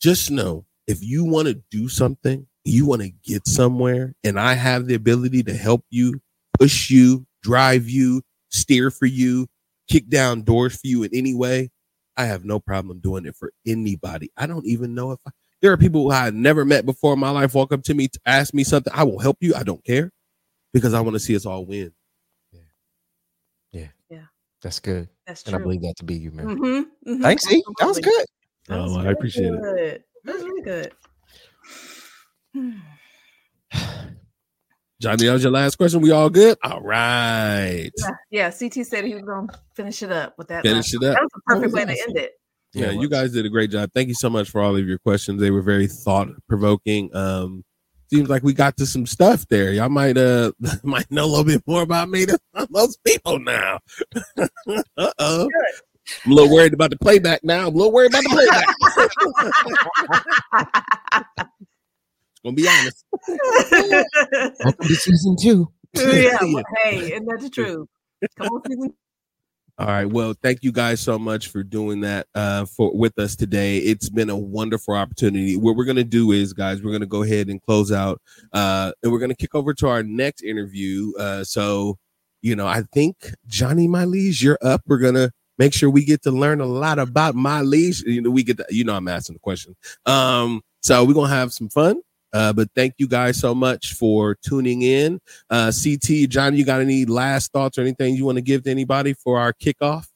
just 0.00 0.30
know 0.30 0.66
if 0.90 1.02
you 1.04 1.24
want 1.24 1.46
to 1.46 1.54
do 1.70 1.88
something, 1.88 2.46
you 2.64 2.84
want 2.84 3.02
to 3.02 3.10
get 3.22 3.46
somewhere, 3.46 4.14
and 4.24 4.38
I 4.38 4.54
have 4.54 4.86
the 4.86 4.94
ability 4.94 5.44
to 5.44 5.54
help 5.54 5.84
you, 5.90 6.20
push 6.58 6.90
you, 6.90 7.26
drive 7.42 7.88
you, 7.88 8.22
steer 8.48 8.90
for 8.90 9.06
you, 9.06 9.46
kick 9.88 10.08
down 10.08 10.42
doors 10.42 10.74
for 10.74 10.86
you 10.88 11.04
in 11.04 11.10
any 11.14 11.32
way, 11.34 11.70
I 12.16 12.24
have 12.24 12.44
no 12.44 12.58
problem 12.58 12.98
doing 12.98 13.24
it 13.24 13.36
for 13.36 13.52
anybody. 13.66 14.30
I 14.36 14.46
don't 14.46 14.66
even 14.66 14.94
know 14.94 15.12
if 15.12 15.20
I, 15.26 15.30
there 15.62 15.72
are 15.72 15.76
people 15.76 16.02
who 16.02 16.10
I 16.10 16.24
had 16.24 16.34
never 16.34 16.64
met 16.64 16.84
before 16.84 17.12
in 17.12 17.20
my 17.20 17.30
life 17.30 17.54
walk 17.54 17.72
up 17.72 17.82
to 17.84 17.94
me 17.94 18.08
to 18.08 18.20
ask 18.26 18.52
me 18.52 18.64
something. 18.64 18.92
I 18.94 19.04
will 19.04 19.20
help 19.20 19.38
you. 19.40 19.54
I 19.54 19.62
don't 19.62 19.84
care 19.84 20.10
because 20.74 20.92
I 20.92 21.00
want 21.00 21.14
to 21.14 21.20
see 21.20 21.36
us 21.36 21.46
all 21.46 21.64
win. 21.64 21.92
Yeah. 22.52 22.60
Yeah. 23.72 23.88
Yeah. 24.10 24.22
That's 24.60 24.80
good. 24.80 25.08
That's 25.26 25.44
true. 25.44 25.54
And 25.54 25.62
I 25.62 25.64
believe 25.64 25.82
that 25.82 25.94
to 25.98 26.04
be 26.04 26.16
you, 26.16 26.30
man. 26.32 26.46
Mm-hmm, 26.46 27.12
mhm, 27.12 27.22
Thanks, 27.22 27.50
E. 27.50 27.62
That 27.78 27.86
was 27.86 27.98
good. 28.00 28.26
That 28.68 28.82
was 28.82 28.92
Oh, 28.92 28.96
I 28.96 29.02
really 29.02 29.12
appreciate 29.14 29.52
it. 29.54 30.04
Good. 30.24 30.32
That 30.32 30.34
was 30.34 30.44
really 30.44 30.62
good. 30.62 30.92
Johnny, 35.00 35.24
that 35.24 35.32
was 35.32 35.42
your 35.42 35.52
last 35.52 35.76
question. 35.76 36.02
We 36.02 36.10
all 36.10 36.28
good? 36.28 36.58
All 36.62 36.82
right. 36.82 37.90
Yeah, 37.96 38.10
yeah, 38.30 38.50
CT 38.50 38.86
said 38.86 39.04
he 39.04 39.14
was 39.14 39.24
going 39.24 39.48
to 39.48 39.58
finish 39.74 40.02
it 40.02 40.12
up 40.12 40.34
with 40.36 40.48
that. 40.48 40.62
Finish 40.62 40.92
last- 40.92 41.02
it 41.02 41.06
up. 41.08 41.14
That 41.14 41.22
was 41.22 41.30
a 41.34 41.40
perfect 41.46 41.64
was 41.64 41.72
way 41.72 41.84
to 41.86 41.92
awesome. 41.92 42.04
end 42.08 42.18
it. 42.18 42.32
Yeah, 42.72 42.90
it 42.90 43.00
you 43.00 43.08
guys 43.08 43.32
did 43.32 43.46
a 43.46 43.48
great 43.48 43.70
job. 43.70 43.90
Thank 43.94 44.08
you 44.08 44.14
so 44.14 44.28
much 44.28 44.50
for 44.50 44.60
all 44.60 44.76
of 44.76 44.86
your 44.86 44.98
questions. 44.98 45.40
They 45.40 45.50
were 45.50 45.62
very 45.62 45.86
thought 45.86 46.28
provoking. 46.48 47.14
Um, 47.16 47.64
seems 48.10 48.28
like 48.28 48.42
we 48.42 48.52
got 48.52 48.76
to 48.76 48.86
some 48.86 49.06
stuff 49.06 49.46
there. 49.48 49.72
Y'all 49.72 49.88
might 49.88 50.16
uh 50.16 50.52
might 50.82 51.10
know 51.10 51.24
a 51.24 51.26
little 51.26 51.44
bit 51.44 51.62
more 51.66 51.82
about 51.82 52.08
me 52.10 52.26
than 52.26 52.38
most 52.70 53.02
people 53.04 53.38
now. 53.38 53.78
uh 54.38 55.12
oh. 55.18 55.48
I'm 56.24 56.32
a 56.32 56.34
little 56.34 56.52
worried 56.54 56.72
about 56.74 56.90
the 56.90 56.98
playback 56.98 57.42
now. 57.44 57.68
I'm 57.68 57.74
a 57.74 57.76
little 57.76 57.92
worried 57.92 58.12
about 58.12 58.24
the 58.24 58.30
playback. 58.30 58.66
Gonna 62.44 62.54
be 62.54 62.68
honest. 62.68 63.04
Welcome 64.64 64.86
to 64.86 64.94
season 64.94 65.36
two. 65.38 65.70
yeah, 65.94 66.38
but 66.54 66.64
hey, 66.82 67.12
and 67.14 67.26
that's 67.28 67.42
the 67.44 67.50
truth. 67.50 67.86
Come 68.36 68.48
on, 68.48 68.62
season. 68.66 68.94
All 69.78 69.86
right. 69.86 70.04
Well, 70.04 70.34
thank 70.42 70.62
you 70.62 70.72
guys 70.72 71.00
so 71.00 71.18
much 71.18 71.48
for 71.48 71.62
doing 71.62 72.02
that 72.02 72.26
uh, 72.34 72.66
for 72.66 72.94
with 72.94 73.18
us 73.18 73.34
today. 73.34 73.78
It's 73.78 74.10
been 74.10 74.28
a 74.28 74.36
wonderful 74.36 74.94
opportunity. 74.94 75.56
What 75.56 75.74
we're 75.76 75.86
gonna 75.86 76.04
do 76.04 76.32
is, 76.32 76.52
guys, 76.52 76.82
we're 76.82 76.92
gonna 76.92 77.06
go 77.06 77.22
ahead 77.22 77.48
and 77.48 77.62
close 77.62 77.90
out, 77.90 78.20
uh, 78.52 78.92
and 79.02 79.10
we're 79.10 79.18
gonna 79.18 79.34
kick 79.34 79.54
over 79.54 79.72
to 79.74 79.88
our 79.88 80.02
next 80.02 80.42
interview. 80.42 81.12
Uh, 81.18 81.44
so, 81.44 81.96
you 82.42 82.56
know, 82.56 82.66
I 82.66 82.82
think 82.92 83.16
Johnny 83.46 83.88
Mylees, 83.88 84.42
you're 84.42 84.58
up. 84.62 84.82
We're 84.86 84.98
gonna 84.98 85.30
make 85.60 85.74
sure 85.74 85.90
we 85.90 86.06
get 86.06 86.22
to 86.22 86.30
learn 86.30 86.62
a 86.62 86.66
lot 86.66 86.98
about 86.98 87.34
my 87.34 87.60
leash. 87.60 88.00
You 88.00 88.22
know, 88.22 88.30
we 88.30 88.42
get, 88.42 88.56
to, 88.56 88.66
you 88.70 88.82
know, 88.82 88.96
I'm 88.96 89.06
asking 89.08 89.34
the 89.34 89.40
question. 89.40 89.76
Um, 90.06 90.62
so 90.80 91.04
we're 91.04 91.12
gonna 91.12 91.28
have 91.28 91.52
some 91.52 91.68
fun. 91.68 92.00
Uh, 92.32 92.52
but 92.54 92.68
thank 92.74 92.94
you 92.96 93.06
guys 93.06 93.38
so 93.38 93.54
much 93.54 93.92
for 93.92 94.36
tuning 94.36 94.80
in. 94.80 95.20
Uh, 95.50 95.70
CT, 95.70 96.30
John, 96.30 96.56
you 96.56 96.64
got 96.64 96.80
any 96.80 97.04
last 97.04 97.52
thoughts 97.52 97.76
or 97.76 97.82
anything 97.82 98.14
you 98.14 98.24
want 98.24 98.36
to 98.36 98.42
give 98.42 98.62
to 98.64 98.70
anybody 98.70 99.12
for 99.12 99.38
our 99.38 99.52
kickoff? 99.52 100.06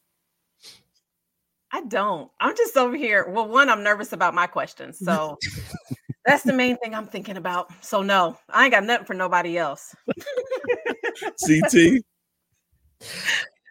I 1.71 1.83
don't. 1.83 2.31
I'm 2.41 2.57
just 2.57 2.77
over 2.79 2.97
here. 2.97 3.29
Well, 3.29 3.47
one, 3.47 3.69
I'm 3.69 3.83
nervous 3.83 4.15
about 4.15 4.33
my 4.33 4.47
questions. 4.47 4.99
So 4.99 5.37
that's 6.25 6.45
the 6.45 6.55
main 6.55 6.79
thing 6.79 6.95
I'm 6.95 7.07
thinking 7.07 7.37
about. 7.37 7.71
So 7.85 8.01
no, 8.01 8.39
I 8.49 8.65
ain't 8.65 8.73
got 8.73 8.85
nothing 8.85 9.07
for 9.07 9.15
nobody 9.15 9.59
else. 9.59 9.95
CT. 11.47 12.03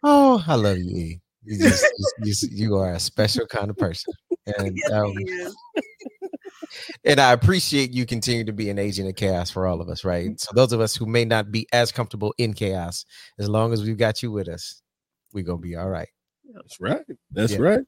Oh, 0.05 0.43
I 0.45 0.55
love 0.55 0.79
you. 0.79 1.17
You, 1.45 1.57
just, 1.57 1.85
you, 2.19 2.33
you, 2.49 2.49
you 2.51 2.75
are 2.77 2.93
a 2.93 2.99
special 2.99 3.45
kind 3.47 3.69
of 3.69 3.77
person. 3.77 4.13
And 4.57 4.75
Yes, 4.75 4.91
um, 4.91 5.13
and 7.05 7.19
I 7.19 7.31
appreciate 7.31 7.91
you 7.91 8.05
continue 8.05 8.43
to 8.43 8.51
be 8.51 8.69
an 8.69 8.77
agent 8.77 9.07
of 9.07 9.15
chaos 9.15 9.49
for 9.49 9.67
all 9.67 9.79
of 9.79 9.87
us, 9.87 10.03
right? 10.03 10.37
So 10.37 10.51
those 10.53 10.73
of 10.73 10.81
us 10.81 10.95
who 10.95 11.05
may 11.05 11.23
not 11.23 11.49
be 11.49 11.65
as 11.71 11.93
comfortable 11.93 12.33
in 12.37 12.53
chaos, 12.53 13.05
as 13.39 13.47
long 13.47 13.71
as 13.71 13.83
we've 13.83 13.97
got 13.97 14.21
you 14.21 14.31
with 14.31 14.49
us, 14.49 14.81
we're 15.31 15.45
gonna 15.45 15.59
be 15.59 15.77
all 15.77 15.89
right. 15.89 16.09
That's 16.53 16.79
right. 16.81 17.05
That's 17.31 17.53
Yeah. 17.53 17.59
right. 17.59 17.81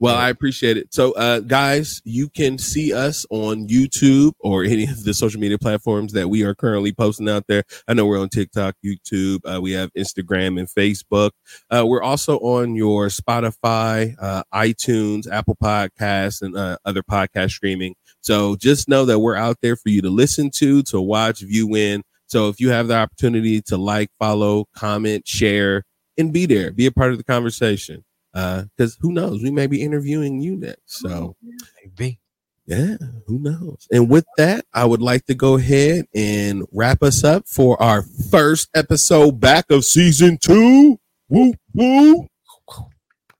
Well, 0.00 0.14
I 0.14 0.28
appreciate 0.28 0.76
it. 0.76 0.94
So, 0.94 1.10
uh, 1.12 1.40
guys, 1.40 2.00
you 2.04 2.28
can 2.28 2.56
see 2.56 2.92
us 2.92 3.26
on 3.30 3.66
YouTube 3.66 4.32
or 4.38 4.62
any 4.62 4.84
of 4.84 5.02
the 5.02 5.12
social 5.12 5.40
media 5.40 5.58
platforms 5.58 6.12
that 6.12 6.28
we 6.28 6.44
are 6.44 6.54
currently 6.54 6.92
posting 6.92 7.28
out 7.28 7.44
there. 7.48 7.64
I 7.88 7.94
know 7.94 8.06
we're 8.06 8.20
on 8.20 8.28
TikTok, 8.28 8.76
YouTube. 8.84 9.40
Uh, 9.44 9.60
we 9.60 9.72
have 9.72 9.92
Instagram 9.94 10.56
and 10.56 10.68
Facebook. 10.68 11.30
Uh, 11.68 11.84
we're 11.84 12.02
also 12.02 12.38
on 12.38 12.76
your 12.76 13.08
Spotify, 13.08 14.14
uh, 14.20 14.44
iTunes, 14.54 15.28
Apple 15.28 15.56
Podcasts, 15.60 16.42
and 16.42 16.56
uh, 16.56 16.76
other 16.84 17.02
podcast 17.02 17.50
streaming. 17.50 17.96
So 18.20 18.54
just 18.54 18.88
know 18.88 19.04
that 19.04 19.18
we're 19.18 19.36
out 19.36 19.56
there 19.62 19.74
for 19.74 19.88
you 19.88 20.00
to 20.02 20.10
listen 20.10 20.50
to, 20.58 20.84
to 20.84 21.00
watch, 21.00 21.40
view 21.40 21.74
in. 21.74 22.04
So 22.26 22.48
if 22.48 22.60
you 22.60 22.70
have 22.70 22.86
the 22.86 22.94
opportunity 22.94 23.60
to 23.62 23.76
like, 23.76 24.10
follow, 24.20 24.66
comment, 24.76 25.26
share, 25.26 25.82
and 26.16 26.32
be 26.32 26.46
there, 26.46 26.70
be 26.70 26.86
a 26.86 26.92
part 26.92 27.10
of 27.10 27.18
the 27.18 27.24
conversation 27.24 28.04
because 28.32 28.96
who 29.00 29.12
knows? 29.12 29.42
We 29.42 29.50
may 29.50 29.66
be 29.66 29.82
interviewing 29.82 30.40
you 30.40 30.56
next 30.56 31.00
so 31.00 31.34
Maybe. 31.82 32.20
yeah 32.66 32.96
who 33.26 33.38
knows? 33.38 33.86
And 33.90 34.08
with 34.10 34.26
that 34.36 34.64
i 34.74 34.84
would 34.84 35.00
like 35.02 35.24
to 35.26 35.34
go 35.34 35.56
ahead 35.56 36.06
and 36.14 36.64
wrap 36.72 37.02
us 37.02 37.24
up 37.24 37.48
for 37.48 37.80
our 37.82 38.04
first 38.30 38.68
episode 38.74 39.40
back 39.40 39.70
of 39.70 39.84
season 39.84 40.38
two. 40.38 40.98
Woo 41.28 41.52
woo 41.74 42.26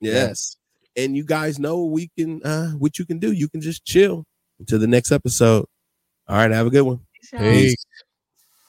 yes. 0.01 0.57
And 0.97 1.17
you 1.17 1.25
guys 1.25 1.59
know 1.59 1.85
we 1.85 2.11
can 2.19 2.43
uh 2.43 2.71
what 2.73 2.99
you 2.99 3.05
can 3.05 3.19
do. 3.19 3.33
You 3.33 3.49
can 3.49 3.61
just 3.61 3.85
chill. 3.85 4.25
Until 4.59 4.81
the 4.81 4.89
next 4.89 5.13
episode. 5.13 5.67
All 6.29 6.37
right 6.37 6.51
have 6.51 6.67
a 6.67 6.71
good 6.71 6.83
one. 6.83 7.01
Peace. 7.15 7.31
Peace. 7.39 7.87